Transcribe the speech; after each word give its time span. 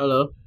Halo. 0.00 0.39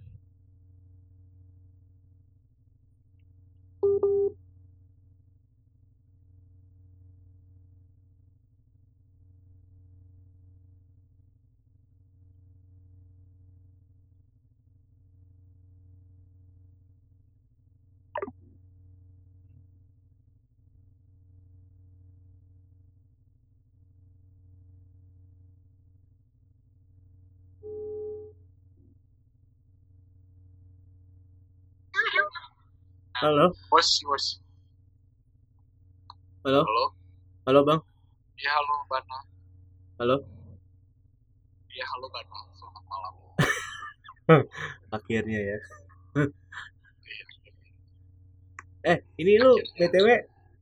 Halo. 33.23 33.55
Bos, 33.71 34.03
bos. 34.03 34.25
Halo. 36.43 36.67
Halo. 36.67 36.85
Halo, 37.47 37.59
Bang. 37.63 37.79
Ya, 38.35 38.51
halo, 38.51 38.75
Bana. 38.91 39.17
Halo. 39.95 40.15
Ya, 41.71 41.87
halo, 41.87 42.11
Bana. 42.11 42.35
Selamat 42.51 42.83
malam. 42.91 43.13
Akhirnya 44.99 45.39
ya. 45.39 45.57
eh, 48.91 48.99
ini 49.15 49.39
lu 49.39 49.55
BTW 49.79 50.07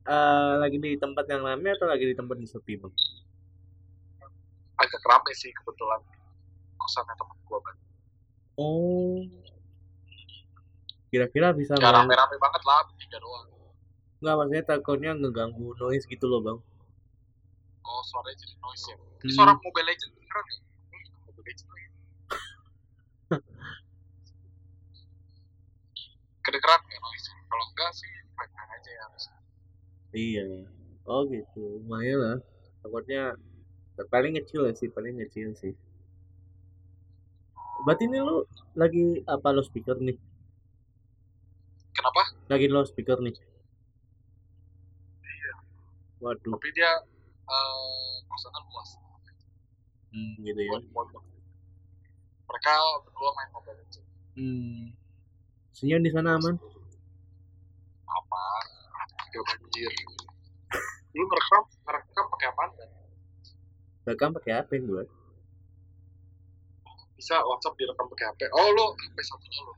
eh, 0.06 0.52
lagi 0.62 0.78
di 0.78 0.94
tempat 1.02 1.26
yang 1.34 1.42
rame 1.42 1.74
atau 1.74 1.90
lagi 1.90 2.06
di 2.06 2.14
tempat 2.14 2.38
yang 2.38 2.46
sepi, 2.46 2.78
Bang? 2.78 2.94
Agak 4.78 5.02
rame 5.02 5.34
sih 5.34 5.50
kebetulan. 5.50 5.98
Kosannya 6.78 7.14
temen 7.18 7.36
gua, 7.42 7.58
Ban. 7.58 7.74
Oh. 8.54 9.41
Kira-kira 11.12 11.52
bisa 11.52 11.76
Gak 11.76 11.92
main 11.92 12.08
rame-rame 12.08 12.36
banget 12.40 12.62
lah, 12.64 12.88
bertiga 12.88 13.20
doang. 13.20 13.44
Enggak, 14.24 14.34
maksudnya 14.40 14.64
takutnya 14.64 15.12
ngeganggu 15.12 15.76
noise 15.76 16.08
gitu 16.08 16.24
loh, 16.24 16.40
Bang. 16.40 16.58
Oh, 17.84 18.00
suaranya 18.08 18.40
jadi 18.40 18.56
noise 18.64 18.84
ya. 18.88 18.96
Ini 18.96 19.28
Hmm. 19.28 19.36
suara 19.36 19.52
Mobile 19.60 19.86
Legends 19.92 20.16
beneran 20.16 20.44
ya? 20.48 20.56
Mobile 21.28 21.44
Legends 21.44 21.68
lagi. 21.68 21.88
Kedengeran 26.48 26.80
ya 26.80 26.98
noise 27.04 27.28
Kalau 27.52 27.64
enggak 27.68 27.90
sih, 27.92 28.08
fine-fine 28.32 28.72
aja 28.72 28.90
ya. 28.96 29.06
Iya. 30.16 30.64
Oh 31.04 31.28
gitu. 31.28 31.84
Lumayan 31.84 32.18
lah. 32.24 32.38
Takutnya 32.80 33.36
paling 34.08 34.32
kecil 34.40 34.64
ya 34.64 34.72
sih, 34.72 34.88
paling 34.88 35.20
kecil 35.28 35.52
sih. 35.60 35.76
Berarti 37.84 38.08
ini 38.08 38.16
lu 38.24 38.48
lagi 38.72 39.20
apa 39.28 39.52
lo 39.52 39.60
speaker 39.60 40.00
nih? 40.00 40.31
Lagi 42.52 42.68
lo 42.68 42.84
speaker 42.84 43.16
nih. 43.24 43.32
Waduh, 46.20 46.52
Tapi 46.54 46.68
dia 46.76 46.92
eh 47.48 48.14
kosannya 48.28 48.60
luas. 48.68 48.90
hmm, 50.12 50.32
gitu 50.44 50.60
ya. 50.60 50.70
Buat, 50.76 50.84
buat, 50.92 51.06
buat. 51.16 51.24
Mereka 52.52 52.72
berdua 53.08 53.30
main 53.40 53.48
Mobile 53.56 53.76
Legends. 53.80 54.08
Hmm. 54.36 54.92
Sinyal 55.72 56.04
di 56.04 56.12
sana 56.12 56.36
aman? 56.36 56.60
Apa? 58.04 58.42
Gak 59.32 59.42
banjir. 59.48 59.92
Lu 61.16 61.24
ngerekam, 61.24 61.62
ngerekam 61.88 62.24
pakai? 62.36 62.48
Ban? 62.52 62.70
Rekam 64.04 64.30
pakai 64.36 64.52
HP 64.60 64.70
gue. 64.84 65.04
bisa 67.16 67.38
WhatsApp 67.48 67.78
direkam 67.80 68.12
pakai 68.12 68.28
HP. 68.28 68.40
Oh 68.52 68.66
lu 68.76 68.84
HP 68.98 69.16
satunya 69.24 69.60
lu 69.64 69.72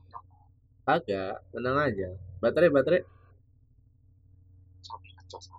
Agak, 0.85 1.41
tenang 1.49 1.77
aja. 1.81 2.09
Baterai, 2.45 2.69
baterai. 2.69 3.01
sambil 4.85 5.11
ngecas. 5.17 5.49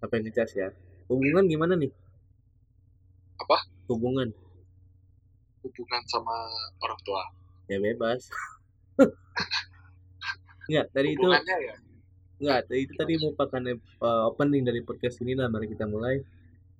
Ngecas 0.00 0.50
ya. 0.56 0.72
Hubungan 1.12 1.44
gimana 1.44 1.76
nih? 1.76 1.92
Apa? 3.44 3.68
Hubungan. 3.92 4.32
Hubungan 5.60 6.02
sama 6.08 6.32
orang 6.80 7.00
tua. 7.04 7.20
Ya 7.68 7.76
bebas. 7.76 8.32
Enggak, 10.72 10.88
tadi 10.96 11.08
itu 11.12 11.26
ya. 11.28 11.76
Enggak, 12.40 12.60
tadi 12.72 12.80
itu 12.88 12.92
tadi 12.96 13.12
merupakan 13.20 13.62
uh, 14.00 14.32
opening 14.32 14.64
dari 14.64 14.80
podcast 14.88 15.20
ini 15.20 15.36
lah. 15.36 15.52
Mari 15.52 15.68
kita 15.68 15.84
mulai. 15.84 16.16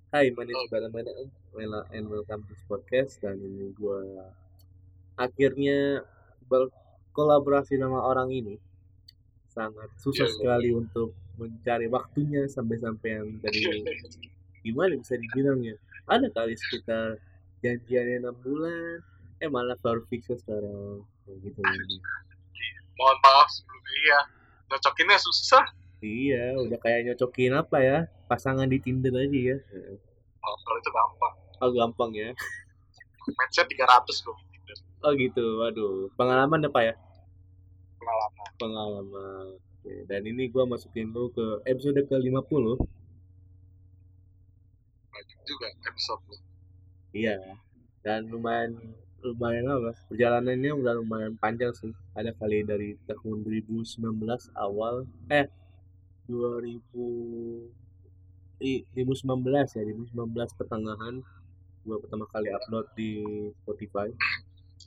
Hai, 0.09 0.33
my 0.33 0.41
name 0.41 0.57
is 0.65 0.73
Baramana. 0.73 1.13
Well, 1.53 1.85
and 1.93 2.09
welcome 2.09 2.41
to 2.41 2.57
this 2.57 2.65
podcast. 2.65 3.21
Dan 3.21 3.37
ini 3.37 3.69
gue 3.77 4.17
akhirnya 5.13 6.01
berkolaborasi 7.17 7.81
sama 7.81 7.97
orang 8.05 8.29
ini. 8.29 8.61
Sangat 9.49 9.89
susah 9.97 10.29
Iya, 10.29 10.29
iya. 10.29 10.37
sekali 10.37 10.69
untuk 10.69 11.17
mencari 11.41 11.89
waktunya 11.89 12.45
sampai-sampai 12.45 13.09
yang 13.09 13.27
dari 13.41 13.57
gimana 14.65 14.93
bisa 15.01 15.17
dibilang 15.17 15.65
ya. 15.65 15.73
Ada 16.05 16.29
kali 16.29 16.53
sekitar 16.53 17.17
janjiannya 17.65 18.21
enam 18.21 18.37
bulan, 18.45 19.01
eh 19.41 19.49
malah 19.49 19.73
baru 19.81 20.05
fix 20.13 20.29
sekarang. 20.29 21.01
Kayak 21.25 21.37
gitu. 21.41 21.59
Mohon 23.01 23.17
maaf 23.25 23.49
sebelumnya 23.49 23.97
ya. 23.97 24.19
Nyocokinnya 24.69 25.17
susah. 25.17 25.65
Iya, 26.05 26.53
udah 26.61 26.77
kayak 26.77 27.09
nyocokin 27.09 27.57
apa 27.57 27.77
ya? 27.81 27.97
Pasangan 28.29 28.69
di 28.69 28.77
Tinder 28.77 29.09
aja 29.17 29.57
ya. 29.57 29.57
Oh, 30.45 30.55
kalau 30.61 30.77
itu 30.77 30.91
gampang. 30.93 31.33
Oh, 31.65 31.69
gampang 31.73 32.11
ya. 32.13 32.29
Matchnya 33.33 33.65
300 33.65 34.05
loh. 34.29 34.37
Oh 35.01 35.11
gitu, 35.17 35.45
waduh. 35.65 36.13
Pengalaman 36.13 36.69
apa 36.69 36.81
ya? 36.85 36.93
Pengalaman. 38.07 38.47
Pengalaman. 38.55 39.45
Oke, 39.59 39.93
Dan 40.07 40.21
ini 40.23 40.47
gua 40.47 40.63
masukin 40.63 41.11
lu 41.11 41.27
ke 41.35 41.59
episode 41.67 41.99
ke-50. 42.07 42.63
Banyak 45.11 45.39
juga 45.43 45.67
episode 45.83 46.23
lu. 46.31 46.35
Iya. 47.11 47.35
Dan 47.99 48.31
lumayan 48.31 48.79
lumayan 49.19 49.67
apa? 49.67 49.91
Perjalanannya 50.07 50.71
udah 50.71 50.93
lumayan 51.03 51.35
panjang 51.35 51.75
sih. 51.75 51.91
Ada 52.15 52.31
kali 52.31 52.63
dari 52.63 52.95
tahun 53.09 53.43
2019 53.43 53.99
awal 54.55 55.03
eh 55.27 55.51
2000 56.31 57.67
i- 58.63 58.85
2019 58.95 59.75
ya, 59.75 59.83
2019 59.83 60.55
pertengahan 60.55 61.19
gua 61.83 61.97
pertama 61.99 62.23
kali 62.31 62.47
upload 62.55 62.87
di 62.95 63.19
Spotify. 63.63 64.07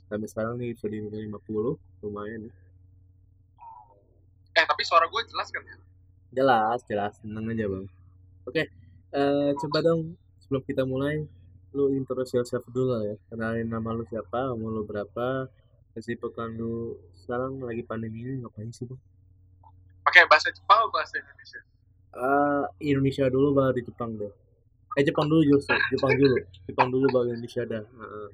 Sampai 0.09 0.27
sekarang 0.27 0.57
nih 0.57 0.73
episode 0.73 0.97
50 0.97 1.77
lumayan 2.01 2.49
ya. 2.49 2.53
Tapi 4.71 4.87
suara 4.87 5.03
gue 5.11 5.21
jelas 5.27 5.51
kan 5.51 5.63
ya? 5.67 5.75
Jelas, 6.31 6.79
jelas, 6.87 7.19
tenang 7.19 7.51
aja 7.51 7.67
bang. 7.67 7.85
Oke, 8.47 8.63
eh, 9.11 9.49
coba 9.59 9.83
dong 9.83 10.15
sebelum 10.39 10.63
kita 10.63 10.87
mulai, 10.87 11.27
lu 11.75 11.91
introduce 11.91 12.39
yourself 12.39 12.63
dulu 12.71 12.95
lah 12.95 13.03
ya. 13.03 13.15
Kenalin 13.27 13.67
nama 13.67 13.91
lu 13.91 14.07
siapa, 14.07 14.55
umur 14.55 14.79
lu 14.79 14.83
berapa, 14.87 15.51
kesibukan 15.91 16.55
lu 16.55 16.95
sekarang 17.19 17.59
lagi 17.59 17.83
pandemi 17.83 18.23
ini 18.23 18.47
ngapain 18.47 18.71
sih 18.71 18.87
bang? 18.87 18.95
Pakai 20.07 20.23
bahasa 20.31 20.55
Jepang 20.55 20.87
atau 20.87 20.95
bahasa 20.95 21.19
Indonesia? 21.19 21.61
Eh, 22.15 22.63
Indonesia 22.95 23.27
dulu 23.27 23.51
baru 23.51 23.75
di 23.75 23.83
Jepang 23.83 24.15
deh. 24.15 24.31
Eh 24.95 25.03
Jepang 25.03 25.27
dulu 25.27 25.43
justru, 25.43 25.75
Jepang 25.91 26.15
dulu, 26.15 26.39
Jepang 26.63 26.87
dulu 26.87 27.11
baru 27.11 27.35
Indonesia 27.35 27.67
dah. 27.67 27.83
Heeh. 27.83 28.27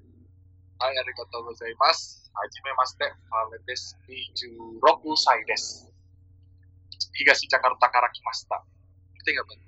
Hai, 0.77 0.93
arigatou 1.01 1.49
gozaimasu. 1.49 2.29
Hajime 2.37 2.69
maste, 2.77 3.09
fale 3.25 3.57
desu. 3.65 3.97
Ijuroku 4.05 5.17
sai 5.17 5.41
desu. 5.49 5.89
Higashi 7.17 7.49
Jakarta 7.49 7.85
karakimashita. 7.89 8.57
Ngerti 9.17 9.29
nggak, 9.33 9.45
Bang? 9.49 9.61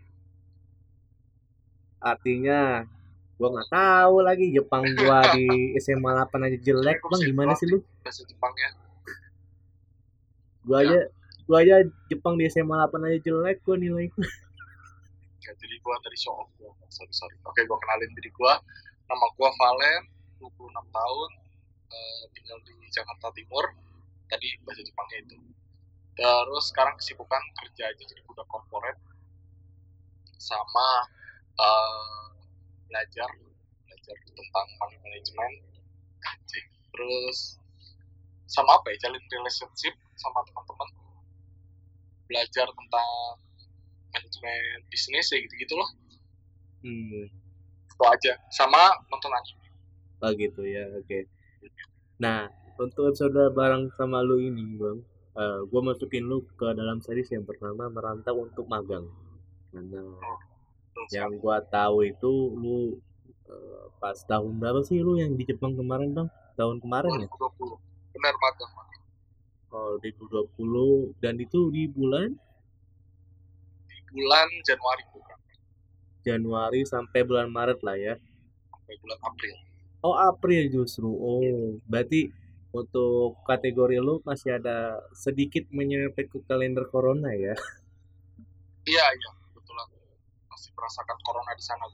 Artinya, 1.99 2.59
gua 3.35 3.49
nggak 3.59 3.69
tahu 3.73 4.15
lagi 4.23 4.45
Jepang 4.55 4.83
gua 4.95 5.19
di 5.35 5.75
SMA 5.81 6.11
8 6.15 6.47
aja 6.47 6.57
jelek 6.61 6.99
bang, 7.03 7.21
gimana 7.25 7.51
sih 7.59 7.67
lu? 7.67 7.83
Bahasa 8.05 8.23
Jepangnya. 8.23 8.69
Gua 10.63 10.77
aja, 10.85 10.99
gua 11.49 11.57
aja 11.65 11.75
Jepang 12.07 12.39
di 12.39 12.47
SMA 12.47 12.75
8 12.87 13.07
aja 13.09 13.19
jelek 13.19 13.59
gua 13.65 13.75
nilai 13.75 14.07
Ya, 15.43 15.51
jadi 15.55 15.75
gua 15.81 15.97
tadi 16.05 16.17
show 16.19 16.35
off 16.35 16.51
gua. 16.61 16.71
Sorry, 16.93 17.11
sorry. 17.11 17.35
Oke, 17.43 17.65
gua 17.67 17.79
kenalin 17.81 18.11
diri 18.15 18.31
gua. 18.31 18.59
Nama 19.09 19.25
gua 19.35 19.49
Valen, 19.57 20.03
26 20.37 20.69
tahun, 20.69 21.29
eh, 21.89 22.23
tinggal 22.37 22.57
di 22.63 22.75
Jakarta 22.93 23.27
Timur. 23.33 23.65
Tadi 24.29 24.47
bahasa 24.61 24.85
Jepangnya 24.85 25.25
itu. 25.25 25.35
Terus 26.19 26.65
sekarang 26.75 26.99
kesibukan 26.99 27.39
kerja 27.63 27.87
aja 27.87 28.03
jadi 28.03 28.21
budak 28.27 28.43
korporat. 28.51 28.99
Sama 30.35 31.07
eh, 31.55 32.23
belajar 32.91 33.29
belajar 33.87 34.15
tentang 34.35 34.67
money 34.83 34.97
management. 34.99 35.55
Anjing. 36.19 36.67
terus 36.91 37.55
sama 38.43 38.75
apa 38.75 38.91
ya 38.91 39.07
jalin 39.07 39.23
relationship 39.31 39.95
sama 40.19 40.43
teman-teman? 40.43 40.89
Belajar 42.27 42.67
tentang 42.67 43.09
manajemen 44.11 44.83
bisnis 44.91 45.31
ya 45.31 45.39
gitu-gitu 45.39 45.73
loh. 45.79 45.89
Hmm, 46.83 47.27
itu 47.87 48.03
aja. 48.03 48.33
Sama 48.51 48.99
nonton 49.07 49.31
anime. 49.31 49.67
Oh 50.19 50.31
gitu 50.35 50.67
ya, 50.67 50.83
oke. 50.99 51.19
Nah, 52.19 52.51
untuk 52.75 53.15
episode 53.15 53.55
bareng 53.55 53.87
sama 53.95 54.19
lu 54.19 54.43
ini, 54.43 54.75
Bang, 54.75 54.99
uh, 55.35 55.59
gue 55.67 55.81
masukin 55.81 56.25
lu 56.25 56.45
ke 56.57 56.67
dalam 56.73 57.03
series 57.03 57.29
yang 57.33 57.45
pertama 57.45 57.91
merantau 57.91 58.47
untuk 58.47 58.65
magang. 58.65 59.05
Karena 59.69 60.01
yang 61.13 61.37
gue 61.37 61.57
tahu 61.69 61.97
itu 62.05 62.31
lu 62.57 62.97
uh, 63.49 63.85
pas 64.01 64.17
tahun 64.17 64.57
berapa 64.57 64.81
sih 64.85 65.01
lu 65.01 65.17
yang 65.19 65.33
di 65.37 65.45
Jepang 65.45 65.75
kemarin, 65.77 66.13
Bang? 66.13 66.29
Tahun 66.57 66.77
kemarin 66.81 67.11
2020. 67.13 67.29
ya? 67.29 67.77
Benar 68.17 68.35
magang. 68.39 68.71
Oh, 69.69 70.01
2020 70.01 71.21
dan 71.21 71.37
itu 71.37 71.69
di 71.69 71.85
bulan 71.85 72.33
Di 73.85 73.97
bulan 74.09 74.49
Januari 74.65 75.03
bukan. 75.13 75.37
Januari 76.25 76.81
sampai 76.89 77.21
bulan 77.21 77.53
Maret 77.53 77.79
lah 77.85 77.93
ya. 77.93 78.15
Sampai 78.73 78.97
bulan 78.97 79.19
April. 79.21 79.55
Oh, 80.01 80.15
April 80.17 80.63
justru. 80.73 81.05
Oh, 81.05 81.77
berarti 81.85 82.33
untuk 82.69 83.41
kategori 83.49 83.97
lu 83.97 84.21
masih 84.21 84.61
ada 84.61 85.01
sedikit 85.17 85.65
menyerempet 85.73 86.29
ke 86.29 86.39
kalender 86.45 86.85
corona 86.89 87.33
ya. 87.33 87.57
Iya, 88.85 89.05
iya, 89.05 89.29
betulan. 89.53 89.87
Masih 90.49 90.69
merasakan 90.73 91.17
corona 91.25 91.51
di 91.53 91.63
sana. 91.65 91.85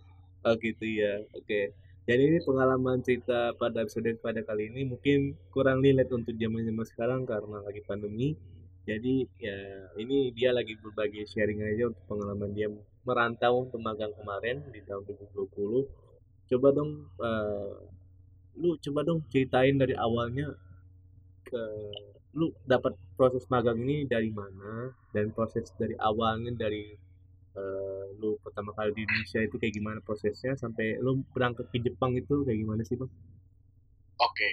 Oh 0.46 0.54
gitu 0.62 0.86
ya. 0.86 1.24
Oke. 1.34 1.76
Jadi 2.06 2.22
ini 2.22 2.40
pengalaman 2.46 3.02
cerita 3.02 3.58
pada 3.58 3.82
episode 3.82 4.14
pada 4.22 4.46
kali 4.46 4.70
ini 4.70 4.86
mungkin 4.86 5.34
kurang 5.50 5.82
relate 5.82 6.14
untuk 6.14 6.38
zaman-zaman 6.38 6.86
sekarang 6.86 7.22
karena 7.26 7.66
lagi 7.66 7.82
pandemi. 7.82 8.38
Jadi 8.86 9.26
ya 9.42 9.58
ini 9.98 10.30
dia 10.38 10.54
lagi 10.54 10.78
berbagi 10.78 11.26
sharing 11.26 11.66
aja 11.66 11.90
untuk 11.90 12.06
pengalaman 12.06 12.54
dia 12.54 12.70
merantau 13.02 13.66
untuk 13.66 13.82
magang 13.82 14.14
kemarin 14.14 14.62
di 14.70 14.86
tahun 14.86 15.02
2020. 15.34 15.90
Coba 16.54 16.68
dong 16.78 17.10
uh, 17.18 17.74
lu 18.56 18.80
coba 18.80 19.04
dong 19.04 19.20
ceritain 19.32 19.76
dari 19.76 19.96
awalnya 19.96 20.56
ke 21.46 21.64
lu 22.36 22.52
dapat 22.68 22.96
proses 23.16 23.48
magang 23.48 23.80
ini 23.80 24.04
dari 24.04 24.28
mana 24.32 24.92
dan 25.16 25.32
proses 25.32 25.72
dari 25.80 25.96
awalnya 25.96 26.52
dari 26.52 26.92
uh, 27.56 28.12
lu 28.20 28.36
pertama 28.44 28.76
kali 28.76 28.92
di 28.92 29.08
Indonesia 29.08 29.40
itu 29.40 29.56
kayak 29.56 29.74
gimana 29.76 30.00
prosesnya 30.04 30.56
sampai 30.60 31.00
lu 31.00 31.24
berangkat 31.32 31.72
ke 31.72 31.80
Jepang 31.80 32.12
itu 32.16 32.44
kayak 32.44 32.60
gimana 32.60 32.82
sih 32.84 33.00
bang? 33.00 33.08
Oke. 34.20 34.32
Okay. 34.36 34.52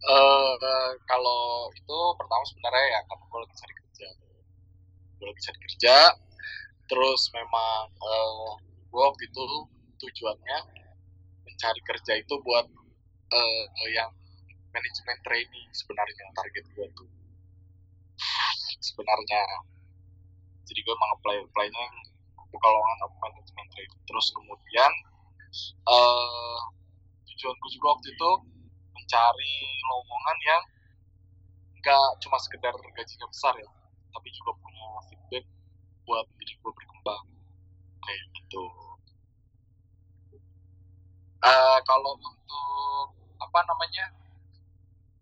Uh, 0.00 0.56
kalau 1.04 1.68
itu 1.76 1.98
pertama 2.16 2.42
sebenarnya 2.48 2.86
ya 2.88 3.00
karena 3.04 3.24
gue 3.28 3.40
lagi 3.44 3.54
cari 3.60 3.74
kerja, 3.76 4.08
gue 5.20 5.26
lagi 5.28 5.42
cari 5.44 5.58
kerja, 5.60 5.96
terus 6.88 7.22
memang 7.36 7.84
uh, 8.00 8.50
gue 8.64 9.02
waktu 9.06 9.22
itu 9.28 9.42
tujuannya 10.00 10.79
mencari 11.46 11.80
kerja 11.84 12.12
itu 12.20 12.34
buat 12.44 12.66
uh, 13.30 13.64
yang 13.90 14.10
manajemen 14.70 15.18
training 15.26 15.68
sebenarnya 15.74 16.26
target 16.34 16.64
gue 16.74 16.86
tuh. 16.94 17.10
Sebenarnya. 18.80 19.42
Jadi 20.66 20.80
gue 20.86 20.94
emang 20.94 21.10
apply 21.18 21.36
applynya 21.42 21.84
buka 22.50 22.66
lowongan 22.70 22.98
manajemen 23.18 23.66
training. 23.74 24.00
Terus 24.06 24.26
kemudian 24.34 24.92
uh, 25.90 26.58
tujuan 27.26 27.56
gue 27.58 27.70
juga 27.74 27.86
waktu 27.98 28.08
itu 28.14 28.30
mencari 28.94 29.56
lowongan 29.90 30.38
yang 30.46 30.62
nggak 31.80 32.08
cuma 32.20 32.36
sekedar 32.36 32.76
gajinya 32.76 33.24
besar 33.32 33.56
ya 33.56 33.70
tapi 34.10 34.28
juga 34.36 34.52
punya 34.60 34.86
feedback 35.08 35.44
buat 36.04 36.26
diri 36.38 36.54
gue 36.58 36.72
berkembang. 36.74 37.24
Kayak 38.00 38.22
gitu 38.34 38.64
uh, 41.44 41.78
kalau 41.84 42.12
untuk 42.16 43.06
apa 43.40 43.60
namanya 43.64 44.12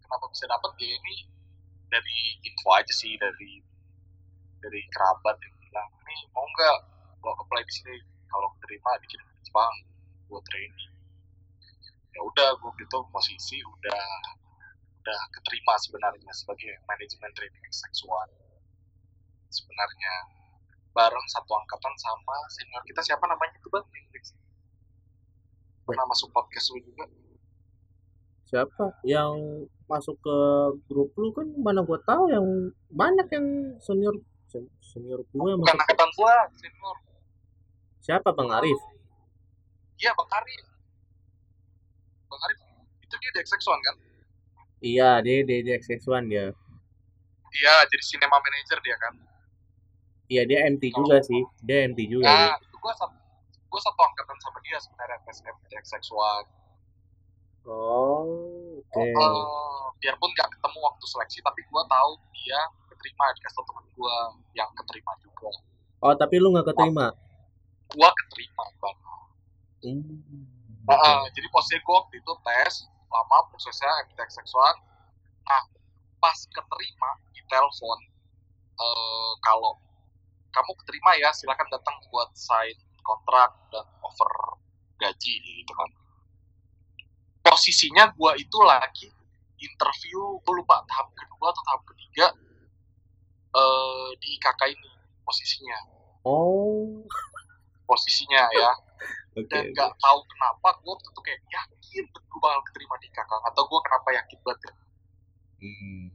kenapa 0.02 0.26
bisa 0.30 0.44
dapat 0.50 0.70
ya 0.82 0.90
ini 0.90 1.16
dari 1.88 2.18
info 2.44 2.68
aja 2.74 2.92
sih 2.92 3.14
dari 3.16 3.62
dari 4.58 4.80
kerabat 4.90 5.38
yang 5.38 5.54
bilang 5.62 5.88
ini 6.04 6.16
mau 6.34 6.44
nggak 6.44 6.78
lo 7.22 7.34
apply 7.38 7.62
di 7.66 7.72
sini? 7.74 7.96
Kalau 8.28 8.52
terima 8.60 8.92
dikirim 9.00 9.24
ke 9.24 9.40
Jepang 9.48 9.74
buat 10.28 10.44
training. 10.46 10.92
Ya 12.12 12.20
udah 12.20 12.48
gue 12.60 12.72
gitu 12.82 12.98
posisi 13.08 13.58
udah 13.62 14.04
udah 15.00 15.20
keterima 15.32 15.74
sebenarnya 15.80 16.32
sebagai 16.34 16.76
manajemen 16.84 17.32
training 17.32 17.64
seksual. 17.72 18.28
Sebenarnya 19.48 20.14
bareng 20.92 21.26
satu 21.30 21.52
angkatan 21.56 21.94
sama 21.96 22.36
senior 22.50 22.82
kita 22.84 23.00
siapa 23.06 23.24
namanya 23.24 23.54
itu 23.54 23.70
bang 23.70 23.86
pernah 25.88 26.04
masuk 26.04 26.28
podcast 26.36 26.68
lu 26.76 26.84
juga? 26.84 27.08
Siapa? 28.52 29.00
Yang 29.08 29.64
masuk 29.88 30.20
ke 30.20 30.36
grup 30.84 31.16
lu 31.16 31.32
kan 31.32 31.48
mana 31.56 31.80
gua 31.80 31.96
tahu 32.04 32.28
yang 32.28 32.44
banyak 32.92 33.24
yang 33.32 33.46
senior 33.80 34.20
senior 34.84 35.20
gue 35.24 35.52
bukan 35.56 35.76
angkatan 35.76 36.08
gua 36.16 36.48
senior. 36.60 36.96
Siapa? 38.04 38.28
Bang 38.36 38.52
Arif? 38.52 38.76
Iya 39.96 40.12
bang 40.12 40.30
Arif. 40.32 40.64
Bang 42.28 42.40
Arif 42.44 42.60
itu 43.04 43.14
dia 43.20 43.30
di 43.32 43.40
XX1 43.44 43.80
kan? 43.80 43.96
Iya 44.84 45.10
dia 45.24 45.36
di, 45.44 45.56
di 45.64 45.70
XX1 45.72 46.24
dia. 46.28 46.46
Iya 47.48 47.74
jadi 47.88 48.04
cinema 48.04 48.36
manager 48.40 48.78
dia 48.84 48.96
kan? 49.00 49.14
Iya 50.28 50.42
dia 50.44 50.58
MT 50.68 50.84
oh. 50.92 51.04
juga 51.04 51.16
sih. 51.24 51.42
Dia 51.64 51.88
MT 51.88 52.00
juga 52.08 52.28
nah, 52.28 52.56
itu 52.60 52.76
gua 52.80 52.92
satu 52.96 53.27
gua 53.68 53.80
satu 53.84 54.00
angkatan 54.00 54.36
sama 54.40 54.58
dia 54.64 54.78
sebenarnya 54.80 55.18
PSM 55.28 55.56
XX1 55.68 56.58
Oh, 57.68 58.80
oke. 58.80 58.96
Okay. 58.96 59.12
Uh, 59.12 59.92
biarpun 60.00 60.30
gak 60.32 60.48
ketemu 60.56 60.78
waktu 60.80 61.04
seleksi, 61.04 61.38
tapi 61.44 61.60
gue 61.68 61.82
tahu 61.84 62.10
dia 62.32 62.60
keterima 62.88 63.28
di 63.36 63.40
kasih 63.44 63.60
teman 63.60 63.84
gue 63.92 64.16
yang 64.56 64.70
keterima 64.72 65.12
juga. 65.20 65.52
Oh, 66.00 66.14
tapi 66.16 66.40
lu 66.40 66.54
nggak 66.56 66.72
keterima? 66.72 67.12
Gue 67.92 68.10
keterima, 68.24 68.64
bang. 68.80 68.96
Hmm. 69.84 70.02
Uh, 70.88 70.92
uh, 70.96 71.22
jadi 71.36 71.46
posisi 71.52 71.76
gue 71.84 71.92
waktu 71.94 72.16
itu 72.16 72.32
tes 72.40 72.88
lama 73.12 73.38
prosesnya 73.52 73.92
MTX 74.08 74.40
seksual. 74.40 74.72
Nah, 75.44 75.62
pas 76.16 76.38
keterima 76.48 77.10
di 77.36 77.44
telepon, 77.52 77.98
uh, 78.80 79.32
kalau 79.44 79.76
kamu 80.56 80.72
keterima 80.80 81.10
ya 81.20 81.30
silakan 81.36 81.68
datang 81.68 82.00
buat 82.08 82.32
sign 82.32 82.87
kontrak 83.08 83.50
dan 83.72 83.86
offer 84.04 84.60
gaji 85.00 85.34
gitu 85.40 85.72
kan. 85.72 85.88
Posisinya 87.40 88.12
gue 88.12 88.32
itu 88.36 88.58
lagi 88.60 89.08
interview 89.58 90.36
gue 90.44 90.54
lupa 90.54 90.84
tahap 90.84 91.08
kedua 91.16 91.50
atau 91.50 91.62
tahap 91.64 91.82
ketiga 91.94 92.26
uh, 93.56 94.10
di 94.20 94.36
kakak 94.36 94.68
ini 94.76 94.92
posisinya. 95.24 95.78
Oh. 96.28 97.00
Posisinya 97.88 98.44
ya. 98.52 98.72
Okay, 99.38 99.48
dan 99.48 99.64
nggak 99.70 99.92
okay. 99.94 100.02
tahu 100.02 100.18
kenapa 100.34 100.68
gue 100.82 100.90
waktu 100.92 101.08
itu 101.14 101.20
kayak 101.22 101.40
yakin 101.46 102.04
gue 102.10 102.40
bakal 102.42 102.60
keterima 102.68 102.96
di 102.98 103.08
kakak 103.14 103.40
atau 103.48 103.62
gue 103.70 103.80
kenapa 103.86 104.08
yakin 104.18 104.38
banget 104.42 104.60
ya. 104.66 104.74
Hmm. 105.58 106.14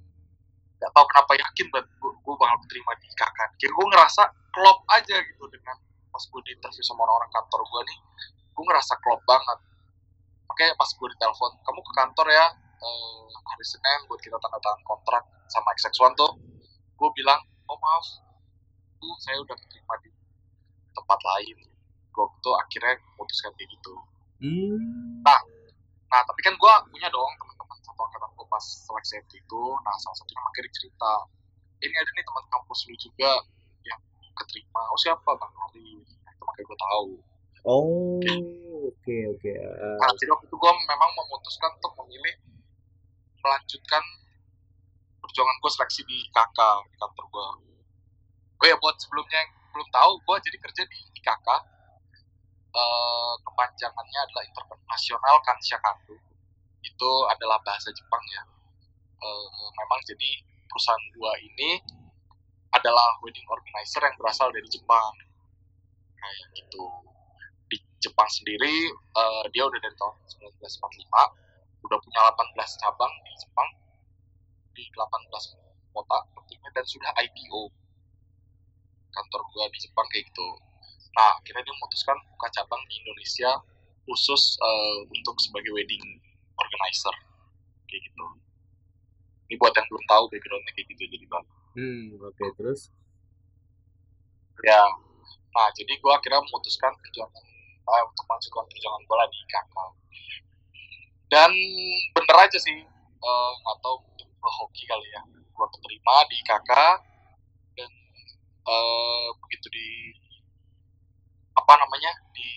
nggak 0.79 0.91
tahu 0.91 1.05
kenapa 1.11 1.31
yakin 1.39 1.67
banget 1.71 1.87
gue, 1.99 2.11
gue 2.11 2.35
bakal 2.35 2.57
keterima 2.67 2.91
di 2.99 3.09
kakak 3.15 3.49
jadi 3.55 3.71
gue 3.71 3.87
ngerasa 3.95 4.23
klop 4.51 4.79
aja 4.91 5.15
gitu 5.23 5.43
dengan 5.47 5.77
pas 6.13 6.23
gue 6.29 6.41
di 6.45 6.51
interview 6.53 6.85
sama 6.85 7.01
orang-orang 7.09 7.31
kantor 7.33 7.61
gue 7.65 7.81
nih 7.89 7.99
gue 8.53 8.63
ngerasa 8.69 8.93
klop 9.01 9.21
banget. 9.25 9.59
Makanya 10.45 10.73
pas 10.77 10.89
gue 10.93 11.07
ditelepon 11.17 11.51
kamu 11.65 11.81
ke 11.81 11.91
kantor 11.97 12.27
ya 12.29 12.45
uh, 12.53 13.25
hari 13.33 13.65
Senin 13.65 13.99
buat 14.05 14.21
kita 14.21 14.37
tanda 14.37 14.61
tangan 14.61 14.81
kontrak 14.85 15.23
sama 15.49 15.73
XX1 15.73 16.13
tuh. 16.13 16.31
Gue 16.93 17.09
bilang 17.17 17.41
oh 17.65 17.77
maaf 17.81 18.05
tuh 19.01 19.13
saya 19.25 19.41
udah 19.41 19.57
terima 19.57 19.97
di 20.05 20.13
tempat 20.93 21.19
lain. 21.19 21.57
Gue 22.13 22.25
tuh 22.45 22.53
akhirnya 22.61 23.01
memutuskan 23.17 23.51
kayak 23.57 23.73
gitu. 23.73 23.95
Hmm. 24.43 25.23
nah 25.23 25.39
nah 26.11 26.19
tapi 26.27 26.43
kan 26.43 26.53
gue 26.53 26.73
punya 26.91 27.07
dong 27.07 27.31
teman-teman 27.39 27.79
satu 27.79 28.01
angkatan 28.05 28.29
gue 28.37 28.45
pas 28.45 28.61
seleksi 28.61 29.17
itu. 29.33 29.63
Nah 29.81 29.95
salah 29.97 30.17
satunya 30.21 30.41
akhirnya 30.45 30.71
cerita 30.77 31.11
ini 31.83 31.95
ada 31.97 32.11
nih 32.13 32.23
teman 32.23 32.45
kampus 32.53 32.79
lu 32.87 32.95
juga 32.95 33.31
keterima 34.37 34.81
oh 34.89 34.99
siapa 34.99 35.29
bang 35.37 35.53
Ali 35.69 36.01
nah, 36.01 36.31
itu 36.33 36.43
makanya 36.43 36.65
gue 36.67 36.79
tahu 36.79 37.11
Oh, 37.63 38.19
oke 38.91 39.17
oke. 39.39 39.51
Uh, 39.55 39.95
nah, 39.95 40.11
jadi 40.19 40.35
waktu 40.35 40.51
itu 40.51 40.55
gue 40.59 40.71
memang 40.83 41.11
memutuskan 41.15 41.71
untuk 41.79 41.95
memilih 42.03 42.35
melanjutkan 43.39 44.03
perjuangan 45.23 45.55
gue 45.63 45.71
seleksi 45.71 46.03
di 46.03 46.27
KK 46.27 46.59
di 46.91 46.95
kantor 46.99 47.25
gue. 47.31 47.47
Oh 48.59 48.65
ya 48.67 48.75
buat 48.83 48.99
sebelumnya 48.99 49.47
yang 49.47 49.51
belum 49.71 49.87
tahu, 49.95 50.11
gue 50.27 50.35
jadi 50.43 50.57
kerja 50.59 50.83
di 50.91 50.99
IKK. 51.23 51.47
Uh, 52.73 53.33
kepanjangannya 53.47 54.19
adalah 54.27 54.43
Internasional 54.43 55.35
Kansha 55.47 55.79
Kandu. 55.79 56.19
Itu 56.83 57.11
adalah 57.31 57.63
bahasa 57.63 57.95
Jepang 57.95 58.23
ya. 58.27 58.43
Uh, 59.23 59.71
memang 59.71 60.03
jadi 60.03 60.43
perusahaan 60.67 61.05
gua 61.15 61.31
ini 61.37 61.79
adalah 62.73 63.21
wedding 63.21 63.45
organizer 63.45 64.01
yang 64.01 64.17
berasal 64.17 64.49
dari 64.49 64.67
Jepang. 64.69 65.13
Kayak 66.17 66.47
gitu. 66.57 67.03
Jepang 68.03 68.27
sendiri 68.27 68.91
uh, 69.15 69.47
dia 69.55 69.63
udah 69.63 69.79
dari 69.79 69.95
tahun 69.95 70.15
1945 70.59 71.87
udah 71.87 71.97
punya 72.03 72.21
18 72.35 72.83
cabang 72.83 73.13
di 73.23 73.31
Jepang 73.39 73.69
di 74.75 74.83
18 74.91 75.95
kota 75.95 76.17
tentunya 76.35 76.69
dan 76.75 76.83
sudah 76.83 77.11
IPO 77.15 77.71
kantor 79.13 79.41
gua 79.55 79.65
di 79.71 79.79
Jepang 79.79 80.07
kayak 80.11 80.27
gitu. 80.27 80.47
Nah 81.15 81.39
akhirnya 81.39 81.63
dia 81.63 81.75
memutuskan 81.79 82.17
buka 82.35 82.47
cabang 82.51 82.81
di 82.91 82.99
Indonesia 83.07 83.51
khusus 84.03 84.59
uh, 84.59 85.07
untuk 85.07 85.39
sebagai 85.39 85.71
wedding 85.71 86.03
organizer. 86.59 87.15
Kayak 87.87 88.03
gitu. 88.11 88.25
Ini 89.47 89.55
buat 89.55 89.71
yang 89.79 89.87
belum 89.87 90.03
tahu 90.11 90.23
backgroundnya 90.27 90.71
kayak 90.75 90.91
gitu 90.91 91.07
jadi 91.07 91.25
bang 91.29 91.45
hmm 91.73 92.21
oke 92.21 92.33
okay, 92.33 92.49
terus? 92.57 92.93
Ya 94.61 94.83
nah 95.53 95.69
jadi 95.77 95.93
gua 96.01 96.17
akhirnya 96.17 96.41
memutuskan 96.41 96.93
perjuangan 96.97 97.45
uh, 97.85 98.03
untuk 98.09 98.25
masuk 98.25 98.51
perjuangan 98.65 99.03
bola 99.05 99.25
di 99.29 99.39
kakak 99.45 99.91
dan 101.29 101.51
bener 102.13 102.37
aja 102.41 102.57
sih 102.57 102.81
uh, 103.21 103.75
tahu 103.85 104.01
mungkin 104.01 104.27
hoki 104.41 104.83
kali 104.89 105.07
ya 105.13 105.21
gua 105.53 105.69
keterima 105.69 106.15
di 106.25 106.37
kakak 106.41 106.97
dan 107.77 107.91
uh, 108.65 109.29
begitu 109.45 109.67
di 109.69 109.89
apa 111.53 111.73
namanya 111.77 112.11
di 112.33 112.49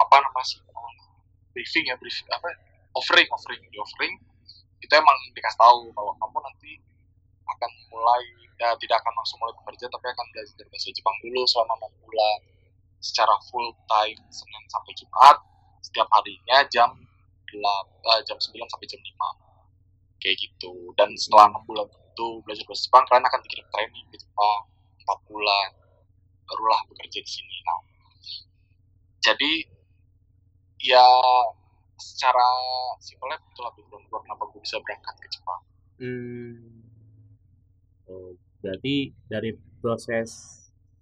apa 0.00 0.16
namanya 0.16 0.46
sih 0.48 0.60
briefing 1.52 1.84
ya 1.92 1.96
briefing 2.00 2.28
apa 2.32 2.56
offering 2.96 3.28
offering 3.30 3.60
di 3.68 3.76
offering 3.76 4.16
itu 4.80 4.92
emang 4.96 5.18
dikasih 5.36 5.60
tahu 5.60 5.92
kalau 5.92 6.12
kamu 6.16 6.38
nanti 6.40 6.72
akan 7.56 7.70
mulai 7.90 8.22
ya 8.60 8.76
tidak 8.76 9.00
akan 9.00 9.12
langsung 9.16 9.40
mulai 9.40 9.54
bekerja 9.64 9.88
tapi 9.88 10.06
akan 10.12 10.26
belajar 10.36 10.66
bahasa 10.68 10.88
Jepang 10.92 11.16
dulu 11.24 11.40
selama 11.48 11.74
enam 11.80 11.92
bulan. 12.04 12.38
Secara 13.00 13.34
full 13.48 13.72
time 13.88 14.20
Senin 14.28 14.64
sampai 14.68 14.92
Jumat 14.92 15.36
setiap 15.80 16.04
harinya 16.12 16.60
jam 16.68 16.90
8, 17.48 17.56
uh, 17.56 18.20
jam 18.28 18.36
9 18.36 18.52
sampai 18.68 18.86
jam 18.86 19.00
5 19.00 20.20
kayak 20.20 20.36
gitu. 20.36 20.92
Dan 21.00 21.08
setelah 21.16 21.48
enam 21.48 21.64
bulan 21.64 21.88
itu 21.88 22.26
belajar 22.44 22.64
bahasa 22.68 22.84
Jepang 22.84 23.04
kalian 23.08 23.24
akan 23.24 23.40
dikirim 23.48 23.66
training 23.72 24.06
ke 24.12 24.16
Jepang 24.20 24.60
4 25.08 25.30
bulan. 25.32 25.68
Barulah 26.44 26.80
bekerja 26.92 27.24
di 27.24 27.30
sini. 27.30 27.56
Nah 27.64 27.80
jadi 29.20 29.52
ya 30.80 31.04
secara 32.00 32.48
simpelnya 33.04 33.36
itulah 33.52 33.72
background 33.76 34.04
gue 34.08 34.20
kenapa 34.24 34.42
gue 34.48 34.60
bisa 34.64 34.76
berangkat 34.80 35.14
ke 35.20 35.28
Jepang? 35.28 35.60
Hmm. 36.00 36.79
Oh, 38.10 38.34
berarti 38.60 39.14
dari 39.30 39.54
proses 39.78 40.58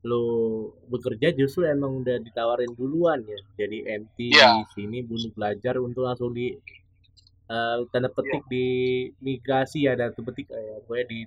lo 0.07 0.23
bekerja 0.87 1.35
justru 1.35 1.67
emang 1.67 2.07
udah 2.07 2.23
ditawarin 2.23 2.71
duluan 2.79 3.25
ya? 3.27 3.41
Jadi 3.59 3.83
MT 3.83 4.19
yeah. 4.31 4.63
di 4.63 4.65
sini 4.77 4.99
bunuh 5.03 5.33
belajar 5.35 5.75
untuk 5.83 6.07
langsung 6.07 6.31
di 6.31 6.55
uh, 7.51 7.83
tanda 7.91 8.07
petik 8.13 8.47
yeah. 8.47 8.53
di 8.53 8.67
migrasi 9.19 9.89
ya 9.91 9.99
dan 9.99 10.15
petik 10.15 10.47
ya 10.53 10.79
gue 10.85 11.01
di 11.09 11.21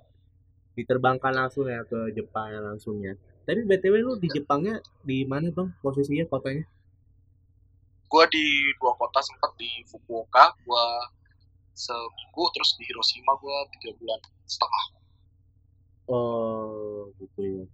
diterbangkan 0.72 1.36
langsung 1.36 1.68
ya 1.68 1.84
ke 1.84 2.16
Jepang 2.16 2.56
langsungnya 2.64 3.20
tapi 3.46 3.66
btw 3.66 3.96
lu 4.00 4.16
di 4.22 4.30
Jepangnya 4.30 4.80
di 5.02 5.26
mana 5.26 5.50
bang 5.50 5.70
posisinya 5.82 6.26
kotanya? 6.30 6.66
Gue 8.12 8.26
di 8.30 8.46
dua 8.78 8.94
kota 9.00 9.20
sempat 9.24 9.52
di 9.58 9.82
Fukuoka 9.90 10.54
gue 10.62 10.86
seminggu 11.74 12.44
terus 12.54 12.78
di 12.78 12.84
Hiroshima 12.86 13.34
gue 13.40 13.58
tiga 13.76 13.92
bulan 13.98 14.20
setengah 14.46 15.01
oh 16.12 17.08
gitu 17.18 17.64
ya 17.64 17.66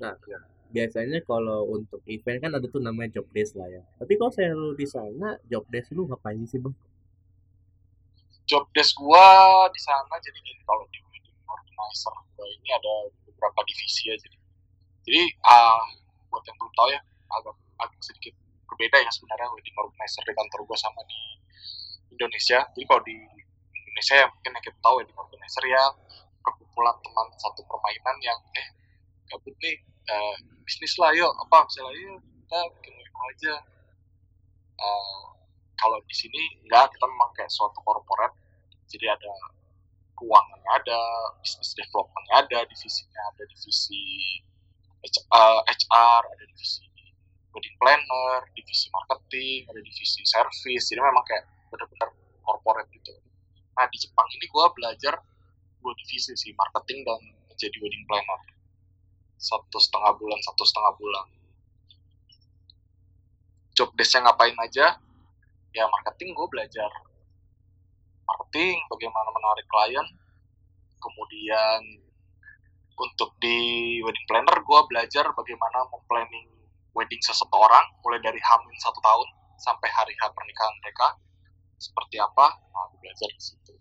Nah, 0.00 0.16
ya. 0.24 0.40
biasanya 0.72 1.20
kalau 1.28 1.68
untuk 1.68 2.00
event 2.08 2.40
kan 2.40 2.50
ada 2.56 2.64
tuh 2.64 2.80
namanya 2.80 3.20
job 3.20 3.28
desk 3.36 3.52
lah 3.60 3.68
ya. 3.68 3.84
Tapi 4.00 4.16
kalau 4.16 4.32
saya 4.32 4.56
lu 4.56 4.72
di 4.72 4.88
sana, 4.88 5.36
job 5.44 5.68
desk 5.68 5.92
lu 5.92 6.08
ngapain 6.08 6.40
sih, 6.48 6.56
Bang? 6.56 6.72
Job 8.48 8.64
desk 8.74 8.96
gua 8.98 9.68
di 9.70 9.78
sana 9.78 10.10
jadi 10.18 10.34
gini 10.42 10.58
kalau 10.66 10.82
di 10.90 10.98
wedding 11.06 11.38
organizer 11.46 12.16
gua 12.34 12.46
ini 12.50 12.68
ada 12.74 12.94
beberapa 13.28 13.60
divisi 13.62 14.10
ya 14.10 14.16
jadi. 14.18 14.38
Jadi 15.06 15.22
uh, 15.46 15.84
buat 16.32 16.42
yang 16.48 16.56
belum 16.58 16.72
tahu 16.74 16.88
ya 16.90 17.00
agak 17.30 17.54
agak 17.78 18.00
sedikit 18.02 18.34
berbeda 18.66 18.98
ya 18.98 19.10
sebenarnya 19.14 19.54
wedding 19.54 19.76
organizer 19.78 20.22
di 20.26 20.34
kantor 20.34 20.60
gua 20.66 20.78
sama 20.80 20.98
di 21.06 21.20
Indonesia. 22.10 22.58
Jadi 22.74 22.84
kalau 22.90 23.02
di 23.06 23.14
Indonesia 23.70 24.14
ya 24.18 24.26
mungkin 24.26 24.50
yang 24.50 24.64
kita 24.66 24.78
tahu 24.82 24.94
wedding 24.98 25.18
organizer 25.20 25.64
ya 25.70 25.84
perkumpulan 26.40 26.96
teman 27.04 27.26
satu 27.36 27.60
permainan 27.68 28.16
yang 28.24 28.38
eh 28.56 28.68
gabut 29.30 29.54
nih 29.62 29.76
uh, 30.10 30.36
bisnis 30.64 30.94
lah 30.98 31.12
yuk. 31.14 31.30
Apa 31.46 31.64
misalnya 31.66 31.94
yuk 31.98 32.18
kita 32.20 32.58
bikin 32.78 32.92
WMO 32.98 33.22
aja. 33.30 33.54
Uh, 34.80 35.22
kalau 35.76 35.96
di 36.04 36.14
sini 36.16 36.42
enggak 36.66 36.92
kita 36.92 37.04
memang 37.08 37.30
kayak 37.36 37.52
suatu 37.52 37.78
korporat. 37.84 38.32
Jadi 38.90 39.06
ada 39.06 39.32
keuangan 40.20 40.60
ada 40.76 41.00
bisnis 41.40 41.72
development 41.72 42.26
ada 42.28 42.60
divisinya 42.68 43.22
ada 43.32 43.42
divisi 43.48 44.04
HR, 45.00 45.54
HR 45.64 46.22
ada 46.28 46.44
divisi 46.44 46.84
wedding 47.56 47.76
planner 47.80 48.44
divisi 48.52 48.92
marketing 48.92 49.64
ada 49.72 49.80
divisi 49.80 50.20
service. 50.28 50.84
Jadi 50.92 51.00
memang 51.00 51.24
kayak 51.24 51.48
benar-benar 51.72 52.10
corporate 52.44 52.90
gitu. 52.92 53.14
Nah 53.78 53.88
di 53.88 53.96
Jepang 53.96 54.28
ini 54.36 54.46
gue 54.50 54.66
belajar 54.76 55.14
dua 55.80 55.92
divisi 55.96 56.36
sih 56.36 56.52
marketing 56.52 57.02
dan 57.02 57.20
menjadi 57.48 57.76
wedding 57.80 58.04
planner. 58.04 58.40
Satu 59.40 59.80
setengah 59.80 60.12
bulan 60.20 60.40
satu 60.44 60.62
setengah 60.64 60.92
bulan. 61.00 61.26
Job 63.72 63.88
desknya 63.96 64.28
ngapain 64.28 64.56
aja? 64.60 65.00
Ya 65.72 65.84
marketing 65.88 66.36
gue 66.36 66.46
belajar. 66.52 66.90
Marketing 68.28 68.76
bagaimana 68.92 69.28
menarik 69.32 69.66
klien. 69.68 70.06
Kemudian 71.00 71.80
untuk 73.00 73.32
di 73.40 74.00
wedding 74.04 74.26
planner 74.28 74.60
gue 74.60 74.80
belajar 74.92 75.24
bagaimana 75.32 75.88
memplanning 75.88 76.48
wedding 76.92 77.22
seseorang 77.24 77.86
mulai 78.04 78.20
dari 78.20 78.36
hamil 78.36 78.76
satu 78.76 79.00
tahun 79.00 79.28
sampai 79.56 79.88
hari 79.88 80.12
H 80.20 80.28
pernikahan 80.36 80.76
mereka. 80.84 81.16
Seperti 81.80 82.20
apa? 82.20 82.60
Nah 82.72 82.92
gue 82.92 83.00
belajar 83.00 83.32
di 83.32 83.40
situ 83.40 83.80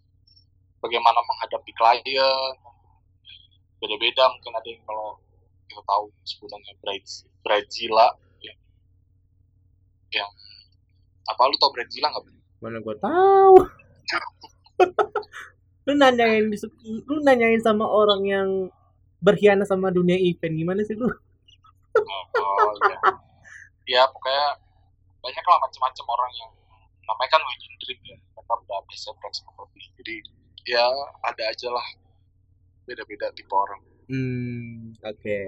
bagaimana 0.83 1.19
menghadapi 1.23 1.71
klien. 1.75 2.55
Beda-beda 3.79 4.27
mungkin 4.27 4.53
ada 4.55 4.67
yang 4.67 4.83
kalau 4.83 5.15
kita 5.69 5.81
tahu 5.85 6.05
sebutannya 6.27 6.73
Brazila 7.39 8.07
ya. 8.43 8.53
yang 10.11 10.31
apa 11.29 11.41
lu 11.47 11.55
tau 11.61 11.71
Brazila 11.71 12.11
nggak 12.11 12.25
mana 12.59 12.77
gue 12.83 12.95
tahu. 12.99 13.55
Lu 15.87 15.97
nanyain 15.97 16.45
lu 17.09 17.19
nanyain 17.25 17.57
sama 17.65 17.81
orang 17.81 18.21
yang 18.21 18.49
berkhianat 19.25 19.65
sama 19.65 19.89
dunia 19.89 20.21
event 20.21 20.53
gimana 20.53 20.85
sih 20.85 20.93
lu? 20.93 21.09
Oh, 21.09 22.69
ya. 22.85 22.99
ya 23.97 24.01
pokoknya 24.05 24.45
banyak 25.19 25.45
lah 25.49 25.57
macam-macam 25.65 26.05
orang 26.13 26.31
yang 26.37 26.51
namanya 27.09 27.29
kan 27.33 27.41
wedding 27.41 27.75
dream 27.81 27.99
ya 28.05 28.17
mereka 28.37 28.53
udah 28.53 28.79
biasa 28.85 29.09
lebih 29.17 29.85
jadi 29.97 30.15
ya 30.67 30.85
ada 31.23 31.43
aja 31.47 31.69
lah 31.71 31.87
beda-beda 32.87 33.29
tipe 33.35 33.53
orang 33.53 33.79
Hmm, 34.09 34.97
oke. 35.05 35.39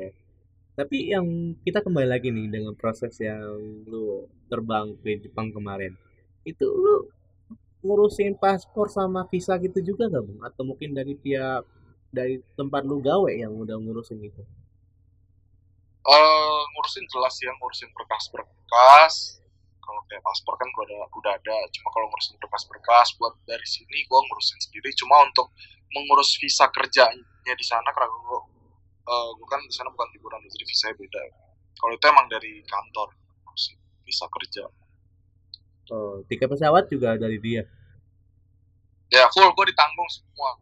Tapi 0.78 0.98
yang 1.10 1.58
kita 1.66 1.82
kembali 1.82 2.08
lagi 2.14 2.30
nih 2.30 2.46
dengan 2.46 2.78
proses 2.78 3.18
yang 3.18 3.58
lu 3.90 4.30
terbang 4.54 4.94
ke 5.02 5.18
Jepang 5.18 5.50
kemarin. 5.50 5.98
Itu 6.46 6.70
lu 6.70 7.10
ngurusin 7.82 8.38
paspor 8.38 8.86
sama 8.94 9.26
visa 9.34 9.58
gitu 9.58 9.82
juga 9.82 10.06
gak, 10.14 10.24
Bang? 10.30 10.40
Atau 10.46 10.64
mungkin 10.70 10.94
dari 10.94 11.18
pihak 11.18 11.66
dari 12.14 12.38
tempat 12.54 12.86
lu 12.86 13.02
gawe 13.02 13.34
yang 13.34 13.50
udah 13.50 13.82
ngurusin 13.82 14.22
itu? 14.22 14.46
Uh, 16.06 16.62
ngurusin 16.78 17.06
jelas 17.10 17.34
ya, 17.42 17.50
ngurusin 17.58 17.90
berkas-berkas. 17.98 19.41
Kalau 19.82 20.02
kayak 20.08 20.22
paspor 20.22 20.56
kan 20.56 20.70
gua 20.72 20.86
ada, 20.86 20.98
udah 21.12 21.34
ada. 21.36 21.58
Cuma 21.74 21.90
kalau 21.92 22.08
ngurusin 22.14 22.38
berkas-berkas 22.38 23.18
buat 23.18 23.34
dari 23.50 23.66
sini 23.66 24.06
gua 24.08 24.22
ngurusin 24.24 24.60
sendiri. 24.62 24.94
Cuma 24.96 25.26
untuk 25.26 25.52
mengurus 25.92 26.38
visa 26.40 26.70
kerjanya 26.72 27.54
di 27.58 27.66
sana 27.66 27.90
karena 27.92 28.08
gua 28.24 28.40
uh, 29.08 29.30
gue 29.36 29.48
kan 29.50 29.62
di 29.66 29.74
sana 29.74 29.90
bukan 29.90 30.08
liburan 30.14 30.42
jadi 30.48 30.66
visa 30.66 30.86
beda. 30.94 31.22
Kalau 31.78 31.94
itu 31.98 32.06
emang 32.06 32.28
dari 32.30 32.62
kantor 32.66 33.10
bisa 34.06 34.26
kerja. 34.30 34.64
Oh 35.92 36.24
tiket 36.28 36.48
pesawat 36.48 36.88
juga 36.88 37.18
dari 37.18 37.38
dia? 37.42 37.64
Ya 39.12 39.28
full. 39.34 39.50
Gue 39.52 39.66
ditanggung 39.68 40.08
semua 40.08 40.56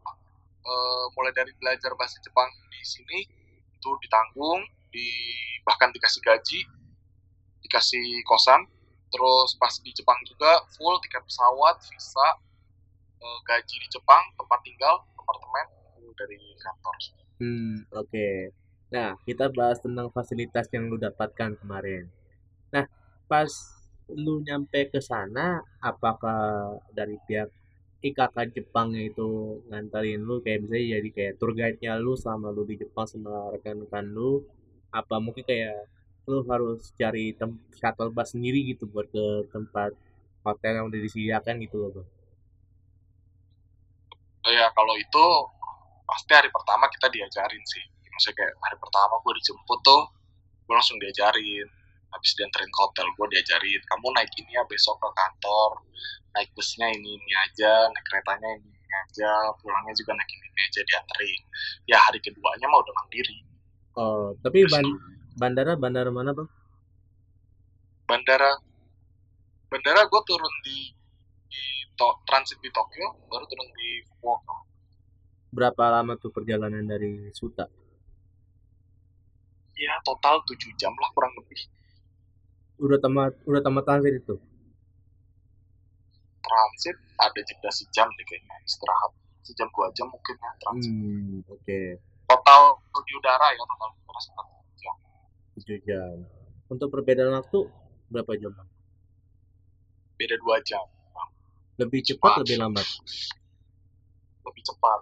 uh, 0.65 1.05
mulai 1.13 1.33
dari 1.35 1.53
belajar 1.57 1.93
bahasa 1.93 2.17
Jepang 2.23 2.49
di 2.69 2.81
sini 2.81 3.19
itu 3.79 3.89
ditanggung 4.03 4.65
di 4.89 5.07
bahkan 5.63 5.93
dikasih 5.93 6.21
gaji 6.25 6.65
dikasih 7.61 8.25
kosan 8.25 8.65
terus 9.09 9.57
pas 9.57 9.73
di 9.81 9.91
Jepang 9.93 10.17
juga 10.25 10.63
full 10.77 10.95
tiket 11.03 11.25
pesawat 11.25 11.81
visa 11.89 12.27
uh, 13.19 13.39
gaji 13.45 13.75
di 13.81 13.87
Jepang 13.89 14.23
tempat 14.37 14.59
tinggal 14.65 15.05
apartemen 15.17 15.67
dari 16.15 16.39
kantor 16.59 16.95
Hmm, 17.39 17.87
oke. 17.95 18.51
Nah, 18.91 19.15
kita 19.23 19.47
bahas 19.47 19.79
tentang 19.79 20.11
fasilitas 20.11 20.67
yang 20.75 20.91
lu 20.91 20.99
dapatkan 20.99 21.55
kemarin. 21.55 22.11
Nah, 22.75 22.83
pas 23.31 23.47
lu 24.11 24.43
nyampe 24.43 24.91
ke 24.91 24.99
sana 24.99 25.63
apakah 25.79 26.75
dari 26.91 27.15
pihak 27.23 27.47
IKK 27.99 28.35
Jepangnya 28.55 29.07
itu 29.11 29.59
nganterin 29.69 30.23
lu 30.23 30.39
kayak 30.43 30.65
misalnya 30.65 30.99
jadi 30.99 31.09
kayak 31.15 31.33
tour 31.37 31.51
guide-nya 31.51 31.99
lu 31.99 32.15
selama 32.15 32.49
lu 32.49 32.63
di 32.67 32.79
Jepang 32.79 33.05
sama 33.05 33.53
rekan-rekan 33.53 34.07
lu 34.09 34.43
apa 34.89 35.19
mungkin 35.19 35.43
kayak 35.45 35.85
lu 36.29 36.45
harus 36.45 36.93
cari 36.93 37.33
tem 37.33 37.57
shuttle 37.73 38.13
bus 38.13 38.37
sendiri 38.37 38.61
gitu 38.69 38.85
buat 38.85 39.09
ke 39.09 39.49
tempat 39.49 39.97
hotel 40.45 40.71
yang 40.77 40.85
udah 40.93 40.99
disediakan 41.01 41.57
gitu 41.65 41.75
loh 41.81 41.89
bang. 41.97 42.07
Ya 44.53 44.69
kalau 44.77 44.93
itu 44.95 45.25
pasti 46.05 46.31
hari 46.37 46.49
pertama 46.53 46.85
kita 46.93 47.09
diajarin 47.09 47.63
sih. 47.65 47.83
Maksudnya 48.13 48.45
kayak 48.45 48.53
hari 48.61 48.77
pertama 48.77 49.13
gue 49.25 49.33
dijemput 49.41 49.79
tuh 49.81 50.03
gue 50.69 50.73
langsung 50.77 51.01
diajarin. 51.01 51.65
Habis 52.09 52.33
dianterin 52.37 52.69
ke 52.69 52.79
hotel 52.81 53.07
gue 53.13 53.27
diajarin 53.33 53.81
kamu 53.89 54.07
naik 54.13 54.31
ini 54.37 54.53
ya 54.53 54.63
besok 54.69 55.01
ke 55.01 55.09
kantor. 55.13 55.81
Naik 56.37 56.49
busnya 56.53 56.87
ini 56.93 57.17
ini 57.17 57.33
aja 57.49 57.89
naik 57.89 58.05
keretanya 58.05 58.49
ini 58.57 58.69
ini 58.69 58.93
aja 59.05 59.53
pulangnya 59.61 59.93
juga 59.97 60.13
naik 60.17 60.29
ini 60.29 60.45
ini 60.45 60.61
aja 60.61 60.81
dianterin. 60.85 61.41
Ya 61.89 61.97
hari 62.01 62.21
keduanya 62.21 62.65
mah 62.69 62.79
udah 62.85 62.93
mandiri. 63.01 63.37
Oh 63.97 64.33
tapi 64.41 64.65
ban 64.69 64.85
bandara 65.39 65.79
bandara 65.79 66.11
mana 66.11 66.35
bang? 66.35 66.49
Bandara. 68.03 68.51
Bandara 69.71 70.03
gue 70.03 70.21
turun 70.27 70.53
di 70.67 70.91
di 71.47 71.63
to, 71.95 72.07
transit 72.27 72.59
di 72.59 72.67
Tokyo 72.75 73.15
baru 73.31 73.47
turun 73.47 73.69
di 73.71 74.03
Fukuoka. 74.03 74.57
Berapa 75.55 75.83
lama 75.95 76.19
tuh 76.19 76.29
perjalanan 76.29 76.83
dari 76.83 77.31
Suta? 77.31 77.65
Ya 79.79 79.95
total 80.03 80.43
7 80.43 80.59
jam 80.75 80.91
lah 80.99 81.09
kurang 81.15 81.31
lebih. 81.39 81.63
Udah 82.83 82.99
tamat 82.99 83.31
udah 83.47 83.61
tamat 83.63 83.83
transit 83.87 84.13
itu? 84.19 84.35
Transit 86.43 86.97
ada 87.15 87.39
jeda 87.39 87.71
sejam 87.71 88.07
deh 88.11 88.25
kayaknya 88.27 88.55
istirahat. 88.67 89.15
Sejam 89.47 89.71
dua 89.71 89.87
jam 89.95 90.11
mungkin 90.11 90.35
ya 90.35 90.51
transit. 90.59 90.91
Hmm 90.91 91.39
oke. 91.47 91.63
Okay. 91.63 91.95
total 92.29 92.77
di 92.93 93.13
udara 93.17 93.47
ya 93.49 93.63
total 93.65 93.89
udara 94.05 94.58
7 95.59 95.87
jam. 95.87 96.15
Untuk 96.71 96.89
perbedaan 96.93 97.35
waktu 97.35 97.67
berapa 98.09 98.33
jam 98.39 98.53
beda 100.19 100.35
dua 100.43 100.59
jam 100.67 100.83
lebih 101.79 102.03
cepat 102.03 102.43
lebih 102.43 102.59
lambat? 102.59 102.83
Lebih 104.43 104.63
cepat. 104.67 104.99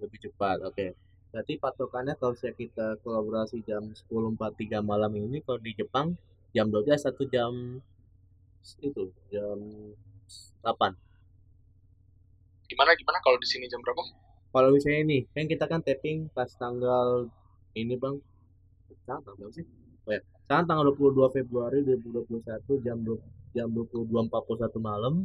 Lebih 0.00 0.18
cepat 0.24 0.58
oke. 0.64 0.72
Okay. 0.72 0.90
berarti 1.28 1.60
patokannya 1.60 2.16
kalau 2.16 2.32
saya 2.32 2.56
kita 2.56 2.96
kolaborasi 3.04 3.60
jam 3.68 3.92
10.43 3.92 4.80
malam 4.80 5.12
ini 5.12 5.44
kalau 5.44 5.60
di 5.60 5.76
Jepang 5.76 6.16
jam 6.56 6.72
12 6.72 6.88
satu 6.96 7.28
jam 7.28 7.52
itu 8.80 9.12
jam 9.28 9.60
8 10.64 10.96
gimana 12.72 12.96
gimana 12.96 13.20
kalau 13.20 13.36
di 13.36 13.44
sini 13.44 13.68
jam 13.68 13.84
berapa? 13.84 14.00
Kalau 14.48 14.72
misalnya 14.72 15.04
ini 15.04 15.18
kan 15.36 15.44
kita 15.44 15.68
kan 15.68 15.84
tapping 15.84 16.32
pas 16.32 16.48
tanggal 16.56 17.28
ini 17.76 18.00
bang 18.00 18.16
sekarang 19.08 19.24
tanggal 19.24 19.48
sih. 19.56 19.64
Oh 20.04 20.12
ya. 20.12 20.20
Sekarang 20.44 20.68
tanggal 20.68 20.92
22 20.92 21.32
Februari 21.32 21.80
2021 21.80 22.84
jam 22.84 23.00
2, 23.00 23.56
jam 23.56 23.72
22.41 23.72 24.76
malam. 24.84 25.24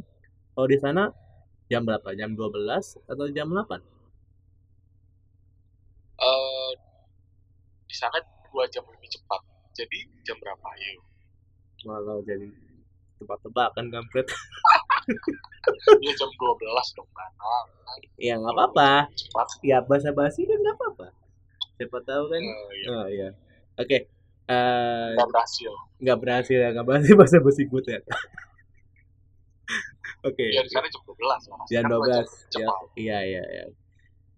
Kalau 0.56 0.68
di 0.72 0.78
sana 0.80 1.12
jam 1.68 1.84
berapa? 1.84 2.16
Jam 2.16 2.32
12 2.32 3.04
atau 3.04 3.28
jam 3.28 3.52
8 3.52 3.60
uh, 6.24 6.70
di 7.84 7.94
sana 7.94 8.18
dua 8.48 8.64
jam 8.72 8.84
lebih 8.88 9.10
cepat. 9.12 9.44
Jadi 9.76 9.98
jam 10.24 10.38
berapa 10.40 10.68
yuk 10.80 11.04
malah 11.84 12.16
jadi 12.24 12.48
tebak-tebakan 13.20 13.92
kampret. 13.92 14.24
Iya 16.00 16.12
jam 16.16 16.28
12 16.28 16.96
dong 16.96 17.08
kan. 17.12 17.32
ya 18.20 18.36
nggak 18.40 18.52
apa-apa. 18.56 19.08
Cepat. 19.16 19.48
ya 19.64 19.80
basa-basi 19.84 20.48
kan 20.48 20.60
nggak 20.60 20.76
apa-apa. 20.76 21.08
Siapa 21.76 21.98
tahu 22.04 22.24
kan. 22.32 22.40
Oh, 22.40 22.72
iya. 22.72 22.88
oh 22.88 23.06
iya 23.08 23.28
oke 23.76 23.98
Eh, 24.44 25.08
Nggak 25.16 25.28
berhasil. 25.32 25.72
nggak 26.04 26.18
berhasil 26.20 26.58
ya 26.60 26.68
nggak 26.76 26.84
berhasil 26.84 27.14
bahasa 27.16 27.36
basi 27.40 27.64
good 27.64 27.86
ya 27.88 27.96
oke 30.20 30.44
Iya 30.44 30.60
di 30.60 30.70
sana 30.70 30.84
jam 30.92 31.00
12 31.00 31.42
lah. 31.48 31.58
jam 31.72 31.82
dua 31.88 31.98
12 32.04 32.28
ya 32.52 32.68
iya 32.94 33.18
iya 33.24 33.42
iya 33.48 33.64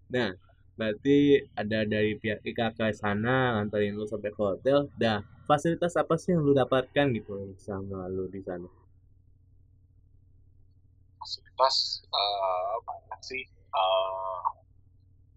nah 0.07 0.31
berarti 0.79 1.43
ada 1.59 1.83
dari 1.83 2.15
pihak 2.15 2.39
IKK 2.45 2.79
sana 2.95 3.59
nganterin 3.59 3.99
lu 3.99 4.07
sampai 4.07 4.31
ke 4.31 4.39
hotel 4.39 4.87
dah 4.95 5.19
fasilitas 5.43 5.99
apa 5.99 6.15
sih 6.15 6.31
yang 6.39 6.47
lu 6.47 6.55
dapatkan 6.55 7.07
gitu 7.11 7.35
sama 7.59 8.07
lu 8.07 8.31
di 8.31 8.39
sana 8.47 8.71
Fasilitas 11.19 11.77
eh, 12.07 12.75
banyak 12.87 13.21
sih. 13.21 13.43
Eh, 13.51 14.41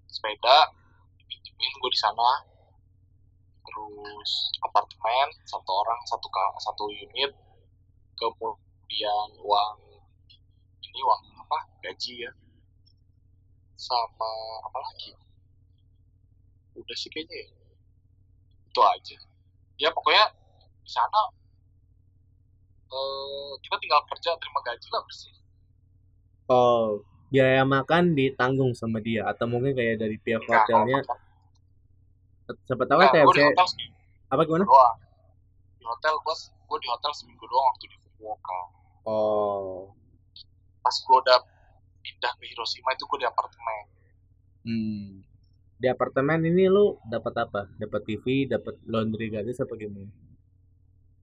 sepeda 0.05 0.69
pinjemin 1.25 1.73
gue 1.81 1.89
di 1.89 1.97
sana. 1.97 2.29
Terus 3.69 4.32
apartemen 4.65 5.27
satu 5.45 5.69
orang 5.69 6.01
satu 6.10 6.25
satu 6.58 6.84
unit. 6.89 7.29
Kemudian 8.17 9.29
uang 9.45 9.77
ini 10.82 10.99
uang 11.05 11.21
apa 11.38 11.58
gaji 11.86 12.25
ya. 12.25 12.32
Sama 13.77 14.32
apa 14.65 14.77
lagi? 14.82 15.13
Udah 16.73 16.97
sih 16.97 17.13
kayaknya 17.13 17.45
ya. 17.45 17.49
Itu 18.73 18.82
aja. 18.82 19.17
Ya 19.77 19.89
pokoknya 19.93 20.25
di 20.82 20.89
sana 20.89 21.21
eh, 22.89 23.51
kita 23.62 23.75
tinggal 23.77 24.01
kerja 24.10 24.34
terima 24.41 24.60
gaji 24.65 24.88
lah 24.89 25.01
bersih. 25.05 25.34
oh 26.49 27.05
biaya 27.29 27.62
makan 27.62 28.17
ditanggung 28.17 28.73
sama 28.73 28.97
dia 28.97 29.21
atau 29.29 29.45
mungkin 29.45 29.77
kayak 29.77 30.01
dari 30.01 30.17
pihak 30.17 30.41
Enggak, 30.41 30.65
hotelnya 30.65 30.97
kalau- 31.05 31.21
siapa 32.65 32.83
tahu 32.85 32.99
Nah, 33.01 33.12
apa 34.29 34.41
gimana? 34.45 34.65
Doang. 34.65 34.95
Di 35.77 35.83
hotel 35.85 36.13
gue, 36.21 36.35
gue 36.69 36.77
di 36.81 36.88
hotel 36.89 37.12
seminggu 37.17 37.45
doang 37.49 37.65
waktu 37.73 37.85
di 37.89 37.97
Fukuoka. 37.97 38.59
oh. 39.09 39.89
Pas 40.79 40.95
gue 40.95 41.17
udah 41.17 41.39
pindah 41.99 42.31
ke 42.39 42.43
Hiroshima 42.49 42.93
itu 42.93 43.03
gue 43.09 43.19
di 43.21 43.27
apartemen. 43.27 43.83
hmm. 44.65 45.07
Di 45.79 45.88
apartemen 45.88 46.39
ini 46.43 46.67
lu 46.67 46.99
dapat 47.07 47.33
apa? 47.47 47.62
Dapat 47.79 48.01
TV 48.03 48.45
dapat 48.51 48.75
laundry 48.85 49.31
gratis 49.31 49.63
apa 49.63 49.73
gimana? 49.79 50.12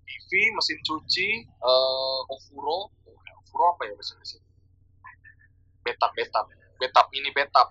TV, 0.07 0.31
mesin 0.55 0.79
cuci, 0.87 1.29
eh 1.45 2.21
ofuro, 2.31 2.95
ofuro 3.43 3.65
apa 3.75 3.91
ya 3.91 3.93
bahasa 3.99 4.15
Indonesia? 4.17 4.41
Betap, 5.83 6.11
betap, 6.15 6.47
betap 6.79 7.07
mini 7.11 7.31
betap, 7.35 7.69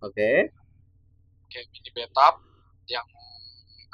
oke. 0.00 0.30
Kayak 1.48 1.66
mini 1.72 1.90
betap 1.92 2.47
yang 2.88 3.06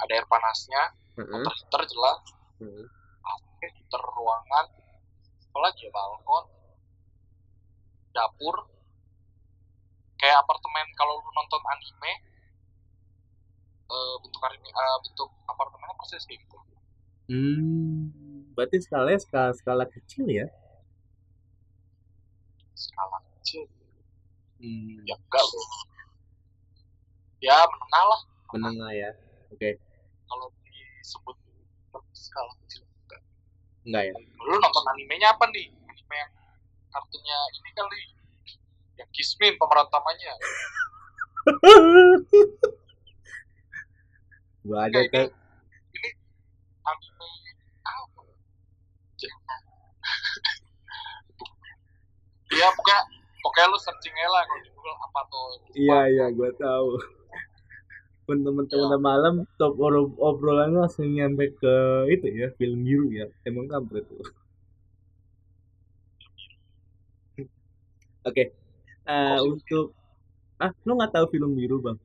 ada 0.01 0.13
air 0.15 0.27
panasnya, 0.27 0.83
Heeh. 1.19 1.31
heater 1.31 1.55
heater 1.55 1.83
jelas, 1.87 2.21
Heeh. 2.63 2.87
AC, 3.25 3.59
heater 3.63 4.03
ruangan, 4.03 4.67
apalagi 5.51 5.87
ya 5.87 5.91
balkon, 5.95 6.45
dapur, 8.15 8.57
kayak 10.19 10.39
apartemen 10.43 10.87
kalau 10.99 11.19
lu 11.19 11.31
nonton 11.35 11.63
anime, 11.63 12.13
eh, 13.91 14.15
bentuk 14.23 14.43
anime, 14.47 14.69
eh, 14.71 14.97
bentuk 15.05 15.31
apartemennya 15.47 15.95
persis 15.99 16.25
kayak 16.27 16.41
gitu. 16.43 16.59
Hmm, 17.25 18.53
berarti 18.53 18.85
skalanya 18.85 19.17
skala 19.23 19.51
skala 19.57 19.85
kecil 19.89 20.29
ya? 20.29 20.47
Skala 22.75 23.19
kecil, 23.39 23.65
Hmm, 24.61 25.03
ya 25.07 25.15
enggak 25.19 25.45
loh. 25.45 25.67
Ya 27.43 27.59
menengah 27.65 28.05
lah 28.09 28.21
menengah 28.55 28.95
ya. 28.95 29.11
Oke, 29.51 29.83
kalau 30.31 30.47
disebut 30.63 31.35
skala 32.15 32.55
kecil 32.63 32.87
enggak. 32.87 33.19
enggak 33.83 34.03
ya? 34.07 34.15
Lu 34.39 34.55
nonton 34.63 34.87
animenya 34.95 35.35
apa 35.35 35.51
nih? 35.51 35.75
Anime 35.91 36.15
yang 36.15 36.31
kartunya 36.95 37.39
ini 37.59 37.71
kali 37.75 38.15
yang 38.95 39.11
Kismin 39.11 39.59
pemeran 39.59 39.91
utamanya. 39.91 40.39
Gua 44.65 44.89
aja 44.89 44.97
Kayak 44.97 45.05
ini, 45.05 45.13
kan. 45.13 45.29
ini 45.93 46.09
anime 46.87 47.29
apa? 47.85 48.21
Iya 52.55 52.71
pokoknya 52.71 53.03
pokoknya 53.43 53.67
lu 53.67 53.75
searching 53.83 54.15
lah 54.15 54.47
kalau 54.47 54.63
di 54.63 54.71
Google 54.71 54.95
apa 54.95 55.21
tuh. 55.27 55.59
Iya 55.75 56.07
iya, 56.07 56.31
gua 56.31 56.55
tahu. 56.55 56.95
Pun 58.27 58.39
teman-teman 58.47 59.01
malam 59.09 59.35
top 59.59 59.73
obro- 59.85 60.19
obrolan 60.29 60.71
langsung 60.81 61.07
nyampe 61.17 61.45
ke 61.61 61.75
itu 62.15 62.27
ya 62.41 62.47
film 62.59 62.79
biru 62.89 63.07
ya. 63.19 63.27
Emang 63.49 63.67
kampret 63.73 64.05
tuh. 64.11 64.25
Oke, 68.29 68.45
eh, 69.13 69.37
Kok 69.37 69.39
film 69.43 69.55
untuk 69.55 69.87
ah 70.65 70.73
lu 70.87 70.93
nggak 70.99 71.13
tahu 71.15 71.27
film 71.33 71.53
biru 71.59 71.77
bang? 71.87 71.99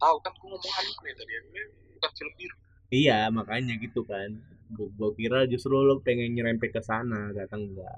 Tahu 0.00 0.16
kan 0.24 0.32
gua 0.40 0.48
ngomong 0.56 0.74
anime 0.80 1.10
tadi 1.18 1.32
anime 1.38 1.62
bukan 1.96 2.10
film 2.16 2.32
biru. 2.40 2.56
Iya 2.98 3.12
makanya 3.38 3.72
gitu 3.84 4.00
kan. 4.10 4.28
Gua, 4.74 4.86
gua 4.98 5.10
kira 5.18 5.36
justru 5.52 5.74
lu 5.88 5.94
pengen 6.06 6.28
nyerempet 6.34 6.70
ke 6.76 6.80
sana, 6.90 7.16
datang 7.38 7.60
enggak. 7.68 7.94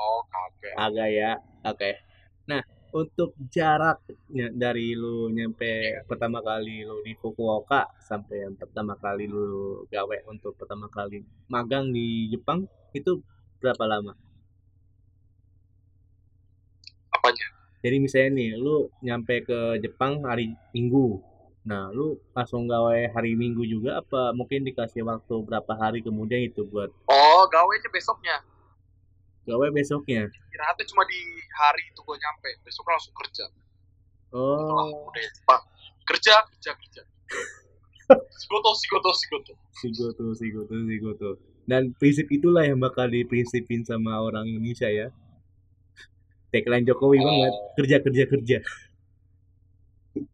oh 0.00 0.20
kagak 0.32 0.80
Agak 0.84 1.08
ya. 1.18 1.30
Oke. 1.66 1.90
Nah, 2.50 2.62
untuk 2.96 3.36
jaraknya 3.52 4.48
dari 4.56 4.96
lu 4.96 5.28
nyampe 5.28 6.00
pertama 6.08 6.40
kali 6.40 6.80
lu 6.88 7.04
di 7.04 7.12
Fukuoka 7.12 7.92
sampai 8.00 8.48
yang 8.48 8.56
pertama 8.56 8.96
kali 8.96 9.28
lu 9.28 9.84
gawe 9.92 10.16
untuk 10.32 10.56
pertama 10.56 10.88
kali 10.88 11.20
magang 11.52 11.92
di 11.92 12.32
Jepang 12.32 12.64
itu 12.96 13.20
berapa 13.60 13.84
lama? 13.84 14.16
apanya 17.12 17.46
Jadi 17.84 17.96
misalnya 18.02 18.30
nih, 18.34 18.50
lu 18.58 18.90
nyampe 19.04 19.46
ke 19.46 19.78
Jepang 19.78 20.26
hari 20.26 20.58
Minggu. 20.74 21.22
Nah, 21.70 21.94
lu 21.94 22.18
langsung 22.34 22.66
gawe 22.66 23.14
hari 23.14 23.38
Minggu 23.38 23.62
juga 23.62 24.02
apa 24.02 24.34
mungkin 24.34 24.66
dikasih 24.66 25.06
waktu 25.06 25.34
berapa 25.46 25.70
hari 25.78 26.02
kemudian 26.02 26.46
itu 26.50 26.66
buat 26.66 26.90
oh 27.10 27.42
gawe 27.46 27.72
aja 27.74 27.90
besoknya 27.90 28.42
gawe 29.46 29.66
besoknya? 29.70 30.26
istirahatnya 30.26 30.84
cuma 30.90 31.02
di 31.06 31.20
hari 31.54 31.82
itu 31.88 32.00
gue 32.02 32.16
nyampe 32.18 32.48
besok 32.66 32.84
langsung 32.90 33.14
kerja 33.14 33.46
Oh, 34.34 35.06
udah 35.06 35.22
Jepang 35.22 35.62
kerja 36.06 36.34
kerja 36.50 36.70
kerja 36.74 37.02
Sigoto, 38.38 38.70
sigoto, 38.78 39.10
sigoto. 39.18 39.52
Sigoto, 39.74 40.24
Sigoto, 40.38 40.74
Sigoto. 40.86 41.30
Dan 41.66 41.90
prinsip 41.98 42.30
itulah 42.30 42.62
yang 42.62 42.78
bakal 42.78 43.10
diprinsipin 43.10 43.82
sama 43.82 44.22
orang 44.22 44.46
Indonesia 44.46 44.86
ya. 44.86 45.10
Tagline 46.54 46.86
Jokowi 46.86 47.18
banget, 47.18 47.54
kerja 47.74 47.96
kerja 47.98 48.24
kerja. 48.30 48.58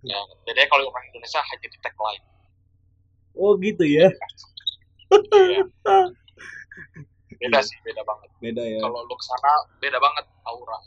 Ya, 0.05 0.19
bedanya 0.45 0.69
kalau 0.69 0.93
orang 0.93 1.05
Indonesia 1.11 1.41
hanya 1.41 1.67
di 1.73 1.79
tagline. 1.81 2.25
Oh 3.33 3.57
gitu 3.57 3.89
ya. 3.89 4.13
Iya. 7.43 7.51
Beda 7.51 7.61
sih, 7.67 7.79
beda 7.83 8.03
banget. 8.07 8.31
Beda 8.39 8.63
ya. 8.63 8.79
Kalau 8.79 9.03
lu 9.03 9.15
ke 9.19 9.25
sana, 9.27 9.53
beda 9.83 9.99
banget 9.99 10.25
aura. 10.47 10.79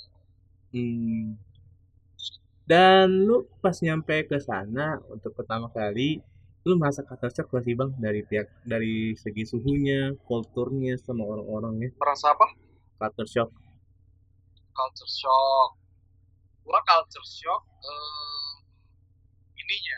Hmm. 0.71 1.35
Dan 2.63 3.27
lu 3.27 3.43
pas 3.59 3.75
nyampe 3.83 4.23
ke 4.25 4.39
sana 4.39 5.03
untuk 5.11 5.35
pertama 5.35 5.67
kali, 5.69 6.23
lu 6.65 6.79
merasa 6.79 7.03
kata 7.03 7.27
shock 7.29 7.51
gak 7.53 7.61
sih 7.67 7.75
bang 7.75 7.91
dari 7.99 8.23
pihak 8.25 8.47
dari 8.65 9.13
segi 9.19 9.43
suhunya, 9.45 10.15
kulturnya 10.25 10.97
sama 10.97 11.27
orang-orangnya, 11.27 11.91
Merasa 11.99 12.31
apa? 12.33 12.47
culture 12.97 13.27
shock. 13.29 13.51
Culture 14.73 15.11
shock. 15.11 15.69
Gua 16.65 16.79
culture 16.81 17.27
shock 17.27 17.61
eh, 17.85 18.51
ininya. 19.61 19.97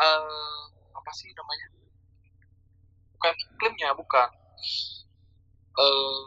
Eh, 0.00 0.62
apa 0.96 1.10
sih 1.12 1.28
namanya? 1.36 1.68
Bukan 3.18 3.34
iklimnya, 3.36 3.90
bukan. 3.92 4.30
Eh, 5.72 6.22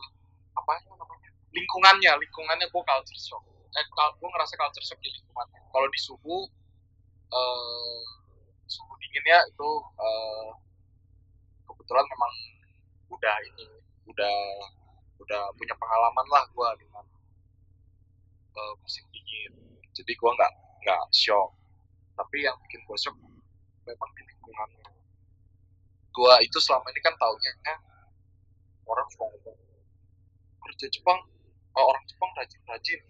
apa 0.58 0.71
namanya? 0.89 1.30
Lingkungannya, 1.56 2.12
lingkungannya 2.19 2.67
gua 2.74 2.84
culture 2.84 3.21
shock. 3.21 3.43
Eh, 3.76 3.86
gua 3.93 4.30
ngerasa 4.34 4.54
culture 4.60 4.86
shock 4.86 5.00
di 5.00 5.10
lingkungannya. 5.13 5.60
Kalau 5.71 5.88
di 5.88 6.00
suhu, 6.02 6.38
eh, 7.32 8.02
suhu 8.67 8.93
dinginnya 9.00 9.39
itu 9.48 9.69
eh, 10.02 10.50
kebetulan 11.63 12.06
memang 12.12 12.34
udah 13.13 13.36
ini, 13.54 13.67
udah 14.10 14.38
udah 15.21 15.41
punya 15.56 15.76
pengalaman 15.80 16.28
lah 16.34 16.43
gua 16.52 16.69
dengan 16.76 17.06
eh, 18.56 18.74
musim 18.82 19.06
dingin. 19.13 19.54
Jadi 19.95 20.12
gua 20.19 20.36
nggak 20.36 20.54
nggak 20.84 21.04
shock. 21.15 21.56
Tapi 22.19 22.43
yang 22.43 22.56
bikin 22.67 22.82
gua 22.84 22.98
shock 23.00 23.15
memang 23.86 24.10
di 24.17 24.21
lingkungannya. 24.28 24.88
Gua 26.15 26.39
itu 26.41 26.58
selama 26.63 26.88
ini 26.95 27.02
kan 27.04 27.15
taunya 27.19 27.52
ya, 27.67 27.76
orang 28.86 29.08
suka 29.13 29.26
ngomong 29.30 29.58
kerja 30.65 30.86
Jepang, 30.89 31.19
oh, 31.78 31.86
orang 31.89 32.04
Jepang 32.10 32.32
rajin-rajin. 32.38 33.02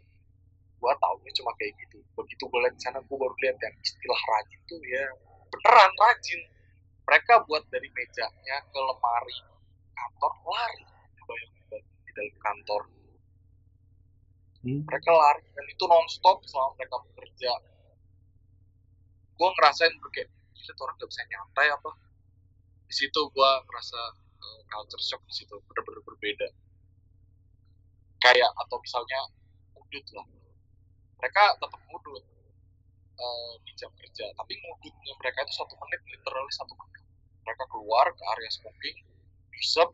Gua 0.80 0.92
taunya 1.00 1.32
cuma 1.40 1.52
kayak 1.56 1.72
gitu. 1.88 2.04
Begitu 2.20 2.44
gua 2.52 2.68
lihat 2.68 2.76
sana, 2.80 3.00
gua 3.08 3.18
baru 3.28 3.36
lihat 3.44 3.58
yang 3.60 3.76
istilah 3.80 4.22
rajin 4.36 4.60
tuh 4.68 4.82
ya 4.84 5.04
beneran 5.52 5.92
rajin. 5.96 6.42
Mereka 7.06 7.34
buat 7.46 7.64
dari 7.70 7.88
mejanya 7.94 8.58
ke 8.66 8.80
lemari 8.82 9.38
kantor 9.96 10.34
lari 10.44 10.84
di 12.06 12.12
dalam 12.12 12.36
kantor 12.44 12.82
Hmm. 14.66 14.82
mereka 14.82 15.14
lari 15.14 15.46
dan 15.54 15.66
itu 15.70 15.86
nonstop 15.86 16.42
selama 16.50 16.74
mereka 16.74 16.98
bekerja 16.98 17.54
gue 19.38 19.50
ngerasain 19.62 19.94
kayak 20.10 20.26
gila 20.26 20.72
tuh 20.74 20.84
orang 20.90 20.96
gak 20.98 21.10
bisa 21.14 21.22
nyantai 21.30 21.68
apa 21.70 21.92
di 22.90 22.94
situ 22.98 23.22
gue 23.30 23.52
ngerasa 23.70 24.02
eh, 24.02 24.25
culture 24.70 25.04
shock 25.04 25.22
di 25.30 25.34
situ 25.44 25.56
bener-bener 25.70 26.02
berbeda. 26.04 26.48
Kayak 28.22 28.52
atau 28.66 28.78
misalnya 28.82 29.22
ngudut 29.76 30.06
lah. 30.18 30.28
Mereka 31.22 31.44
tetap 31.62 31.82
ngudut 31.92 32.24
eh, 33.16 33.54
di 33.64 33.72
jam 33.80 33.92
kerja 33.96 34.26
tapi 34.36 34.54
ngudutnya 34.60 35.14
mereka 35.22 35.46
itu 35.46 35.54
satu 35.56 35.74
menit 35.80 36.02
literally 36.10 36.54
satu 36.54 36.74
menit. 36.74 37.04
Mereka 37.46 37.64
keluar 37.70 38.06
ke 38.10 38.24
area 38.36 38.50
smoking 38.50 38.98
hisap 39.56 39.90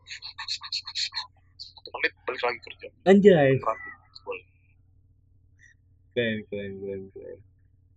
satu 1.56 1.88
menit 2.00 2.12
balik 2.26 2.42
lagi 2.42 2.60
kerja. 2.66 2.88
Anjay, 3.06 3.50
keren, 6.12 6.38
keren, 6.50 6.72
keren, 6.80 7.02
keren. 7.14 7.51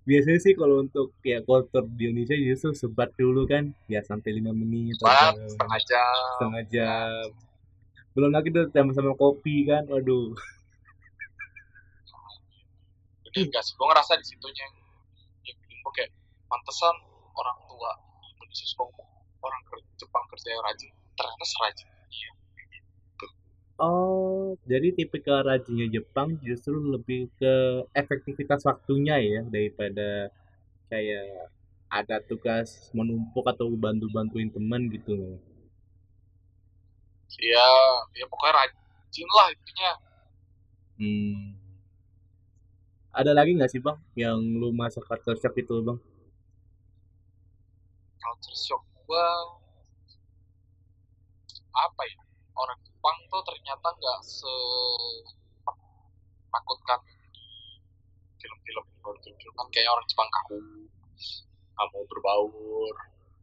Biasanya 0.05 0.39
sih 0.39 0.53
kalau 0.53 0.85
untuk 0.85 1.17
ya 1.25 1.41
kultur 1.41 1.81
di 1.97 2.13
Indonesia 2.13 2.37
justru 2.37 2.77
sebat 2.77 3.09
dulu 3.17 3.49
kan, 3.49 3.73
ya 3.89 4.05
sampai 4.05 4.37
lima 4.37 4.53
menit 4.53 5.01
Bat, 5.01 5.33
atau 5.33 5.49
setengah 5.49 5.79
jam 5.89 6.15
setengah 6.37 6.63
jam. 6.69 7.25
Belum 8.13 8.31
lagi 8.31 8.53
tuh 8.53 8.69
sama-sama 8.69 9.17
kopi 9.17 9.65
kan, 9.65 9.83
aduh. 9.89 10.37
jadi 13.35 13.51
enggak 13.51 13.67
sih 13.67 13.75
gue 13.75 13.83
ngerasa 13.83 14.15
di 14.15 14.25
situnya 14.31 14.63
yang 14.63 14.75
yang 15.43 15.57
bikin 15.59 15.77
gue 15.83 15.93
kayak 15.99 16.11
pantesan 16.47 16.95
orang 17.35 17.57
tua 17.67 17.91
Indonesia 18.31 18.63
suka 18.63 18.87
ngomong 18.87 19.11
orang 19.43 19.61
kerja 19.67 19.89
Jepang 19.99 20.23
kerja 20.31 20.47
yang 20.55 20.63
rajin 20.63 20.91
ternyata 21.19 21.43
serajin 21.43 21.83
iya 21.83 21.94
Oh, 23.79 24.55
jadi 24.71 24.88
tipikal 24.95 25.43
rajinnya 25.43 25.88
Jepang 25.95 26.29
justru 26.47 26.75
lebih 26.93 27.27
ke 27.39 27.53
efektivitas 28.01 28.61
waktunya 28.69 29.15
ya 29.19 29.41
daripada 29.53 30.31
kayak 30.91 31.51
ada 31.91 32.17
tugas 32.29 32.91
menumpuk 32.97 33.45
atau 33.53 33.67
bantu-bantuin 33.83 34.49
teman 34.55 34.81
gitu. 34.95 35.39
ya 37.51 37.67
ya 38.15 38.25
pokoknya 38.31 38.53
rajin 38.59 39.27
lah 39.38 39.47
intinya 39.51 39.91
Hmm. 40.95 41.59
Ada 43.11 43.31
lagi 43.35 43.51
nggak 43.55 43.71
sih 43.71 43.81
bang 43.83 43.97
yang 44.15 44.39
lu 44.59 44.71
masa 44.71 44.99
culture 45.03 45.35
shock 45.35 45.55
itu 45.59 45.75
bang? 45.83 45.99
culture 48.21 48.57
shock 48.65 48.83
gue 49.07 49.27
apa 51.75 52.01
ya 52.09 52.24
orang 52.55 52.79
Jepang 52.87 53.17
tuh 53.27 53.41
ternyata 53.43 53.87
nggak 53.91 54.19
se 54.23 54.53
takutkan 56.51 56.99
film-film 58.39 59.53
kan 59.55 59.67
kayak 59.71 59.91
orang 59.91 60.07
Jepang 60.07 60.29
kaku 60.31 60.57
nggak 61.75 61.87
mau 61.91 62.03
berbaur 62.07 62.95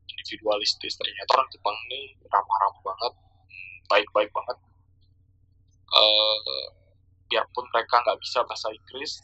individualistis. 0.09 0.97
Ternyata 0.97 1.31
orang 1.37 1.49
Jepang 1.53 1.77
ini 1.89 2.17
ramah-ramah 2.29 2.83
banget 2.85 3.13
baik-baik 3.89 4.31
banget. 4.33 4.59
Eh, 5.93 6.65
biarpun 7.29 7.65
mereka 7.73 8.01
nggak 8.01 8.21
bisa 8.21 8.41
bahasa 8.45 8.73
Inggris 8.73 9.21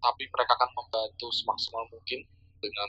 tapi 0.00 0.24
mereka 0.32 0.56
akan 0.56 0.70
membantu 0.72 1.28
semaksimal 1.28 1.84
mungkin 1.92 2.24
dengan 2.58 2.88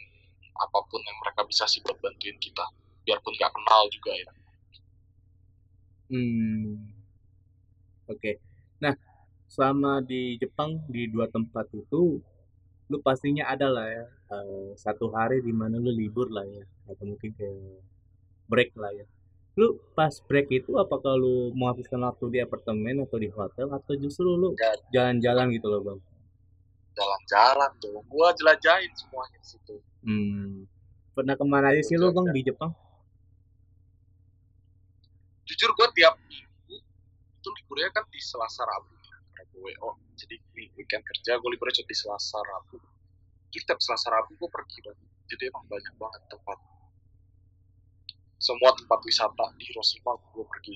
apa 0.55 0.79
pun 0.87 1.01
yang 1.03 1.17
mereka 1.19 1.43
bisa 1.45 1.67
sih 1.67 1.83
buat 1.85 1.97
bantuin 2.01 2.37
kita. 2.41 2.65
Biarpun 3.05 3.33
nggak 3.37 3.53
kenal 3.53 3.83
juga 3.91 4.13
ya 4.15 4.31
Hmm. 6.11 6.91
Oke. 8.11 8.31
Nah, 8.83 8.93
selama 9.53 9.91
di 10.11 10.21
Jepang 10.41 10.71
di 10.93 11.01
dua 11.13 11.27
tempat 11.35 11.65
itu, 11.73 12.01
lu 12.91 12.97
pastinya 13.07 13.43
ada 13.53 13.67
lah 13.75 13.87
ya 13.97 14.05
eh, 14.37 14.67
satu 14.83 15.05
hari 15.15 15.37
di 15.47 15.53
mana 15.55 15.75
lu 15.85 15.91
libur 16.01 16.27
lah 16.35 16.45
ya, 16.57 16.65
atau 16.91 17.03
mungkin 17.11 17.31
kayak 17.39 17.81
break 18.51 18.71
lah 18.81 18.91
ya. 18.99 19.05
Lu 19.59 19.67
pas 19.97 20.13
break 20.29 20.47
itu 20.59 20.71
apakah 20.83 21.13
lu 21.23 21.51
menghabiskan 21.59 22.01
waktu 22.07 22.25
di 22.33 22.39
apartemen 22.45 23.03
atau 23.05 23.17
di 23.23 23.29
hotel 23.37 23.67
atau 23.77 23.93
justru 24.03 24.29
lu 24.41 24.49
Dan 24.61 24.77
jalan-jalan 24.95 25.47
gitu 25.55 25.67
loh 25.73 25.81
bang? 25.87 25.99
jalan-jalan 26.97 27.71
tuh 27.83 27.97
gua 28.11 28.29
jelajahin 28.39 28.91
semuanya 28.99 29.37
di 29.43 29.47
situ 29.47 29.75
Hmm. 30.01 30.65
Pernah 31.13 31.35
ke 31.37 31.45
mana 31.45 31.69
aja 31.69 31.81
sih 31.85 31.93
lu 32.01 32.09
bang 32.09 32.27
di 32.33 32.41
Jepang? 32.47 32.73
Jujur 35.49 35.69
gua 35.77 35.87
tiap 35.95 36.15
minggu 36.27 36.75
itu 37.41 37.49
liburnya 37.49 37.89
kan 37.93 38.05
di 38.09 38.19
Selasa 38.21 38.61
Rabu. 38.65 38.93
Karena 39.33 39.43
gue 39.49 39.71
oh 39.81 39.97
jadi 40.13 40.35
di 40.37 40.63
weekend 40.77 41.01
kerja 41.01 41.41
gue 41.41 41.49
liburnya 41.49 41.81
cuma 41.81 41.89
di 41.89 41.97
Selasa 41.97 42.37
Rabu. 42.37 42.77
Jadi 43.49 43.63
tiap 43.65 43.79
Selasa 43.81 44.07
Rabu 44.13 44.37
gue 44.37 44.49
pergi 44.49 44.79
banget 44.85 45.11
jadi 45.31 45.47
emang 45.47 45.65
banyak 45.71 45.95
banget 45.95 46.21
tempat. 46.27 46.59
Semua 48.35 48.75
tempat 48.75 48.99
wisata 49.07 49.45
di 49.55 49.63
Hiroshima 49.69 50.11
gue 50.35 50.45
pergi. 50.45 50.75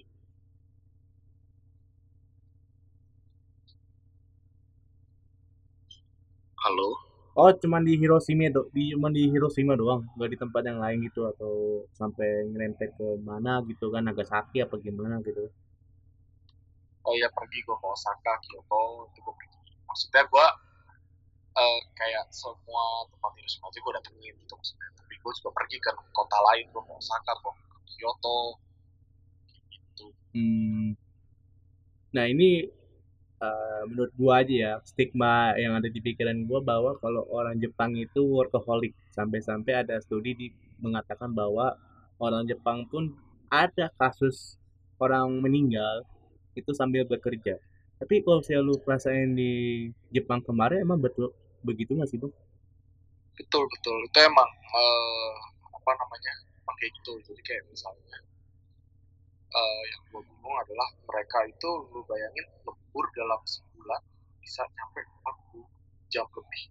Halo 6.65 7.04
Oh, 7.35 7.51
cuman 7.51 7.83
di 7.83 7.93
Hiroshima 7.99 8.47
do, 8.55 8.61
di 8.75 8.95
cuman 8.95 9.11
di 9.11 9.27
Hiroshima 9.27 9.73
doang, 9.75 10.07
nggak 10.15 10.29
di 10.33 10.37
tempat 10.43 10.61
yang 10.69 10.79
lain 10.83 10.97
gitu 11.07 11.21
atau 11.31 11.83
sampai 11.99 12.47
ngerempet 12.51 12.89
ke 12.95 13.07
mana 13.27 13.59
gitu 13.67 13.91
kan 13.93 14.07
Nagasaki 14.07 14.57
apa 14.63 14.75
gimana 14.79 15.19
gitu. 15.27 15.43
oh 17.05 17.13
ya 17.21 17.29
pergi 17.37 17.59
gue 17.65 17.75
ke 17.77 17.87
Osaka 17.95 18.33
Kyoto 18.41 18.81
itu 19.13 19.19
gue 19.21 19.33
pergi 19.37 19.57
maksudnya 19.85 20.23
gue 20.25 20.47
eh, 21.61 21.79
kayak 21.99 22.25
semua 22.33 22.83
tempat 23.11 23.29
di 23.35 23.39
Hiroshima 23.45 23.65
aja 23.69 23.79
gue 23.85 23.93
datengin 23.99 24.33
gitu 24.41 24.53
maksudnya 24.57 24.87
tapi 24.97 25.13
gue 25.21 25.31
juga 25.37 25.49
pergi 25.53 25.77
ke 25.85 25.91
kota 26.17 26.37
lain 26.51 26.65
gue 26.73 26.81
ke 26.81 26.93
Osaka 26.97 27.31
gue 27.43 27.53
ke 27.53 27.77
Kyoto 27.99 28.37
gitu 29.69 30.05
Hmm. 30.35 30.99
Nah, 32.15 32.25
ini 32.31 32.63
eh, 33.41 33.81
menurut 33.89 34.11
gua 34.19 34.43
aja 34.43 34.53
ya, 34.53 34.73
stigma 34.85 35.55
yang 35.59 35.75
ada 35.79 35.89
di 35.89 35.99
pikiran 35.99 36.47
gua 36.47 36.59
bahwa 36.63 36.95
kalau 36.99 37.23
orang 37.31 37.57
Jepang 37.59 37.95
itu 37.97 38.21
workaholic. 38.23 38.93
Sampai-sampai 39.15 39.85
ada 39.87 39.95
studi 40.03 40.31
di 40.35 40.47
mengatakan 40.83 41.31
bahwa 41.31 41.75
orang 42.19 42.43
Jepang 42.47 42.87
pun 42.91 43.15
ada 43.47 43.91
kasus 43.95 44.59
orang 44.99 45.39
meninggal 45.39 46.03
itu 46.55 46.71
sambil 46.71 47.03
bekerja. 47.07 47.59
Tapi 47.99 48.23
kalau 48.23 48.43
saya 48.43 48.59
lu 48.59 48.75
rasain 48.83 49.35
di 49.35 49.87
Jepang 50.11 50.43
kemarin 50.43 50.83
emang 50.83 50.99
betul 50.99 51.31
begitu 51.63 51.95
nggak 51.95 52.11
sih, 52.11 52.19
Bang? 52.19 52.31
betul 53.35 53.63
betul 53.67 53.97
itu 54.07 54.19
emang 54.23 54.49
eh, 54.63 55.33
apa 55.75 55.91
namanya 55.91 56.33
kayak 56.75 56.91
gitu 56.99 57.13
jadi 57.31 57.41
kayak 57.43 57.63
misalnya 57.71 58.17
eh, 59.51 59.81
yang 59.91 60.01
gue 60.11 60.21
bingung 60.23 60.55
adalah 60.59 60.89
mereka 61.07 61.37
itu 61.47 61.69
lu 61.91 62.03
bayangin 62.07 62.47
lembur 62.95 63.11
dalam 63.11 63.43
sebulan 63.43 64.01
bisa 64.39 64.63
nyampe 64.71 65.03
40 65.51 65.67
jam 66.07 66.23
lebih. 66.31 66.63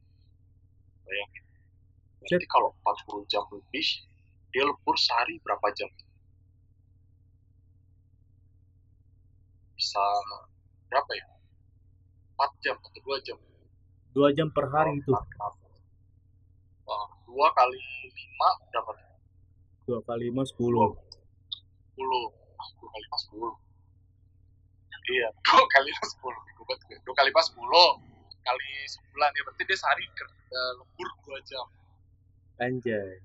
Bayangin. 1.05 1.45
Berarti 2.25 2.47
kalau 2.49 2.73
40 2.81 3.29
jam 3.29 3.45
lebih 3.53 3.85
dia 4.49 4.65
lembur 4.65 4.97
sehari 4.97 5.37
berapa 5.45 5.69
jam? 5.77 5.93
Bisa 9.77 10.01
berapa 10.89 11.13
ya? 11.13 11.29
4 12.41 12.65
jam 12.65 12.77
atau 12.81 13.01
2 13.05 13.21
jam? 13.21 13.37
Dua 14.17 14.33
jam 14.33 14.49
per 14.49 14.73
hari 14.73 14.97
itu, 14.97 15.13
Wah, 15.13 17.05
dua 17.29 17.49
kali 17.53 17.77
lima 18.09 18.49
berapa 18.73 18.91
tuh? 18.97 19.09
dua 19.85 20.01
kali 20.09 20.33
lima 20.33 20.41
sepuluh. 20.49 20.97
sepuluh. 21.93 22.33
Ah, 22.57 22.69
dua 22.81 22.89
kali 22.89 23.03
lima 23.05 23.19
sepuluh 23.21 23.64
iya 25.11 25.29
dua 25.49 25.67
kali 25.69 25.89
lima 25.93 26.05
sepuluh 26.09 26.41
gue 26.41 26.77
dua 27.05 27.15
kali 27.17 27.29
lima 27.29 27.43
sepuluh 27.45 27.91
kali 28.45 28.71
sebulan. 28.87 29.31
Ya 29.33 29.43
berarti 29.49 29.63
dia 29.65 29.79
sehari 29.81 30.05
ker- 30.13 30.37
eh, 30.53 30.73
lembur 30.79 31.09
dua 31.25 31.39
jam. 31.49 31.67
Anjay. 32.61 33.19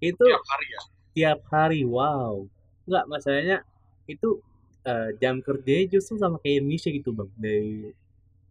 Itu 0.00 0.24
tiap 0.24 0.44
hari 0.46 0.66
ya? 0.70 0.80
tiap 1.16 1.40
hari 1.50 1.80
wow. 1.82 2.46
Nggak 2.86 3.04
masalahnya 3.10 3.58
itu 4.06 4.40
eh, 4.86 5.10
jam 5.18 5.42
kerja 5.42 5.74
justru 5.90 6.16
sama 6.16 6.38
kayak 6.40 6.62
Indonesia 6.62 6.90
gitu 6.94 7.10
bang. 7.12 7.30
Dari 7.36 7.90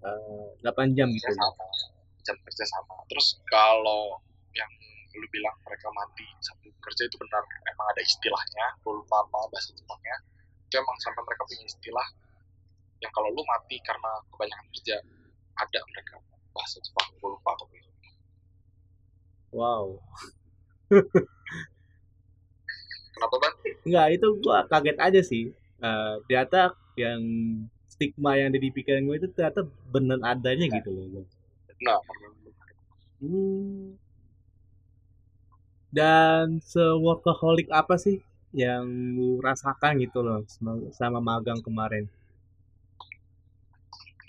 eh, 0.04 0.48
8 0.62 0.94
jam 0.94 1.08
gitu. 1.10 1.26
Kerja 1.32 1.40
sama 1.40 1.66
jam 2.26 2.36
kerja 2.42 2.66
sama. 2.68 2.96
Terus 3.08 3.40
kalau 3.48 4.20
yang 4.58 4.72
lu 5.16 5.28
bilang 5.32 5.56
mereka 5.64 5.88
mati 5.96 6.28
sambil 6.44 6.74
kerja 6.84 7.08
itu 7.08 7.16
benar. 7.22 7.42
Emang 7.72 7.88
ada 7.96 8.02
istilahnya 8.04 8.66
gue 8.84 8.94
lupa 8.94 9.24
apa 9.24 9.48
bahasa 9.48 9.72
Jepangnya. 9.78 10.18
Itu 10.68 10.82
emang 10.82 10.98
sampai 11.00 11.22
mereka 11.24 11.46
punya 11.48 11.66
istilah 11.70 12.08
yang 13.04 13.12
kalau 13.16 13.30
lu 13.36 13.44
mati 13.44 13.78
karena 13.84 14.12
kebanyakan 14.32 14.66
kerja 14.74 14.96
ada 15.60 15.80
mereka. 15.92 16.16
Bahasa 16.56 16.78
Jepang 16.80 17.08
gue 17.20 17.30
lupa 17.32 17.52
apa 17.52 17.64
itu. 17.76 17.92
wow. 19.52 20.00
Kenapa 23.16 23.36
ban 23.40 23.54
nggak 23.86 24.08
itu 24.18 24.28
gua 24.44 24.58
kaget 24.72 24.98
aja 24.98 25.22
sih. 25.22 25.44
Eh, 25.80 26.14
ternyata 26.26 26.74
yang 26.98 27.22
stigma 27.92 28.36
yang 28.40 28.52
ada 28.52 28.60
di 28.60 28.70
pikiran 28.72 29.06
gue 29.08 29.16
itu 29.20 29.28
ternyata 29.36 29.62
bener 29.94 30.20
adanya 30.24 30.66
gitu 30.72 30.90
loh 30.92 31.06
bang. 31.14 31.28
Nah 31.86 32.00
Hmm. 33.24 33.96
dan 35.96 36.60
se-workaholic 36.60 37.72
apa 37.72 37.96
sih 37.96 38.20
yang 38.52 38.84
lu 39.16 39.40
rasakan 39.40 39.94
gitu 40.04 40.20
loh 40.28 40.44
sama 41.00 41.20
magang 41.24 41.64
kemarin 41.64 42.06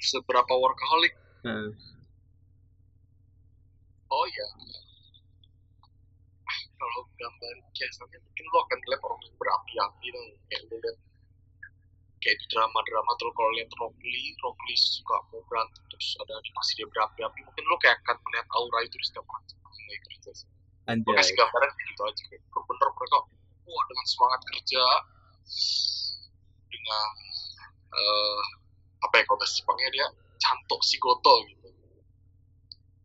seberapa 0.00 0.52
workaholic? 0.52 1.14
Nah, 1.46 1.70
oh 4.11 4.26
ya 4.26 4.48
kalau 6.76 7.02
gambar 7.16 7.54
kiasannya 7.72 8.20
mungkin 8.20 8.44
lo 8.52 8.59
akan 8.68 8.78
lihat 8.87 9.00
orang 9.02 9.20
yang 9.24 9.37
berapi-api 9.40 10.06
dong 10.12 10.28
kayak 10.52 10.62
lo 10.68 10.76
lihat 10.76 10.98
kayak 12.20 12.37
di 12.42 12.46
drama-drama 12.52 13.11
tuh 13.16 13.30
kalau 13.32 13.50
lihat 13.56 13.70
Rock 13.80 13.96
Lee 14.02 14.37
Rock 14.44 14.59
Lee 14.68 14.78
suka 14.78 15.16
mau 15.32 15.40
berantem 15.48 15.82
terus 15.88 16.09
ada 16.20 16.32
animasi 16.37 16.70
dia 16.82 16.88
berapi-api. 16.90 17.38
Mungkin 17.46 17.64
lo 17.66 17.76
kayak 17.80 17.96
akan 18.04 18.16
melihat 18.28 18.46
aura 18.54 18.78
itu 18.85 18.96
di 18.98 19.06
setiap 19.06 19.24
orang. 19.24 19.44
Sih. 19.46 19.56
Gue 21.06 21.14
kasih 21.14 21.35
gambaran 21.38 21.70
gitu 21.70 22.02
aja. 22.02 22.22
Kayak 22.30 22.42
bener 22.50 22.88
mereka 22.90 23.18
wah 23.66 23.85
dengan 23.90 24.06
semangat 24.06 24.40
kerja 24.46 24.85
dengan 26.70 27.11
eh 27.96 28.44
apa 29.02 29.14
ya 29.20 29.22
kalau 29.28 29.38
bahasa 29.40 29.54
Jepangnya 29.61 29.90
dia 29.92 30.06
cantok 30.40 30.80
si 30.85 30.96
goto 31.00 31.35
gitu 31.48 31.66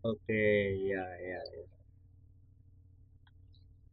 Oke, 0.02 0.42
ya, 0.82 1.06
ya, 1.22 1.38
ya. 1.46 1.66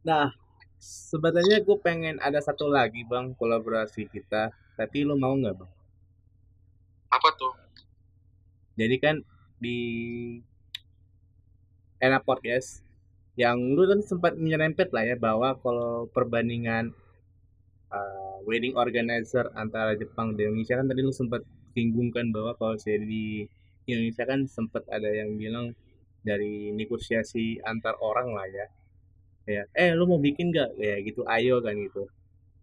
Nah, 0.01 0.33
sebenarnya 0.81 1.61
gue 1.61 1.77
pengen 1.77 2.17
ada 2.17 2.41
satu 2.41 2.65
lagi 2.65 3.05
bang 3.05 3.37
kolaborasi 3.37 4.09
kita, 4.09 4.49
tapi 4.73 5.05
lu 5.05 5.13
mau 5.21 5.37
nggak 5.37 5.53
bang? 5.53 5.71
apa 7.09 7.29
tuh 7.37 7.53
Jadi 8.77 8.95
kan 9.01 9.15
di 9.59 9.77
Enak 11.99 12.23
Podcast, 12.23 12.79
yang 13.35 13.75
lu 13.75 13.83
kan 13.85 13.99
sempat 13.99 14.39
nyerempet 14.39 14.89
lah 14.95 15.03
ya 15.03 15.19
bahwa 15.19 15.51
kalau 15.59 16.07
perbandingan 16.15 16.95
uh, 17.91 18.39
wedding 18.47 18.71
organizer 18.79 19.51
antara 19.53 19.99
Jepang 19.99 20.33
dan 20.39 20.55
Indonesia 20.55 20.79
kan 20.79 20.87
tadi 20.87 21.01
lu 21.03 21.11
sempat 21.11 21.43
singgungkan 21.73 22.31
bahwa 22.35 22.53
kalau 22.59 22.75
saya 22.77 23.01
di 23.01 23.45
Indonesia 23.89 24.23
kan 24.25 24.45
sempat 24.45 24.85
ada 24.89 25.09
yang 25.09 25.37
bilang 25.37 25.73
dari 26.21 26.69
negosiasi 26.75 27.57
antar 27.65 27.95
orang 28.01 28.35
lah 28.35 28.47
ya. 28.49 28.67
Ya 29.49 29.63
eh 29.73 29.97
lu 29.97 30.05
mau 30.05 30.21
bikin 30.21 30.53
gak 30.53 30.77
ya 30.77 31.01
gitu 31.01 31.25
ayo 31.25 31.63
kan 31.65 31.73
gitu. 31.77 32.05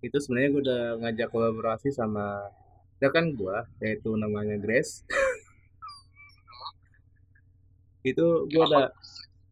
Itu 0.05 0.17
sebenarnya 0.23 0.51
gue 0.55 0.63
udah 0.63 0.83
ngajak 1.03 1.29
kolaborasi 1.35 1.91
sama 1.91 2.53
rekan 3.03 3.35
gue 3.35 3.57
yaitu 3.83 4.15
namanya 4.15 4.57
Grace. 4.61 5.03
Itu 8.07 8.47
gue 8.47 8.63
udah 8.63 8.95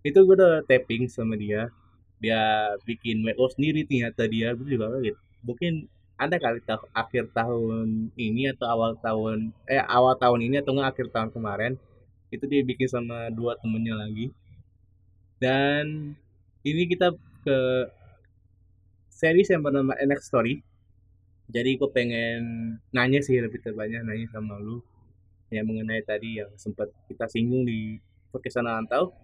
itu 0.07 0.15
gue 0.15 0.37
udah 0.39 0.63
tapping 0.69 1.11
sama 1.11 1.35
dia. 1.35 1.75
Dia 2.23 2.71
bikin 2.87 3.27
WO 3.27 3.51
sendiri 3.51 3.83
ternyata 3.83 4.31
dia. 4.31 4.55
Gue 4.55 4.79
juga 4.79 4.95
kaget. 4.95 5.17
Mungkin 5.43 5.91
ada 6.15 6.37
kali 6.39 6.61
ta- 6.63 6.91
akhir 6.95 7.35
tahun 7.35 8.15
ini 8.15 8.55
atau 8.55 8.67
awal 8.71 8.93
tahun 8.99 9.51
eh 9.67 9.83
awal 9.83 10.15
tahun 10.15 10.41
ini 10.47 10.63
atau 10.63 10.73
enggak 10.79 10.91
akhir 10.95 11.07
tahun 11.15 11.31
kemarin 11.35 11.73
itu 12.35 12.45
dia 12.51 12.63
bikin 12.67 12.89
sama 12.91 13.31
dua 13.31 13.55
temennya 13.59 13.95
lagi. 13.99 14.31
Dan 15.39 16.15
ini 16.65 16.83
kita 16.91 17.15
ke 17.45 17.59
series 19.11 19.51
yang 19.51 19.63
bernama 19.63 19.95
NX 19.99 20.21
Story. 20.31 20.63
Jadi 21.51 21.77
gue 21.77 21.91
pengen 21.93 22.41
nanya 22.91 23.21
sih 23.21 23.37
lebih 23.39 23.61
terbanyak 23.61 24.03
nanya 24.03 24.27
sama 24.33 24.59
lu. 24.59 24.81
Yang 25.53 25.67
mengenai 25.71 26.03
tadi 26.03 26.41
yang 26.43 26.51
sempat 26.59 26.91
kita 27.07 27.31
singgung 27.31 27.63
di 27.69 28.01
podcast 28.35 28.59
Antau 28.67 29.15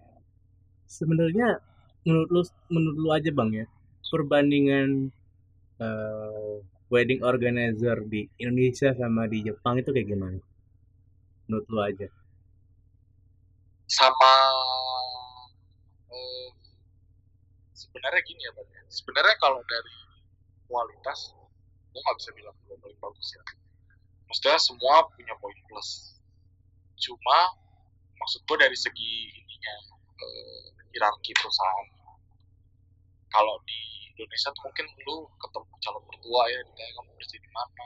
sebenarnya 0.87 1.59
menurut 2.07 2.29
lu 2.31 2.41
menurut 2.71 2.97
lu 2.99 3.09
aja 3.15 3.31
bang 3.31 3.51
ya 3.63 3.65
perbandingan 4.11 5.11
eh, 5.79 6.55
wedding 6.91 7.23
organizer 7.23 8.03
di 8.03 8.27
Indonesia 8.35 8.91
sama 8.91 9.23
di 9.31 9.47
Jepang 9.47 9.79
itu 9.79 9.95
kayak 9.95 10.11
gimana? 10.11 10.39
Menurut 11.47 11.65
lu 11.71 11.79
aja. 11.79 12.07
Sama 13.87 14.33
eh, 16.11 16.47
sebenarnya 17.71 18.21
gini 18.27 18.43
ya 18.43 18.51
ya. 18.51 18.83
sebenarnya 18.91 19.35
kalau 19.39 19.63
dari 19.63 19.95
kualitas 20.67 21.31
gue 21.91 21.99
nggak 21.99 22.17
bisa 22.19 22.31
bilang 22.35 22.55
gue 22.67 22.75
paling 22.75 22.99
bagus 22.99 23.27
ya. 23.35 23.43
Maksudnya 24.27 24.59
semua 24.59 25.07
punya 25.15 25.35
poin 25.39 25.55
plus. 25.71 26.19
Cuma 26.99 27.55
maksud 28.19 28.43
gue 28.43 28.57
dari 28.59 28.75
segi 28.75 29.31
ininya 29.31 29.75
eh, 30.19 30.63
hierarki 30.91 31.31
perusahaan. 31.39 31.87
Kalau 33.31 33.55
di 33.63 34.00
Indonesia 34.11 34.49
tuh 34.51 34.61
mungkin 34.67 34.85
lu 35.07 35.17
ketemu 35.39 35.73
calon 35.79 36.03
mertua 36.03 36.41
ya 36.51 36.59
ditanya 36.67 36.91
kamu 36.99 37.11
kerja 37.15 37.37
di 37.39 37.49
mana. 37.55 37.85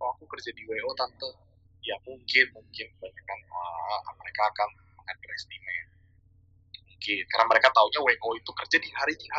Oh 0.00 0.08
aku 0.16 0.24
kerja 0.30 0.50
di 0.56 0.62
WO 0.64 0.90
tante. 0.96 1.30
Ya 1.84 1.96
mungkin 2.08 2.46
mungkin. 2.56 2.86
Banyak 2.96 3.24
uh, 3.52 4.14
mereka 4.16 4.42
akan 4.48 4.68
underestimate 5.04 5.88
mungkin. 6.88 7.24
Karena 7.28 7.46
mereka 7.46 7.68
taunya 7.76 8.00
WO 8.00 8.28
itu 8.34 8.50
kerja 8.56 8.76
di 8.80 8.90
hari 8.96 9.14
H. 9.14 9.38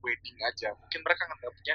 Wedding 0.00 0.38
aja. 0.40 0.72
Mungkin 0.78 1.00
mereka 1.04 1.22
nganggapnya 1.28 1.74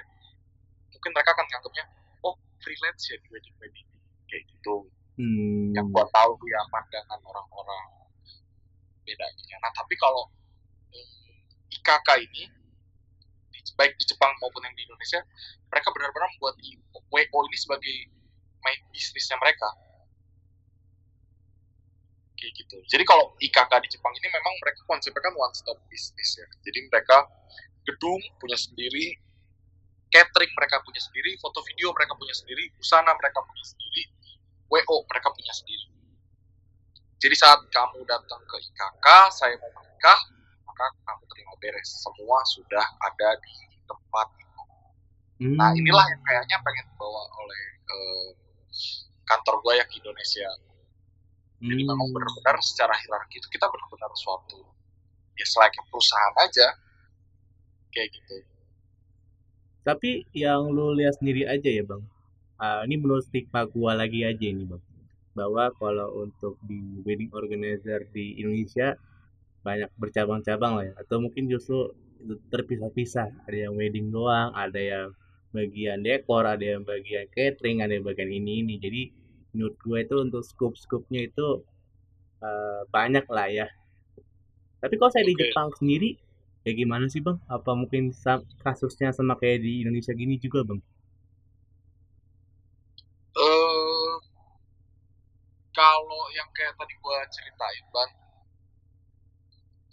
mungkin 0.96 1.12
mereka 1.12 1.30
akan 1.36 1.46
nganggapnya 1.52 1.86
oh 2.24 2.36
freelance 2.64 3.12
ya 3.12 3.18
di 3.22 3.28
wedding 3.30 3.56
wedding. 3.62 3.88
Kayak 4.26 4.44
gitu. 4.50 4.90
Hmm. 5.14 5.70
yang 5.78 5.86
gua 5.94 6.10
tahu 6.10 6.34
ya 6.50 6.58
pandangan 6.74 7.22
orang-orang. 7.22 7.86
Bedanya. 9.06 9.56
Nah 9.62 9.72
tapi 9.78 9.94
kalau 9.94 10.26
hmm, 10.90 11.70
IKK 11.70 12.10
ini 12.26 12.63
baik 13.80 13.96
di 13.96 14.06
Jepang 14.08 14.36
maupun 14.44 14.62
yang 14.68 14.76
di 14.76 14.84
Indonesia 14.84 15.24
mereka 15.72 15.88
benar-benar 15.96 16.30
membuat 16.36 16.56
WO 17.10 17.40
ini 17.48 17.58
sebagai 17.58 17.96
main 18.64 18.80
bisnisnya 18.92 19.40
mereka. 19.40 19.70
Kayak 22.36 22.52
gitu. 22.60 22.78
Jadi 22.92 23.04
kalau 23.08 23.32
IKK 23.40 23.72
di 23.84 23.90
Jepang 23.96 24.12
ini 24.20 24.28
memang 24.28 24.54
mereka 24.60 24.84
konsepnya 24.84 25.24
kan 25.24 25.34
one 25.36 25.56
stop 25.56 25.80
bisnis 25.88 26.30
ya. 26.36 26.48
Jadi 26.68 26.80
mereka 26.92 27.24
gedung 27.88 28.20
punya 28.40 28.56
sendiri 28.60 29.16
catering 30.14 30.52
mereka 30.54 30.80
punya 30.86 31.02
sendiri 31.02 31.36
foto 31.42 31.60
video 31.66 31.90
mereka 31.92 32.14
punya 32.14 32.36
sendiri 32.38 32.70
busana 32.78 33.12
mereka 33.18 33.42
punya 33.42 33.66
sendiri 33.66 34.04
WO 34.70 34.98
mereka 35.10 35.28
punya 35.34 35.54
sendiri. 35.56 35.86
Jadi 37.24 37.36
saat 37.40 37.64
kamu 37.72 38.04
datang 38.04 38.44
ke 38.44 38.56
IKK 38.60 39.08
saya 39.32 39.56
mau 39.58 39.72
menikah 39.80 40.20
maka 40.74 40.86
kamu 41.06 41.24
terima 41.30 41.54
beres. 41.62 41.90
Semua 42.02 42.42
sudah 42.50 42.82
ada 42.82 43.30
di 43.46 43.54
tempat 43.86 44.28
hmm. 45.38 45.54
nah 45.54 45.70
inilah 45.76 46.06
yang 46.10 46.22
kayaknya 46.26 46.58
pengen 46.66 46.86
dibawa 46.90 47.22
oleh 47.38 47.64
uh, 47.86 48.28
kantor 49.30 49.56
gue 49.62 49.74
yang 49.78 49.90
Indonesia. 49.94 50.50
Jadi 51.62 51.82
hmm. 51.86 51.90
memang 51.94 52.10
benar-benar 52.10 52.58
secara 52.66 52.98
hierarki 52.98 53.38
itu 53.38 53.48
kita 53.54 53.70
benar-benar 53.70 54.12
suatu 54.18 54.66
ya 55.38 55.46
selain 55.46 55.74
perusahaan 55.94 56.36
aja 56.42 56.68
kayak 57.94 58.10
gitu. 58.18 58.36
Tapi 59.86 60.26
yang 60.34 60.74
lu 60.74 60.98
lihat 60.98 61.22
sendiri 61.22 61.46
aja 61.46 61.70
ya 61.70 61.84
bang? 61.86 62.04
Uh, 62.58 62.82
ini 62.88 62.96
menurut 62.98 63.28
stigma 63.28 63.68
gua 63.68 63.94
lagi 63.94 64.26
aja 64.26 64.42
ini 64.42 64.66
bang. 64.66 64.82
Bahwa 65.38 65.70
kalau 65.78 66.24
untuk 66.26 66.58
di 66.66 67.04
wedding 67.04 67.30
organizer 67.36 68.08
di 68.10 68.40
Indonesia 68.40 68.98
banyak 69.64 69.90
bercabang-cabang 69.98 70.74
lah 70.78 70.86
ya. 70.92 70.94
Atau 71.00 71.24
mungkin 71.24 71.48
justru 71.48 71.96
terpisah-pisah. 72.52 73.48
Ada 73.48 73.68
yang 73.70 73.74
wedding 73.80 74.12
doang 74.12 74.52
ada 74.56 74.80
yang 74.80 75.08
bagian 75.54 76.02
dekor 76.02 76.50
ada 76.50 76.66
yang 76.66 76.82
bagian 76.82 77.30
catering 77.30 77.86
ada 77.86 77.94
yang 77.94 78.02
bagian 78.02 78.34
ini 78.34 78.66
ini 78.66 78.82
jadi 78.82 79.02
menurut 79.54 79.78
gue 79.86 80.00
itu 80.02 80.16
untuk 80.18 80.42
scope-scope-nya 80.42 81.30
itu 81.30 81.62
uh, 82.42 82.82
banyak 82.90 83.22
lah 83.30 83.48
ya. 83.54 83.70
Tapi 84.82 84.98
kalau 84.98 85.14
saya 85.14 85.24
okay. 85.24 85.30
di 85.30 85.36
Jepang 85.38 85.70
sendiri 85.78 86.10
ya 86.66 86.74
gimana 86.74 87.06
sih 87.06 87.22
bang? 87.22 87.38
Apa 87.46 87.78
mungkin 87.78 88.10
kasusnya 88.66 89.14
sama 89.14 89.38
kayak 89.38 89.62
di 89.62 89.86
Indonesia 89.86 90.12
gini 90.18 90.42
juga 90.42 90.66
bang? 90.66 90.82
Uh, 93.38 94.18
kalau 95.70 96.24
yang 96.34 96.50
kayak 96.58 96.74
tadi 96.82 96.98
gue 96.98 97.18
ceritain 97.30 97.86
bang 97.94 98.12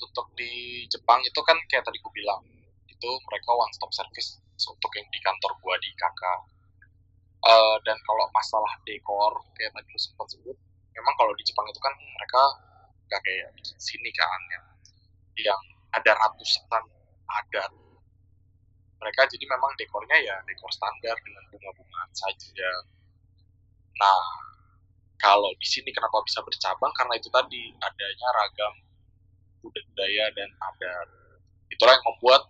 untuk 0.01 0.27
di 0.35 0.85
Jepang 0.89 1.21
itu 1.23 1.41
kan 1.45 1.57
kayak 1.69 1.85
tadi 1.85 2.01
gue 2.01 2.13
bilang 2.17 2.41
itu 2.89 3.11
mereka 3.29 3.51
one 3.55 3.73
stop 3.77 3.93
service 3.93 4.41
untuk 4.61 4.93
yang 4.97 5.09
di 5.09 5.21
kantor 5.21 5.53
gue 5.57 5.75
di 5.85 5.91
kakak 5.97 6.41
uh, 7.45 7.77
dan 7.85 7.97
kalau 8.05 8.25
masalah 8.33 8.73
dekor 8.85 9.41
kayak 9.57 9.73
tadi 9.73 9.89
lu 9.89 10.01
sempat 10.01 10.27
sebut 10.33 10.57
memang 10.93 11.15
kalau 11.17 11.33
di 11.37 11.45
Jepang 11.47 11.65
itu 11.69 11.81
kan 11.81 11.95
mereka 11.97 12.43
nggak 13.11 13.21
kayak 13.27 13.49
di 13.57 13.63
sini 13.81 14.11
kan 14.15 14.41
yang 14.53 14.65
yang 15.41 15.61
ada 15.91 16.13
ratusan 16.15 16.85
adat. 17.27 17.73
Mereka 19.01 19.21
jadi 19.33 19.45
memang 19.49 19.73
dekornya 19.81 20.17
ya 20.21 20.37
dekor 20.45 20.69
standar 20.71 21.17
dengan 21.25 21.43
bunga-bungaan 21.49 22.11
saja. 22.13 22.71
Nah 23.97 24.23
kalau 25.17 25.51
di 25.57 25.67
sini 25.67 25.89
kenapa 25.91 26.21
bisa 26.23 26.45
bercabang? 26.45 26.93
Karena 26.93 27.17
itu 27.17 27.33
tadi 27.33 27.73
adanya 27.81 28.29
ragam 28.37 28.75
budaya 29.63 30.27
dan 30.35 30.51
adat. 30.59 31.09
Itulah 31.71 31.95
yang 31.95 32.07
membuat 32.09 32.43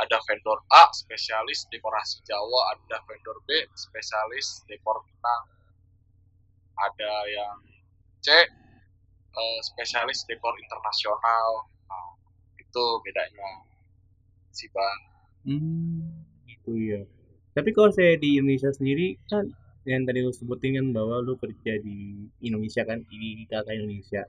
ada 0.00 0.18
vendor 0.26 0.58
A 0.72 0.90
spesialis 0.90 1.68
dekorasi 1.70 2.24
Jawa, 2.26 2.74
ada 2.76 2.98
vendor 3.06 3.38
B 3.46 3.62
spesialis 3.78 4.66
dekor 4.66 4.98
Minang, 5.06 5.44
ada 6.80 7.12
yang 7.30 7.56
C 8.24 8.28
uh, 8.32 9.58
spesialis 9.62 10.26
dekor 10.26 10.54
internasional. 10.58 11.68
Nah, 11.86 12.10
itu 12.58 12.84
bedanya 13.06 13.50
si 14.52 14.66
bang. 14.72 15.00
Hmm, 15.42 16.24
itu 16.48 16.72
ya. 16.78 17.02
Tapi 17.52 17.70
kalau 17.76 17.92
saya 17.92 18.16
di 18.16 18.40
Indonesia 18.40 18.72
sendiri 18.72 19.20
kan 19.28 19.44
yang 19.84 20.06
tadi 20.06 20.22
lu 20.22 20.30
sebutin 20.30 20.78
kan 20.78 20.86
bahwa 20.94 21.20
lu 21.20 21.34
kerja 21.36 21.76
di 21.82 22.30
Indonesia 22.40 22.86
kan 22.86 23.02
di 23.10 23.44
kakak 23.50 23.76
Indonesia 23.76 24.22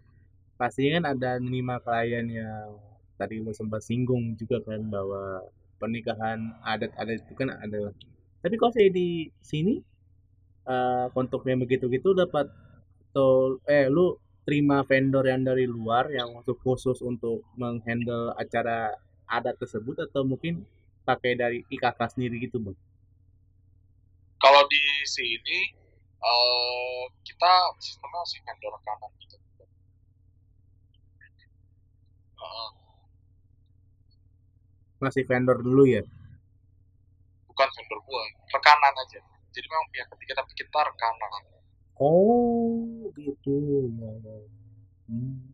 pastinya 0.64 1.04
kan 1.04 1.06
ada 1.20 1.32
lima 1.44 1.76
klien 1.84 2.24
yang 2.24 2.80
tadi 3.20 3.44
lu 3.44 3.52
sempat 3.52 3.84
singgung 3.84 4.40
juga 4.40 4.64
kan 4.64 4.80
bahwa 4.88 5.44
pernikahan 5.76 6.56
adat-adat 6.64 7.20
itu 7.20 7.36
kan 7.36 7.52
adalah 7.60 7.92
tapi 8.40 8.56
kalau 8.56 8.72
saya 8.72 8.88
di 8.88 9.28
sini 9.44 9.84
uh, 10.64 11.12
yang 11.44 11.60
begitu-gitu 11.60 12.16
dapat 12.16 12.48
atau 13.12 13.60
eh 13.68 13.92
lu 13.92 14.16
terima 14.48 14.88
vendor 14.88 15.28
yang 15.28 15.44
dari 15.44 15.68
luar 15.68 16.08
yang 16.16 16.32
untuk 16.32 16.56
khusus 16.64 17.04
untuk 17.04 17.44
menghandle 17.60 18.32
acara 18.40 18.96
adat 19.28 19.60
tersebut 19.60 20.00
atau 20.08 20.24
mungkin 20.24 20.64
pakai 21.04 21.36
dari 21.36 21.60
IKK 21.68 22.00
sendiri 22.16 22.40
gitu 22.40 22.64
bang? 22.64 22.76
Kalau 24.40 24.64
di 24.72 24.84
sini 25.08 25.60
uh, 26.24 27.04
kita 27.28 27.52
sistemnya 27.84 28.20
masih 28.24 28.40
vendor 28.48 28.72
rekaman 28.80 29.12
gitu 29.20 29.36
masih 35.04 35.28
vendor 35.28 35.60
dulu 35.60 35.84
ya? 35.84 36.00
Bukan 37.52 37.68
vendor 37.76 38.00
gua 38.08 38.24
rekanan 38.56 38.94
aja. 39.04 39.20
Jadi 39.54 39.68
memang 39.68 39.88
pihak 39.92 40.08
ketiga 40.16 40.34
tapi 40.40 40.52
kita 40.56 40.80
rekanan. 40.80 41.30
Oh 42.00 43.12
gitu. 43.20 43.92
Ya, 44.00 44.10
ya. 44.24 44.36
hmm. 45.12 45.54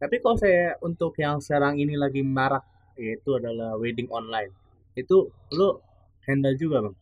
tapi 0.00 0.16
kalau 0.22 0.36
saya 0.38 0.78
untuk 0.82 1.14
yang 1.18 1.38
sekarang 1.38 1.78
ini 1.78 1.94
lagi 1.94 2.24
marak 2.24 2.64
yaitu 2.98 3.36
adalah 3.38 3.78
wedding 3.78 4.10
online. 4.10 4.50
Itu 4.98 5.30
lo 5.54 5.84
handle 6.26 6.58
juga 6.58 6.82
bang? 6.82 6.96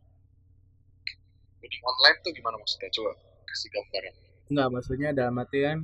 Wedding 1.64 1.84
online 1.86 2.16
tuh 2.20 2.32
gimana 2.36 2.60
maksudnya? 2.60 2.92
Coba 2.92 3.16
kasih 3.48 3.68
gambaran. 3.72 4.14
Enggak, 4.46 4.68
maksudnya 4.70 5.10
dalam 5.10 5.40
arti 5.42 5.58
kan 5.64 5.78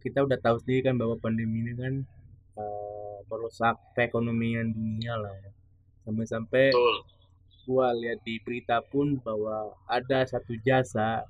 kita 0.00 0.24
udah 0.24 0.38
tahu 0.40 0.56
sendiri 0.62 0.88
kan 0.88 0.94
bahwa 0.96 1.18
pandemi 1.18 1.60
ini 1.66 1.74
kan 1.76 1.94
merusak 3.28 3.80
perekonomian 3.96 4.72
dunia 4.72 5.16
lah 5.16 5.32
ya. 5.40 5.50
Sampai-sampai 6.04 6.74
gua 7.62 7.94
lihat 7.94 8.20
di 8.26 8.42
berita 8.42 8.82
pun 8.82 9.22
bahwa 9.22 9.72
ada 9.86 10.26
satu 10.26 10.58
jasa 10.66 11.22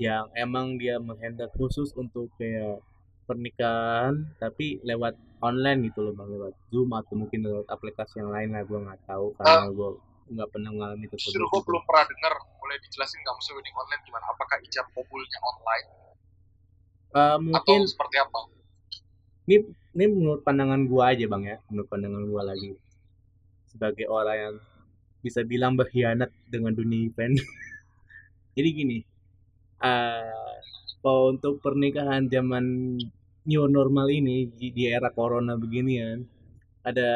yang 0.00 0.28
emang 0.36 0.80
dia 0.80 0.96
menghandle 0.96 1.52
khusus 1.56 1.92
untuk 1.96 2.32
kayak 2.40 2.80
pernikahan 3.28 4.28
tapi 4.38 4.78
lewat 4.86 5.18
online 5.42 5.90
gitu 5.90 6.04
loh 6.04 6.14
bang 6.14 6.30
lewat 6.30 6.54
zoom 6.70 6.94
atau 6.94 7.14
mungkin 7.18 7.42
lewat 7.42 7.66
aplikasi 7.68 8.22
yang 8.22 8.30
lain 8.32 8.54
lah 8.54 8.62
gua 8.64 8.78
nggak 8.86 9.00
tahu 9.04 9.26
karena 9.36 9.66
uh, 9.66 9.70
gua 9.72 9.90
nggak 10.26 10.48
pernah 10.50 10.70
mengalami 10.72 11.04
itu. 11.06 11.16
Justru 11.20 11.44
gua 11.46 11.62
belum 11.62 11.82
pernah 11.84 12.04
dengar 12.08 12.32
boleh 12.58 12.76
dijelasin 12.82 13.20
nggak 13.22 13.34
maksudnya 13.36 13.56
wedding 13.60 13.76
online 13.76 14.02
gimana? 14.02 14.24
Apakah 14.32 14.56
ijab 14.64 14.86
kabulnya 14.96 15.38
online? 15.44 15.88
Uh, 17.16 17.38
mungkin 17.40 17.80
atau 17.80 17.88
seperti 17.88 18.16
apa 18.20 18.55
ini 19.46 19.56
ini 19.96 20.04
menurut 20.10 20.42
pandangan 20.42 20.84
gua 20.90 21.14
aja 21.14 21.24
bang 21.30 21.42
ya. 21.46 21.56
Menurut 21.70 21.88
pandangan 21.88 22.22
gua 22.28 22.42
lagi. 22.50 22.74
Sebagai 23.70 24.06
orang 24.10 24.36
yang 24.36 24.54
bisa 25.22 25.42
bilang 25.42 25.74
berkhianat 25.74 26.30
dengan 26.50 26.74
dunia 26.74 27.08
event. 27.08 27.38
Jadi 28.56 28.68
gini 28.72 28.98
uh, 29.82 30.54
untuk 31.06 31.62
pernikahan 31.62 32.26
zaman 32.26 32.96
new 33.46 33.64
normal 33.70 34.10
ini 34.10 34.50
di, 34.50 34.74
di 34.74 34.90
era 34.90 35.12
corona 35.14 35.54
begini 35.54 36.02
kan 36.02 36.20
ada 36.82 37.10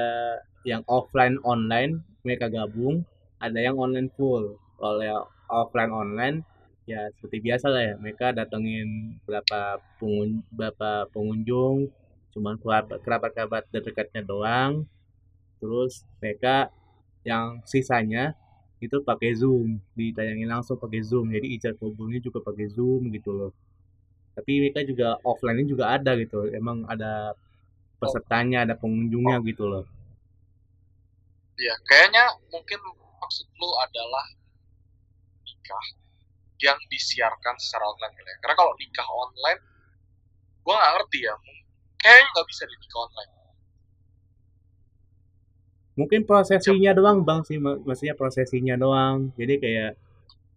yang 0.63 0.83
offline 0.87 1.39
online 1.47 2.03
mereka 2.27 2.51
gabung. 2.53 3.07
Ada 3.41 3.57
yang 3.73 3.81
online 3.81 4.13
full. 4.13 4.61
Kalau 4.77 5.25
offline 5.49 5.93
online 5.95 6.37
ya 6.85 7.09
seperti 7.17 7.41
biasa 7.41 7.67
lah 7.73 7.83
ya. 7.83 7.95
Mereka 7.97 8.37
datengin 8.37 9.17
berapa 9.25 9.81
pengun 9.97 10.45
berapa 10.53 11.09
pengunjung 11.15 11.89
cuman 12.33 12.59
kerabat-kerabat 12.59 13.69
dekatnya 13.75 14.23
doang. 14.23 14.87
Terus 15.61 16.03
mereka 16.23 16.73
yang 17.27 17.61
sisanya 17.69 18.33
itu 18.81 19.03
pakai 19.05 19.37
zoom. 19.37 19.79
Ditayangin 19.93 20.49
langsung 20.49 20.81
pakai 20.81 21.05
zoom. 21.05 21.29
Jadi 21.31 21.61
ijab 21.61 21.77
kabulnya 21.77 22.21
juga 22.25 22.41
pakai 22.41 22.67
zoom 22.73 23.13
gitu 23.13 23.31
loh. 23.35 23.53
Tapi 24.33 24.63
mereka 24.63 24.81
juga 24.87 25.21
offline 25.21 25.69
juga 25.69 25.93
ada 25.93 26.17
gitu. 26.17 26.49
Emang 26.49 26.89
ada 26.89 27.37
pesertanya 28.01 28.65
ada 28.65 28.75
pengunjungnya 28.79 29.37
gitu 29.45 29.69
loh. 29.69 29.85
Iya, 31.61 31.77
kayaknya 31.85 32.25
mungkin 32.49 32.81
maksud 33.21 33.45
lu 33.61 33.69
adalah 33.85 34.25
nikah 35.45 35.87
yang 36.65 36.81
disiarkan 36.89 37.53
secara 37.61 37.85
online 37.85 38.17
ya. 38.17 38.37
Karena 38.41 38.57
kalau 38.57 38.73
nikah 38.81 39.09
online, 39.13 39.61
gua 40.65 40.81
nggak 40.81 40.93
ngerti 40.97 41.19
ya. 41.29 41.37
Kayaknya 42.01 42.27
nggak 42.33 42.47
bisa 42.51 42.63
di 42.67 42.77
nikah 42.81 43.01
online. 43.05 43.33
mungkin 45.99 46.25
prosesinya 46.25 46.97
doang 46.97 47.19
bang 47.29 47.41
sih 47.45 47.59
mak- 47.61 47.83
maksudnya 47.85 48.17
prosesinya 48.17 48.75
doang 48.79 49.35
jadi 49.37 49.55
kayak 49.61 49.93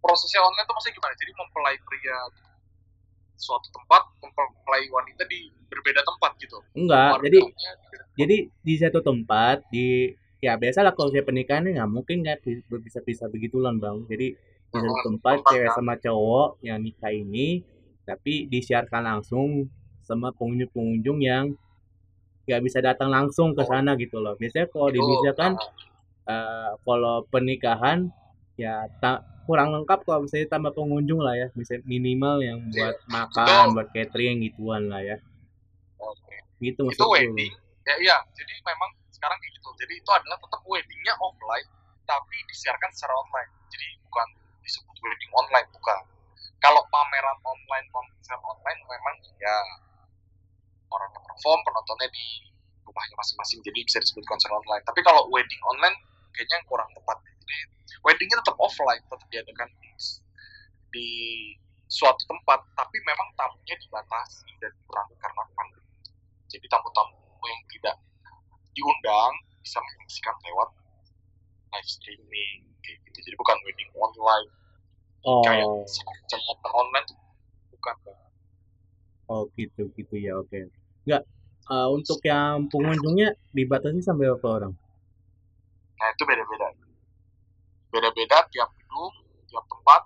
Prosesnya 0.00 0.40
online 0.44 0.66
tuh 0.68 0.74
maksudnya 0.76 0.96
gimana? 1.00 1.14
Jadi 1.16 1.32
mempelai 1.32 1.76
pria 1.80 2.18
suatu 3.34 3.68
tempat, 3.72 4.02
mempelai 4.20 4.84
wanita 4.88 5.24
di 5.24 5.48
berbeda 5.68 6.00
tempat 6.04 6.30
gitu. 6.38 6.60
enggak 6.76 7.24
jadi 7.24 7.38
Keluarganya 7.40 7.72
di 7.74 7.88
beda- 7.88 8.06
jadi 8.14 8.36
di 8.62 8.74
satu 8.78 9.00
tempat 9.00 9.56
di 9.68 9.86
ya 10.38 10.54
biasa 10.54 10.84
lah 10.84 10.92
kalau 10.92 11.08
saya 11.08 11.24
pernikahan 11.24 11.64
nggak 11.66 11.88
mungkin 11.88 12.16
nggak 12.20 12.38
bi- 12.44 12.62
bisa 12.84 13.00
bisa 13.00 13.24
begituan 13.32 13.80
bang 13.80 14.04
jadi 14.06 14.36
di 14.36 14.76
satu 14.76 14.92
Hmm, 14.92 15.04
tempat 15.08 15.36
tempat 15.40 15.50
cewek 15.56 15.68
kan. 15.72 15.76
sama 15.76 15.94
cowok 15.98 16.48
yang 16.60 16.78
nikah 16.84 17.12
ini 17.12 17.64
tapi 18.04 18.44
disiarkan 18.46 19.02
langsung 19.08 19.66
sama 20.04 20.30
pengunjung-pengunjung 20.36 21.18
yang 21.24 21.44
nggak 22.44 22.60
bisa 22.60 22.78
datang 22.84 23.08
langsung 23.08 23.56
ke 23.56 23.64
Oh. 23.64 23.68
sana 23.68 23.96
gitu 23.96 24.20
loh 24.20 24.36
biasanya 24.36 24.68
kalau 24.68 24.88
di 24.92 25.00
Itu, 25.00 25.04
Indonesia 25.04 25.32
kan 25.32 25.52
eh, 26.28 26.70
kalau 26.84 27.24
pernikahan 27.28 27.98
ya 28.60 28.84
ta- 29.00 29.24
kurang 29.48 29.72
lengkap 29.76 30.04
kalau 30.08 30.24
misalnya 30.24 30.48
tambah 30.52 30.72
pengunjung 30.72 31.20
lah 31.20 31.36
ya 31.36 31.48
bisa 31.52 31.80
minimal 31.84 32.40
yang 32.40 32.58
buat 32.72 32.96
makan 33.08 33.76
buat 33.76 33.88
catering 33.92 34.40
gituan 34.44 34.88
lah 34.88 35.00
ya 35.04 35.16
oke. 36.00 36.36
gitu 36.60 36.80
Itu 36.84 36.88
maksudku 36.88 37.12
wedding. 37.12 37.52
Ya 37.84 37.94
iya, 38.00 38.16
jadi 38.32 38.54
memang 38.64 38.96
sekarang 39.12 39.36
gitu. 39.44 39.68
Jadi 39.76 40.00
itu 40.00 40.08
adalah 40.08 40.40
tetap 40.40 40.64
weddingnya 40.64 41.12
offline, 41.20 41.68
tapi 42.08 42.36
disiarkan 42.48 42.88
secara 42.96 43.12
online. 43.12 43.50
Jadi 43.68 43.86
bukan 44.08 44.26
disebut 44.64 44.96
wedding 45.04 45.32
online, 45.36 45.68
bukan. 45.68 46.00
Kalau 46.64 46.80
pameran 46.88 47.36
online, 47.44 47.86
konser 47.92 48.40
online 48.40 48.80
memang 48.88 49.16
ya 49.36 49.56
orang 50.94 51.10
yang 51.10 51.24
perform 51.26 51.58
penontonnya 51.66 52.08
di 52.14 52.54
rumahnya 52.84 53.16
masing-masing 53.18 53.58
jadi 53.64 53.80
bisa 53.82 53.98
disebut 53.98 54.24
konser 54.28 54.50
online. 54.52 54.84
Tapi 54.86 55.00
kalau 55.02 55.26
wedding 55.32 55.62
online 55.66 55.96
kayaknya 56.30 56.62
kurang 56.68 56.86
tepat. 56.94 57.18
Jadi 57.42 57.58
weddingnya 58.06 58.38
tetap 58.44 58.56
offline 58.60 59.02
tetap 59.02 59.28
diadakan 59.32 59.68
di, 59.82 59.90
di 60.94 61.08
suatu 61.88 62.22
tempat 62.30 62.60
tapi 62.78 62.96
memang 63.02 63.28
tamunya 63.34 63.76
dibatasi 63.82 64.48
dan 64.62 64.70
dikurangi 64.70 65.16
karena 65.18 65.42
pandemi. 65.58 65.90
Jadi 66.46 66.66
tamu-tamu 66.70 67.18
yang 67.44 67.62
tidak 67.72 67.96
diundang 68.74 69.34
bisa 69.64 69.78
menyaksikan 69.80 70.36
lewat 70.46 70.68
live 71.74 71.90
streaming 71.90 72.60
kayak 72.84 72.98
gitu. 73.10 73.18
Jadi 73.32 73.36
bukan 73.40 73.56
wedding 73.66 73.90
online. 73.98 74.50
Kayak 75.24 75.64
oh. 75.66 75.82
semacam 75.88 76.40
online 76.76 77.08
bukan. 77.72 77.96
Oh 79.24 79.48
gitu 79.56 79.88
gitu 79.96 80.14
ya 80.20 80.36
oke 80.36 80.83
nggak 81.04 81.22
eh, 81.70 81.88
untuk 81.92 82.18
yang 82.24 82.68
pengunjungnya 82.68 83.36
dibatasi 83.52 84.00
sampai 84.00 84.28
berapa 84.32 84.48
orang 84.48 84.74
Nah 86.04 86.08
itu 86.12 86.22
beda-beda. 86.28 86.68
Beda-beda 87.88 88.38
tiap 88.50 88.70
gedung, 88.76 89.14
tiap 89.48 89.64
tempat, 89.70 90.02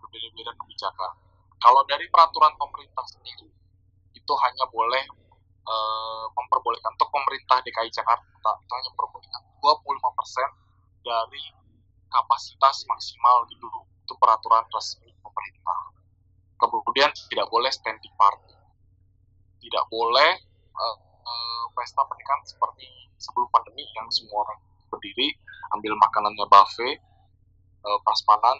berbeda-beda 0.00 0.52
kebijakan. 0.58 1.12
Kalau 1.60 1.86
dari 1.86 2.08
peraturan 2.08 2.56
pemerintah 2.56 3.04
sendiri, 3.06 3.46
itu 4.16 4.32
hanya 4.42 4.64
boleh 4.72 5.04
eh, 5.70 6.24
memperbolehkan 6.32 6.96
untuk 6.96 7.14
pemerintah 7.14 7.62
DKI 7.62 7.94
Jakarta 7.94 8.50
itu 8.58 8.72
hanya 8.74 8.90
memperbolehkan 8.96 9.42
25% 9.62 11.06
dari 11.06 11.44
kapasitas 12.10 12.76
maksimal 12.88 13.46
gedung. 13.52 13.86
Itu 14.02 14.16
peraturan 14.16 14.64
resmi 14.72 15.14
pemerintah. 15.20 15.80
Kemudian 16.58 17.12
tidak 17.30 17.46
boleh 17.52 17.70
standing 17.70 18.14
party. 18.18 18.56
Tidak 19.60 19.84
boleh 19.92 20.32
eh, 20.56 20.96
eh, 21.04 21.64
pesta 21.76 22.02
pernikahan 22.08 22.42
seperti 22.48 22.88
sebelum 23.20 23.48
pandemi 23.52 23.84
yang 23.94 24.08
semua 24.08 24.48
orang 24.48 24.58
berdiri 24.88 25.36
ambil 25.76 25.94
makanannya 26.00 26.46
buffet 26.48 26.96
eh, 27.84 27.98
prasmanan 28.02 28.58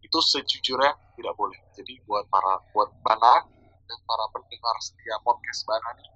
itu 0.00 0.18
sejujurnya 0.18 0.96
tidak 1.14 1.34
boleh. 1.36 1.60
Jadi 1.76 2.00
buat 2.08 2.24
para 2.32 2.58
buat 2.72 2.88
bana 3.04 3.44
dan 3.84 3.98
para 4.06 4.24
pendengar 4.32 4.76
setia 4.80 5.20
podcast 5.20 5.66
bana 5.68 5.92
nih 5.98 6.08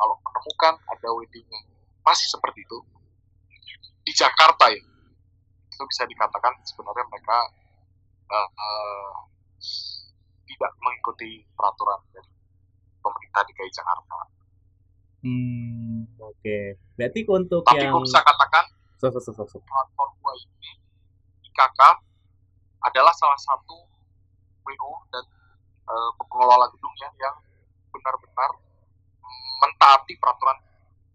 kalau 0.00 0.16
menemukan 0.16 0.74
ada 0.88 1.08
wedding 1.12 1.44
yang 1.44 1.64
masih 2.00 2.26
seperti 2.32 2.64
itu 2.64 2.78
di 4.00 4.12
Jakarta 4.16 4.72
ya 4.72 4.80
itu 5.80 5.84
bisa 5.88 6.04
dikatakan 6.08 6.56
sebenarnya 6.64 7.04
mereka 7.08 7.38
eh, 8.28 8.48
eh, 8.52 9.12
tidak 10.50 10.72
mengikuti 10.80 11.40
peraturan. 11.56 12.00
Dari 12.12 12.28
pemerintah 13.00 13.42
DKI 13.48 13.70
Jakarta 13.72 14.18
hmm 15.24 16.20
oke 16.20 16.58
berarti 16.96 17.20
untuk 17.28 17.62
tapi 17.64 17.84
yang 17.84 17.92
gue 17.96 18.02
bisa 18.04 18.20
katakan 18.24 18.64
so, 18.96 19.08
so, 19.12 19.20
so, 19.20 19.32
so, 19.32 19.58
platform 19.60 20.10
gua 20.20 20.32
ini 20.36 20.72
IKK 21.50 21.80
adalah 22.80 23.12
salah 23.12 23.36
satu 23.36 23.76
WO 24.64 24.92
dan 25.12 25.24
eh, 25.84 26.10
pengelola 26.16 26.68
gedungnya 26.72 27.08
yang 27.20 27.36
benar-benar 27.92 28.50
mentaati 29.60 30.16
peraturan 30.16 30.56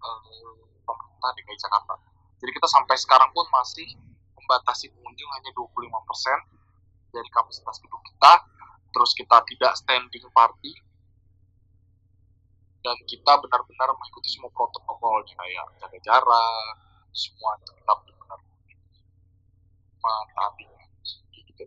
eh, 0.02 0.54
pemerintah 0.86 1.30
DKI 1.34 1.58
Jakarta. 1.58 1.96
Jadi 2.38 2.52
kita 2.54 2.68
sampai 2.70 2.96
sekarang 3.00 3.34
pun 3.34 3.48
masih 3.50 3.90
membatasi 4.38 4.94
pengunjung 4.94 5.30
hanya 5.42 5.50
25% 5.58 7.16
dari 7.16 7.30
kapasitas 7.34 7.82
gedung 7.82 8.04
kita. 8.06 8.34
Terus 8.94 9.12
kita 9.18 9.42
tidak 9.50 9.74
standing 9.76 10.26
party 10.30 10.72
dan 12.86 12.98
kita 13.10 13.34
benar-benar 13.42 13.90
mengikuti 13.98 14.30
semua 14.30 14.54
protokolnya 14.54 15.34
kayak 15.34 15.66
jaga 15.82 16.00
jarak, 16.06 16.74
semua 17.10 17.58
kita 17.66 17.94
benar-benar 17.98 18.40
mentaati 19.98 20.66
gitu. 21.50 21.66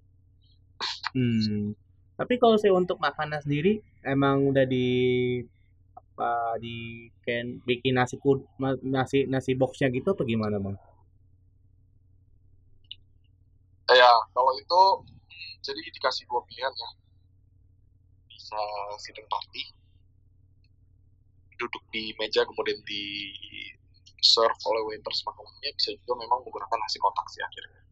Hmm. 1.18 1.74
Tapi 2.14 2.34
kalau 2.38 2.54
saya 2.54 2.70
untuk 2.78 3.02
makanan 3.02 3.42
sendiri 3.42 3.82
emang 4.06 4.46
udah 4.54 4.62
di 4.62 5.42
apa 5.98 6.58
di 6.62 7.10
can 7.26 7.62
bikin 7.66 7.98
nasi 7.98 8.18
kud 8.18 8.42
nasi 8.82 9.26
nasi 9.26 9.54
boxnya 9.58 9.90
gitu 9.90 10.14
apa 10.14 10.22
gimana 10.22 10.62
bang? 10.62 10.78
Ya, 13.88 14.12
kalau 14.34 14.52
itu 14.54 14.80
jadi 15.66 15.80
dikasih 15.82 16.30
dua 16.30 16.46
pilihan 16.46 16.70
ya. 16.70 16.90
Bisa 18.28 18.60
sidang 19.02 19.26
party, 19.26 19.62
duduk 21.58 21.82
di 21.90 22.14
meja 22.16 22.46
kemudian 22.46 22.78
di 22.86 23.34
serve 24.22 24.58
oleh 24.66 24.82
waiters 24.86 25.22
makanannya 25.26 25.70
bisa 25.74 25.94
juga 26.02 26.22
memang 26.22 26.42
menggunakan 26.42 26.78
nasi 26.78 26.98
kotak 26.98 27.26
sih 27.30 27.42
akhirnya. 27.42 27.82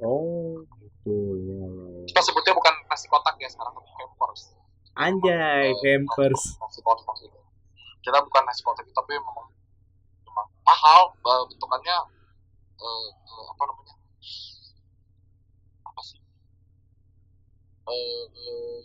Oh 0.00 0.64
gitu 0.80 1.16
ya. 1.44 1.64
Kita 2.08 2.20
sebutnya 2.24 2.52
bukan 2.56 2.74
nasi 2.88 3.06
kotak 3.08 3.36
ya 3.40 3.48
sekarang 3.48 3.72
tapi 3.76 3.90
hampers. 4.00 4.42
Anjay, 4.96 5.72
hampers. 5.76 6.42
Nasi 6.60 6.80
kotak 6.84 7.16
itu. 7.24 7.40
Kita 8.00 8.18
bukan 8.24 8.42
nasi 8.48 8.60
kotak 8.64 8.84
itu 8.84 8.92
tapi 8.96 9.16
memang, 9.16 9.48
memang 10.24 10.46
mahal 10.64 11.12
eh, 11.16 11.42
bentukannya 11.52 11.96
eh, 12.80 13.08
eh, 13.12 13.44
apa 13.52 13.62
namanya? 13.68 13.94
Apa 15.88 16.00
sih? 16.04 16.20
Eh, 17.88 18.24
eh, 18.28 18.80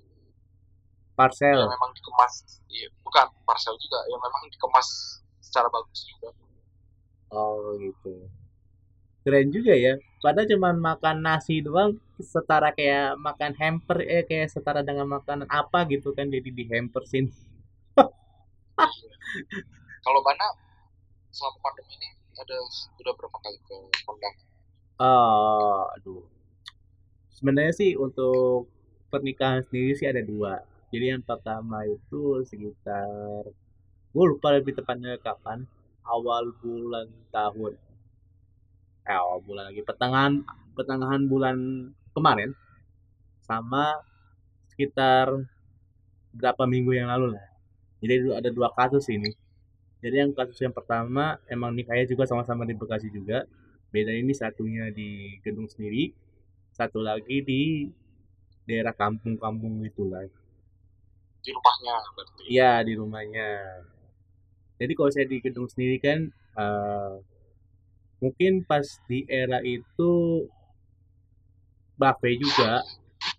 Parcel. 1.15 1.55
ya 1.55 1.67
memang 1.67 1.91
dikemas 1.95 2.33
iya, 2.67 2.87
bukan 3.01 3.27
parcel 3.47 3.75
juga 3.79 3.99
ya 4.11 4.17
memang 4.19 4.43
dikemas 4.51 4.87
secara 5.39 5.71
bagus 5.71 6.03
juga 6.11 6.35
Oh 7.33 7.75
gitu. 7.81 8.29
Keren 9.25 9.49
juga 9.49 9.73
ya. 9.73 9.97
Padahal 10.21 10.47
cuman 10.47 10.75
makan 10.77 11.17
nasi 11.25 11.59
doang 11.59 11.97
setara 12.21 12.71
kayak 12.71 13.17
makan 13.19 13.51
hamper 13.57 13.99
eh 14.05 14.23
kayak 14.23 14.53
setara 14.53 14.85
dengan 14.85 15.09
makanan 15.09 15.49
apa 15.49 15.83
gitu 15.91 16.13
kan 16.13 16.29
jadi 16.31 16.49
di 16.49 16.63
hampersin. 16.71 17.27
kalau 20.05 20.21
Bana 20.21 20.47
selama 21.33 21.57
pandemi 21.59 21.97
ini 21.99 22.09
ada 22.37 22.55
udah 23.01 23.13
berapa 23.17 23.37
kali 23.43 23.59
ke 23.65 23.77
kondang 24.07 24.35
Ah, 24.95 25.91
aduh. 25.99 26.23
Sebenarnya 27.35 27.75
sih 27.75 27.91
untuk 27.99 28.71
pernikahan 29.11 29.59
sendiri 29.67 29.91
sih 29.99 30.07
ada 30.07 30.23
dua. 30.23 30.63
Jadi 30.93 31.05
yang 31.11 31.23
pertama 31.25 31.83
itu 31.85 32.45
sekitar 32.45 33.49
gue 34.15 34.25
lupa 34.31 34.47
lebih 34.55 34.73
tepatnya 34.77 35.19
kapan 35.19 35.67
awal 36.05 36.53
bulan 36.61 37.09
tahun. 37.33 37.73
Eh 39.05 39.17
awal 39.17 39.39
bulan 39.43 39.63
lagi 39.69 39.81
pertengahan 39.81 40.33
pertengahan 40.77 41.23
bulan 41.25 41.57
kemarin 42.15 42.51
sama 43.43 44.01
sekitar 44.71 45.45
berapa 46.35 46.63
minggu 46.65 46.91
yang 46.95 47.09
lalu 47.11 47.35
lah. 47.35 47.45
Jadi 47.99 48.13
ada 48.31 48.49
dua 48.53 48.69
kasus 48.73 49.09
ini. 49.09 49.31
Jadi 50.03 50.15
yang 50.21 50.31
kasus 50.37 50.61
yang 50.61 50.75
pertama 50.75 51.41
emang 51.49 51.73
nikahnya 51.73 52.05
juga 52.05 52.29
sama-sama 52.29 52.63
di 52.67 52.77
Bekasi 52.77 53.09
juga. 53.09 53.47
Beda 53.89 54.11
ini 54.11 54.35
satunya 54.35 54.91
di 54.91 55.39
gedung 55.41 55.65
sendiri 55.71 56.11
satu 56.75 56.99
lagi 56.99 57.39
di 57.39 57.87
daerah 58.67 58.91
kampung-kampung 58.91 59.79
itulah 59.87 60.27
di 61.45 61.51
rumahnya 61.53 61.95
berarti. 62.17 62.41
Iya 62.49 62.71
di 62.81 62.93
rumahnya. 62.97 63.49
Jadi 64.81 64.91
kalau 64.97 65.11
saya 65.13 65.25
di 65.29 65.37
gedung 65.39 65.69
sendiri 65.69 66.01
kan 66.01 66.19
uh, 66.57 67.21
mungkin 68.19 68.65
pas 68.65 68.83
di 69.05 69.23
era 69.29 69.61
itu 69.61 70.43
buffet 71.95 72.35
juga 72.41 72.83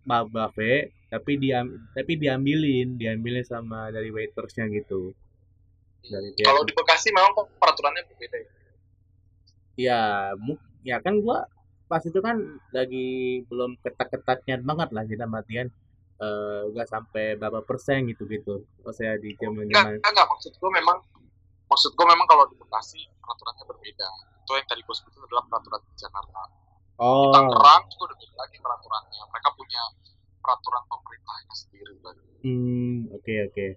buffet 0.06 0.94
tapi 1.12 1.38
diam 1.38 1.66
tapi 1.92 2.16
diambilin 2.16 2.96
diambilin 2.96 3.44
sama 3.44 3.90
dari 3.90 4.08
waitersnya 4.14 4.70
gitu. 4.70 5.12
Dari 6.06 6.32
kalau 6.40 6.62
di 6.62 6.72
Bekasi 6.72 7.10
memang 7.10 7.34
kok 7.34 7.46
peraturannya 7.58 8.06
berbeda 8.06 8.36
ya? 8.38 8.50
Ya 9.76 10.02
ya 10.86 10.96
kan 11.02 11.20
gua 11.20 11.50
pas 11.86 12.02
itu 12.02 12.18
kan 12.18 12.38
lagi 12.74 13.42
belum 13.46 13.78
ketat-ketatnya 13.82 14.62
banget 14.66 14.88
lah 14.90 15.04
kita 15.06 15.26
matian 15.28 15.70
uh, 16.20 16.68
nggak 16.72 16.88
sampai 16.88 17.36
berapa 17.36 17.60
persen 17.64 18.08
gitu 18.08 18.24
gitu. 18.28 18.64
Oh 18.84 18.92
saya 18.94 19.16
di 19.20 19.36
zaman 19.36 19.68
zaman 19.68 20.00
enggak, 20.00 20.10
enggak 20.12 20.26
maksud 20.28 20.52
gue 20.56 20.70
memang 20.72 20.98
maksud 21.66 21.90
gue 21.92 22.06
memang 22.06 22.26
kalau 22.28 22.44
di 22.48 22.56
Bekasi 22.56 23.00
peraturannya 23.20 23.64
berbeda. 23.68 24.08
Itu 24.46 24.52
yang 24.54 24.68
tadi 24.70 24.80
gue 24.84 24.94
sebutkan 24.94 25.22
adalah 25.26 25.44
peraturan 25.50 25.80
di 25.82 25.94
Jakarta. 25.98 26.42
Oh. 26.96 27.28
di 27.28 27.36
Tangerang 27.36 27.82
juga 27.92 28.02
udah 28.08 28.16
beda 28.16 28.34
lagi 28.40 28.56
peraturannya. 28.56 29.22
Mereka 29.28 29.48
punya 29.52 29.82
peraturan 30.40 30.82
pemerintahnya 30.86 31.54
sendiri 31.58 31.94
kan 32.00 32.16
hmm 32.46 33.10
oke 33.10 33.26
okay, 33.26 33.38
oke. 33.42 33.54
Okay. 33.58 33.70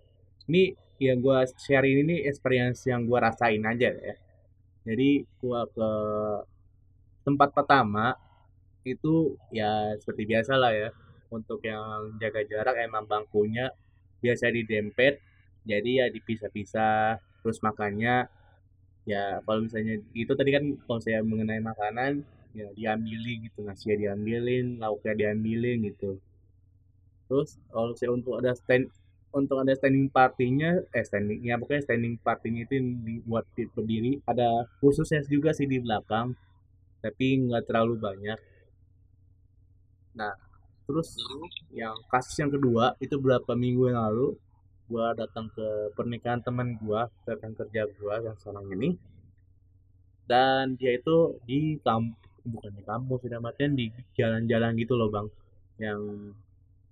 ini 0.45 0.77
yang 1.01 1.17
gue 1.23 1.39
share 1.57 1.87
ini 1.87 2.05
nih 2.05 2.19
experience 2.29 2.85
yang 2.85 3.09
gue 3.09 3.17
rasain 3.17 3.63
aja 3.65 3.89
ya. 3.89 4.15
Jadi 4.85 5.25
gue 5.25 5.61
ke 5.73 5.89
tempat 7.25 7.49
pertama 7.55 8.13
itu 8.85 9.35
ya 9.51 9.97
seperti 9.99 10.23
biasa 10.29 10.53
lah 10.55 10.71
ya 10.71 10.89
untuk 11.29 11.61
yang 11.65 12.17
jaga 12.21 12.41
jarak 12.45 12.75
emang 12.81 13.05
bangkunya 13.05 13.69
biasa 14.19 14.51
didempet 14.51 15.21
jadi 15.63 15.89
ya 16.03 16.05
dipisah-pisah 16.09 17.21
terus 17.41 17.61
makannya 17.63 18.27
ya 19.07 19.41
kalau 19.45 19.65
misalnya 19.65 19.97
itu 20.13 20.31
tadi 20.35 20.51
kan 20.53 20.63
kalau 20.85 20.99
saya 21.01 21.23
mengenai 21.25 21.61
makanan 21.63 22.21
ya 22.53 22.67
diambilin 22.73 23.45
gitu 23.45 23.61
nasi 23.61 23.93
ya 23.93 23.95
diambilin 23.97 24.81
lauknya 24.81 25.13
diambilin 25.15 25.85
gitu. 25.89 26.17
Terus 27.29 27.57
kalau 27.69 27.93
saya 27.93 28.09
untuk 28.13 28.41
ada 28.41 28.53
stand 28.57 28.89
untuk 29.29 29.61
ada 29.61 29.73
standing 29.77 30.09
partinya 30.09 30.81
eh 30.89 31.05
standingnya 31.05 31.61
pokoknya 31.61 31.83
standing 31.85 32.17
partinya 32.21 32.65
itu 32.65 32.75
dibuat 33.05 33.45
berdiri. 33.53 34.21
Ada 34.25 34.65
khususnya 34.81 35.21
juga 35.29 35.53
sih 35.53 35.69
di 35.69 35.77
belakang 35.77 36.33
tapi 37.05 37.45
nggak 37.45 37.69
terlalu 37.69 37.95
banyak. 38.01 38.39
Nah 40.17 40.33
terus 40.89 41.13
yang 41.69 41.93
kasus 42.09 42.33
yang 42.41 42.49
kedua 42.49 42.97
itu 42.97 43.13
berapa 43.21 43.53
minggu 43.53 43.93
yang 43.93 44.09
lalu 44.09 44.33
gua 44.89 45.13
datang 45.13 45.45
ke 45.53 45.93
pernikahan 45.93 46.41
teman 46.41 46.73
gua 46.81 47.05
rekan 47.29 47.53
kerja 47.53 47.85
gua 48.01 48.17
yang 48.25 48.33
sekarang 48.41 48.65
ini. 48.73 48.97
Dan 50.25 50.73
dia 50.81 50.97
itu 50.97 51.37
di 51.45 51.77
kamp 51.85 52.17
bukan 52.41 52.73
di 52.73 52.81
kampus 52.81 53.21
sudah 53.21 53.37
matian 53.37 53.77
di 53.77 53.93
jalan-jalan 54.17 54.73
gitu 54.81 54.97
loh 54.97 55.13
bang. 55.13 55.29
Yang 55.77 56.33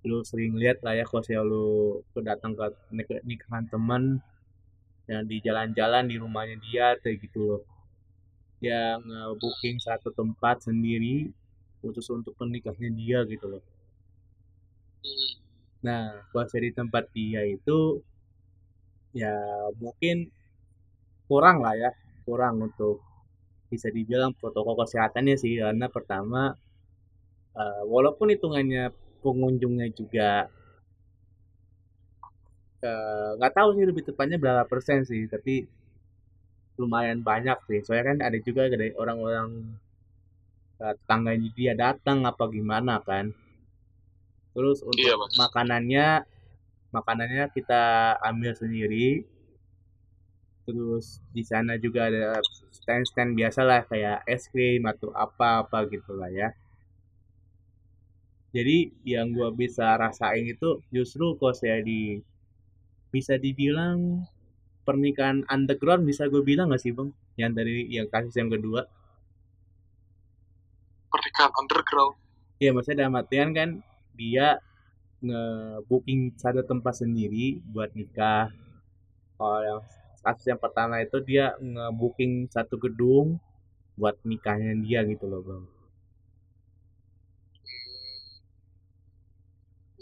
lu 0.06 0.22
sering 0.22 0.54
lihat 0.54 0.78
lah 0.86 0.94
ya 0.94 1.02
kalau 1.02 1.22
saya 1.26 1.42
lu 1.42 1.98
datang 2.22 2.54
ke 2.54 2.70
nikahan 3.26 3.66
teman 3.66 4.22
yang 5.10 5.26
di 5.26 5.42
jalan-jalan 5.42 6.06
di 6.06 6.22
rumahnya 6.22 6.54
dia 6.62 6.94
kayak 7.02 7.18
gitu 7.18 7.50
loh. 7.50 7.62
Yang 8.62 9.02
booking 9.42 9.82
satu 9.82 10.14
tempat 10.14 10.70
sendiri 10.70 11.34
khusus 11.82 12.06
untuk 12.14 12.38
menikahnya 12.38 12.90
dia 12.94 13.26
gitu 13.26 13.46
loh 13.58 13.62
nah 15.78 16.26
puasa 16.34 16.58
di 16.58 16.70
tempat 16.74 17.06
dia 17.14 17.46
itu 17.46 18.02
ya 19.14 19.32
mungkin 19.78 20.28
kurang 21.30 21.62
lah 21.62 21.74
ya 21.78 21.90
kurang 22.26 22.60
untuk 22.66 23.00
bisa 23.68 23.92
dibilang 23.92 24.32
protokol 24.36 24.74
kesehatannya 24.80 25.36
sih 25.36 25.60
karena 25.60 25.86
pertama 25.92 26.56
uh, 27.54 27.82
walaupun 27.84 28.32
hitungannya 28.32 28.90
pengunjungnya 29.20 29.90
juga 29.92 30.46
eh, 32.80 33.28
nggak 33.36 33.52
uh, 33.52 33.56
tahu 33.58 33.68
sih 33.76 33.84
lebih 33.84 34.02
tepatnya 34.08 34.38
berapa 34.38 34.64
persen 34.70 35.02
sih 35.02 35.26
tapi 35.26 35.66
lumayan 36.78 37.20
banyak 37.26 37.58
sih. 37.66 37.82
Soalnya 37.82 38.14
kan 38.14 38.18
ada 38.30 38.38
juga 38.38 38.70
dari 38.70 38.94
orang-orang 38.94 39.74
uh, 40.78 40.94
tetangga 40.94 41.34
dia 41.58 41.74
datang 41.74 42.22
apa 42.24 42.46
gimana 42.48 43.02
kan 43.02 43.34
terus 44.56 44.82
untuk 44.82 45.00
iya, 45.00 45.14
makanannya 45.36 46.26
makanannya 46.92 47.44
kita 47.52 48.16
ambil 48.24 48.52
sendiri. 48.56 49.24
Terus 50.68 51.24
di 51.32 51.40
sana 51.40 51.80
juga 51.80 52.12
ada 52.12 52.44
stand-stand 52.72 53.32
biasa 53.32 53.60
lah 53.64 53.80
kayak 53.88 54.24
es 54.28 54.52
krim 54.52 54.84
atau 54.84 55.08
apa 55.16 55.64
apa 55.64 55.88
gitulah 55.88 56.28
ya. 56.28 56.52
Jadi 58.52 58.92
yang 59.04 59.32
gua 59.32 59.52
bisa 59.52 59.96
rasain 59.96 60.44
itu 60.44 60.80
justru 60.92 61.36
kok 61.36 61.56
saya 61.56 61.80
di 61.80 62.20
bisa 63.08 63.40
dibilang 63.40 64.24
pernikahan 64.84 65.44
underground 65.52 66.04
bisa 66.04 66.28
gue 66.32 66.40
bilang 66.40 66.72
gak 66.72 66.80
sih 66.80 66.92
bang? 66.96 67.12
Yang 67.36 67.52
dari 67.60 67.76
yang 67.92 68.08
kasus 68.08 68.32
yang 68.36 68.48
kedua. 68.48 68.88
Pernikahan 71.12 71.52
underground? 71.56 72.16
Iya 72.60 72.72
maksudnya 72.72 73.04
dalam 73.04 73.20
artian 73.20 73.52
kan 73.52 73.68
dia 74.20 74.46
nge-booking 75.26 76.20
satu 76.42 76.62
tempat 76.70 76.94
sendiri 77.02 77.46
buat 77.72 77.90
nikah. 77.98 78.50
Kalau 79.38 79.60
yang 79.68 79.80
kasus 80.24 80.46
yang 80.50 80.60
pertama 80.64 80.94
itu 81.06 81.18
dia 81.22 81.54
nge-booking 81.62 82.50
satu 82.54 82.74
gedung 82.84 83.26
buat 83.98 84.16
nikahnya 84.26 84.74
dia 84.84 85.00
gitu 85.06 85.24
loh 85.30 85.42
bang. 85.46 85.64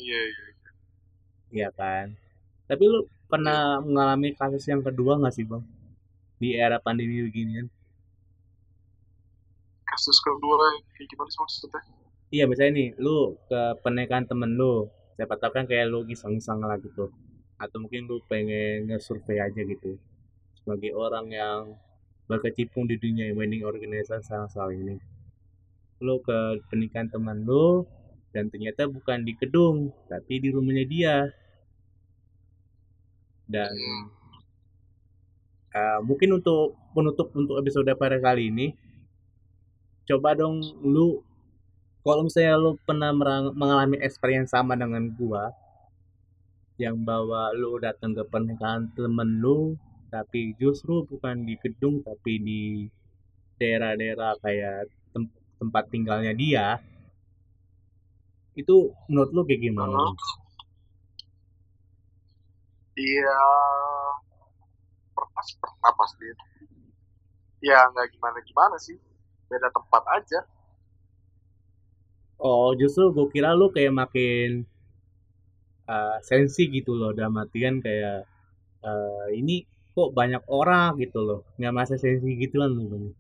Iya 0.01 0.21
iya 0.31 0.47
iya. 1.57 1.69
Kan? 1.79 2.07
Tapi 2.69 2.85
lu 2.93 2.99
pernah 3.31 3.81
mengalami 3.85 4.29
kasus 4.41 4.65
yang 4.73 4.83
kedua 4.87 5.13
nggak 5.21 5.35
sih 5.37 5.45
bang? 5.51 5.65
Di 6.41 6.49
era 6.65 6.77
pandemi 6.87 7.25
begini 7.27 7.53
kan 7.61 7.69
kasus 9.97 10.21
kedua 10.21 10.61
kayak 10.93 11.09
gimana 11.09 11.31
sih 11.33 11.41
maksudnya 11.41 11.81
iya 12.35 12.45
misalnya 12.51 12.73
nih 12.79 12.89
lu 12.99 13.39
ke 13.49 13.61
pernikahan 13.83 14.27
temen 14.27 14.59
lu 14.59 14.91
siapa 15.17 15.35
tahu 15.41 15.51
kan 15.57 15.65
kayak 15.65 15.89
lu 15.89 16.05
iseng-iseng 16.07 16.61
lah 16.61 16.77
gitu. 16.79 17.09
Atau 17.57 17.81
mungkin 17.81 18.05
lu 18.05 18.21
pengen 18.29 18.93
nge-survey 18.93 19.41
aja 19.41 19.61
gitu. 19.65 19.97
Sebagai 20.61 20.93
orang 20.93 21.27
yang 21.33 21.61
berkecimpung 22.29 22.85
di 22.85 23.01
dunia 23.01 23.33
wedding 23.33 23.65
organizer 23.65 24.21
saat 24.21 24.53
ini. 24.77 25.01
Lu 26.05 26.21
ke 26.21 26.61
pernikahan 26.69 27.09
teman 27.09 27.49
lu 27.49 27.89
dan 28.37 28.53
ternyata 28.53 28.85
bukan 28.85 29.25
di 29.25 29.33
gedung 29.41 29.89
tapi 30.13 30.37
di 30.37 30.53
rumahnya 30.53 30.85
dia. 30.85 31.17
Dan 33.49 33.73
uh, 35.73 36.01
mungkin 36.05 36.37
untuk 36.37 36.77
penutup 36.93 37.33
untuk 37.33 37.57
episode 37.57 37.89
pada 37.97 38.21
kali 38.21 38.53
ini 38.53 38.75
coba 40.07 40.39
dong 40.39 40.61
lu 40.85 41.25
kalau 42.07 42.23
misalnya 42.23 42.55
lu 42.55 42.79
pernah 42.87 43.11
mengalami 43.51 43.99
experience 43.99 44.55
sama 44.55 44.79
dengan 44.79 45.11
gua 45.11 45.51
yang 46.79 47.03
bawa 47.03 47.51
lu 47.51 47.83
datang 47.83 48.15
ke 48.15 48.23
pernikahan 48.31 48.87
temen 48.95 49.43
lu 49.43 49.75
tapi 50.07 50.55
justru 50.55 51.03
bukan 51.03 51.43
di 51.43 51.59
gedung 51.59 52.07
tapi 52.07 52.39
di 52.39 52.63
daerah-daerah 53.59 54.39
kayak 54.39 54.87
tem 55.11 55.27
tempat 55.59 55.91
tinggalnya 55.91 56.31
dia 56.31 56.79
itu 58.55 58.95
menurut 59.11 59.31
lu 59.35 59.43
kayak 59.45 59.67
gimana? 59.67 60.01
Iya. 62.97 63.41
Pernah 65.13 65.45
pernah 65.61 65.93
pasti 65.93 66.27
ya 67.61 67.83
nggak 67.91 68.15
gimana 68.15 68.39
gimana 68.47 68.77
sih. 68.79 68.97
Beda 69.51 69.69
tempat 69.75 70.05
aja 70.17 70.41
oh 72.41 72.73
justru 72.77 73.13
gue 73.13 73.27
kira 73.33 73.57
lu 73.57 73.73
kayak 73.73 73.95
makin 73.95 74.67
uh, 75.89 76.19
sensi 76.21 76.69
gitu 76.69 76.93
loh 76.97 77.15
dalam 77.17 77.37
artian 77.41 77.81
kayak 77.81 78.27
uh, 78.85 79.27
ini 79.33 79.65
kok 79.97 80.13
banyak 80.13 80.45
orang 80.53 81.01
gitu 81.01 81.25
loh 81.25 81.41
nggak 81.57 81.75
masa 81.75 81.95
sensi 81.97 82.37
gitu 82.37 82.61
kan 82.61 82.71
lu 82.73 83.15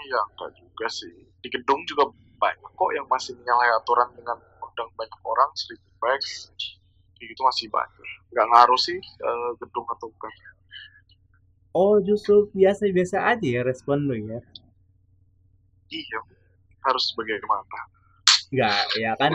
Iya, 0.00 0.20
enggak 0.34 0.50
juga 0.58 0.86
sih. 0.90 1.12
Di 1.38 1.48
gedung 1.52 1.86
juga 1.86 2.10
banyak 2.42 2.72
kok 2.74 2.90
yang 2.96 3.06
masih 3.06 3.36
menyalahi 3.38 3.70
aturan 3.78 4.08
dengan 4.18 4.42
undang 4.58 4.90
banyak 4.98 5.20
orang, 5.22 5.50
seribu 5.54 5.86
bags. 6.02 6.50
Kayak 7.14 7.36
gitu 7.36 7.42
masih 7.46 7.66
banyak. 7.70 8.06
Nggak 8.34 8.46
ngaruh 8.50 8.80
sih 8.80 8.98
eh, 8.98 9.50
gedung 9.62 9.86
atau 9.86 10.10
bukan. 10.10 10.32
Oh, 11.70 12.02
justru 12.02 12.50
biasa-biasa 12.50 13.22
aja 13.30 13.46
ya 13.46 13.62
respon 13.62 14.10
lu 14.10 14.18
ya. 14.18 14.42
Iya, 15.94 16.18
harus 16.84 17.04
bagaimana? 17.14 17.80
Nggak, 18.50 18.82
ya 18.98 19.12
kan 19.14 19.32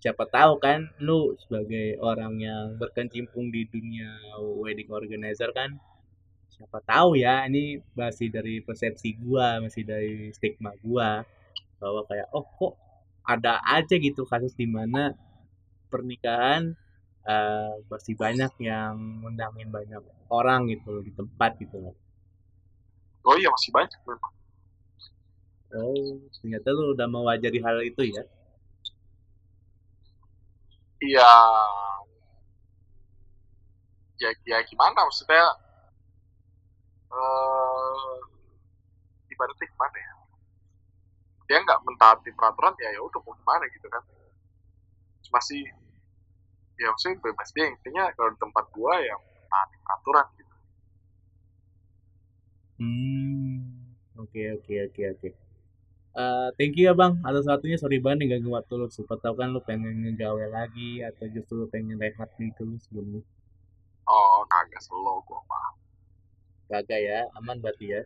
siapa 0.00 0.24
tahu 0.26 0.56
kan 0.58 0.88
lu 0.98 1.36
sebagai 1.36 2.00
orang 2.00 2.40
yang 2.40 2.64
berkecimpung 2.80 3.52
di 3.52 3.68
dunia 3.68 4.16
wedding 4.56 4.88
organizer 4.88 5.52
kan 5.52 5.76
siapa 6.48 6.80
tahu 6.88 7.20
ya 7.20 7.44
ini 7.44 7.84
masih 7.92 8.32
dari 8.32 8.64
persepsi 8.64 9.12
gua 9.20 9.60
masih 9.60 9.84
dari 9.84 10.32
stigma 10.32 10.72
gua 10.80 11.20
bahwa 11.76 12.00
kayak 12.08 12.32
oh 12.32 12.44
kok 12.48 12.74
ada 13.28 13.60
aja 13.60 14.00
gitu 14.00 14.24
kasus 14.24 14.56
di 14.56 14.64
mana 14.64 15.12
pernikahan 15.92 16.72
eh, 17.28 17.72
masih 17.92 18.16
banyak 18.16 18.52
yang 18.64 18.96
ngundangin 19.20 19.68
banyak 19.68 20.00
orang 20.32 20.64
gitu 20.72 20.96
loh 20.96 21.04
di 21.04 21.12
tempat 21.12 21.60
gitu 21.60 21.76
loh 21.76 21.94
Oh 23.20 23.36
iya, 23.36 23.52
masih 23.52 23.70
banyak 23.72 24.00
memang. 24.08 24.32
Oh 25.78 26.14
ternyata 26.38 26.68
lu 26.76 26.82
udah 26.94 27.06
mewajari 27.14 27.58
hal 27.66 27.76
itu 27.90 28.02
ya 28.14 28.22
Iya, 31.00 31.26
ya, 34.20 34.30
ya 34.46 34.58
gimana 34.68 34.98
maksudnya 35.06 35.42
eh 37.12 38.18
ibaratnya 39.32 39.66
gimana 39.72 39.96
ya? 40.06 40.12
Dia 41.48 41.58
nggak 41.64 41.82
mentaati 41.86 42.30
peraturan 42.38 42.74
ya 42.82 42.88
ya 42.96 43.00
udah 43.08 43.20
mau 43.24 43.34
gimana 43.40 43.64
gitu 43.74 43.86
kan. 43.94 44.02
Masih 45.32 45.64
ya 46.80 46.86
maksudnya 46.90 47.22
bebas 47.26 47.48
dia 47.54 47.66
intinya 47.74 48.04
kalau 48.16 48.30
di 48.34 48.38
tempat 48.42 48.64
gua 48.74 48.94
ya 49.08 49.14
mentaati 49.22 49.76
peraturan 49.86 50.26
gitu. 50.38 50.54
hmm 52.78 53.58
oke 54.22 54.40
oke 54.56 54.74
oke 54.86 55.02
oke 55.12 55.28
Eh, 56.10 56.48
thank 56.58 56.74
you 56.74 56.90
ya 56.90 56.94
bang 56.98 57.22
atas 57.22 57.46
waktunya 57.46 57.78
sorry 57.78 58.02
banget 58.02 58.26
nih 58.26 58.28
ganggu 58.34 58.50
waktu 58.50 58.72
lu 58.74 58.90
siapa 58.90 59.14
tahu 59.22 59.38
kan 59.38 59.54
lu 59.54 59.62
pengen 59.62 60.02
ngegawe 60.02 60.42
lagi 60.50 61.06
atau 61.06 61.30
justru 61.30 61.62
lu 61.62 61.66
pengen 61.70 62.02
rehat 62.02 62.26
gitu 62.34 62.66
sebelumnya 62.82 63.22
Oh, 64.10 64.42
kagak 64.50 64.82
slow 64.82 65.22
gua 65.22 65.38
mah. 65.46 65.70
Kagak 66.66 66.98
ya, 66.98 67.30
aman 67.38 67.62
berarti 67.62 67.94
ya. 67.94 68.02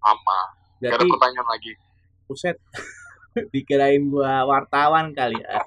Ama. 0.00 0.40
Gak 0.80 0.96
ada 0.96 1.04
pertanyaan 1.04 1.44
lagi. 1.52 1.76
Buset, 2.24 2.56
dikirain 3.52 4.08
gua 4.08 4.48
wartawan 4.48 5.12
kali 5.12 5.36
ya. 5.36 5.60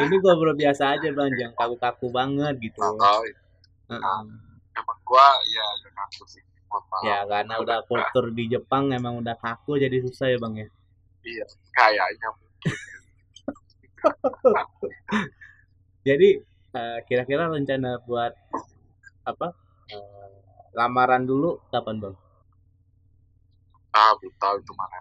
Ini 0.00 0.16
gua 0.16 0.32
bro 0.32 0.56
biasa 0.56 0.96
aja 0.96 1.12
bang, 1.12 1.28
jangan 1.36 1.52
kaku-kaku 1.60 2.08
banget 2.08 2.56
gitu. 2.72 2.80
Nggak 2.80 3.04
tahu. 3.04 3.24
Heeh. 3.92 4.20
Emang 4.80 4.98
gua 5.04 5.28
ya 5.44 5.64
kaku 5.92 6.24
sih. 6.24 6.40
Ya 7.00 7.24
karena 7.24 7.56
udah 7.58 7.78
kultur 7.88 8.28
di 8.30 8.52
Jepang 8.52 8.92
emang 8.92 9.24
udah 9.24 9.34
kaku 9.40 9.80
jadi 9.80 9.96
susah 10.04 10.28
ya 10.30 10.36
bang 10.36 10.54
ya. 10.64 10.68
Iya, 11.24 11.44
kayaknya. 11.76 12.28
Jadi 16.08 16.28
eh, 16.76 16.98
kira-kira 17.04 17.52
rencana 17.52 18.00
buat 18.04 18.32
apa? 19.28 19.52
eh, 19.92 20.28
lamaran 20.76 21.28
dulu 21.28 21.60
kapan 21.68 22.00
bang? 22.00 22.14
Ah, 23.90 24.14
belum 24.16 24.34
tahu 24.38 24.54
itu 24.62 24.72
mana. 24.78 24.98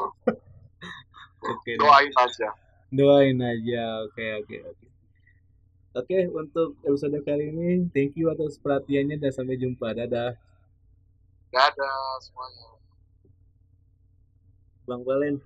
Oke, 1.46 1.78
deh. 1.78 1.80
Doain 1.84 2.10
aja. 2.16 2.48
doain 2.90 3.38
aja. 3.38 3.82
Oke 4.08 4.24
oke 4.42 4.56
oke. 4.66 4.86
Oke 5.96 6.28
untuk 6.28 6.76
episode 6.84 7.24
kali 7.24 7.48
ini, 7.48 7.88
thank 7.88 8.12
you 8.20 8.28
atas 8.28 8.60
perhatiannya 8.60 9.16
dan 9.16 9.32
sampai 9.32 9.56
jumpa. 9.56 9.96
Dadah, 9.96 10.36
Dadah 11.48 12.20
semuanya. 12.20 12.68
Bang 14.84 15.00
Valen. 15.08 15.40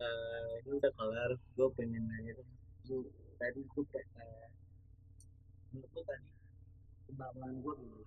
Eh, 0.00 0.52
ini 0.64 0.72
udah 0.72 0.88
kelar. 0.96 1.36
Gue 1.52 1.68
pengen 1.76 2.00
nanya. 2.08 2.32
Lu 2.88 3.04
tadi 3.36 3.60
tuh 3.76 3.84
kayak 3.92 4.08
eh, 4.08 4.48
menurut 5.76 6.00
tadi 6.00 6.28
kemampuan 7.12 7.60
gue 7.60 7.74
dulu 7.76 8.02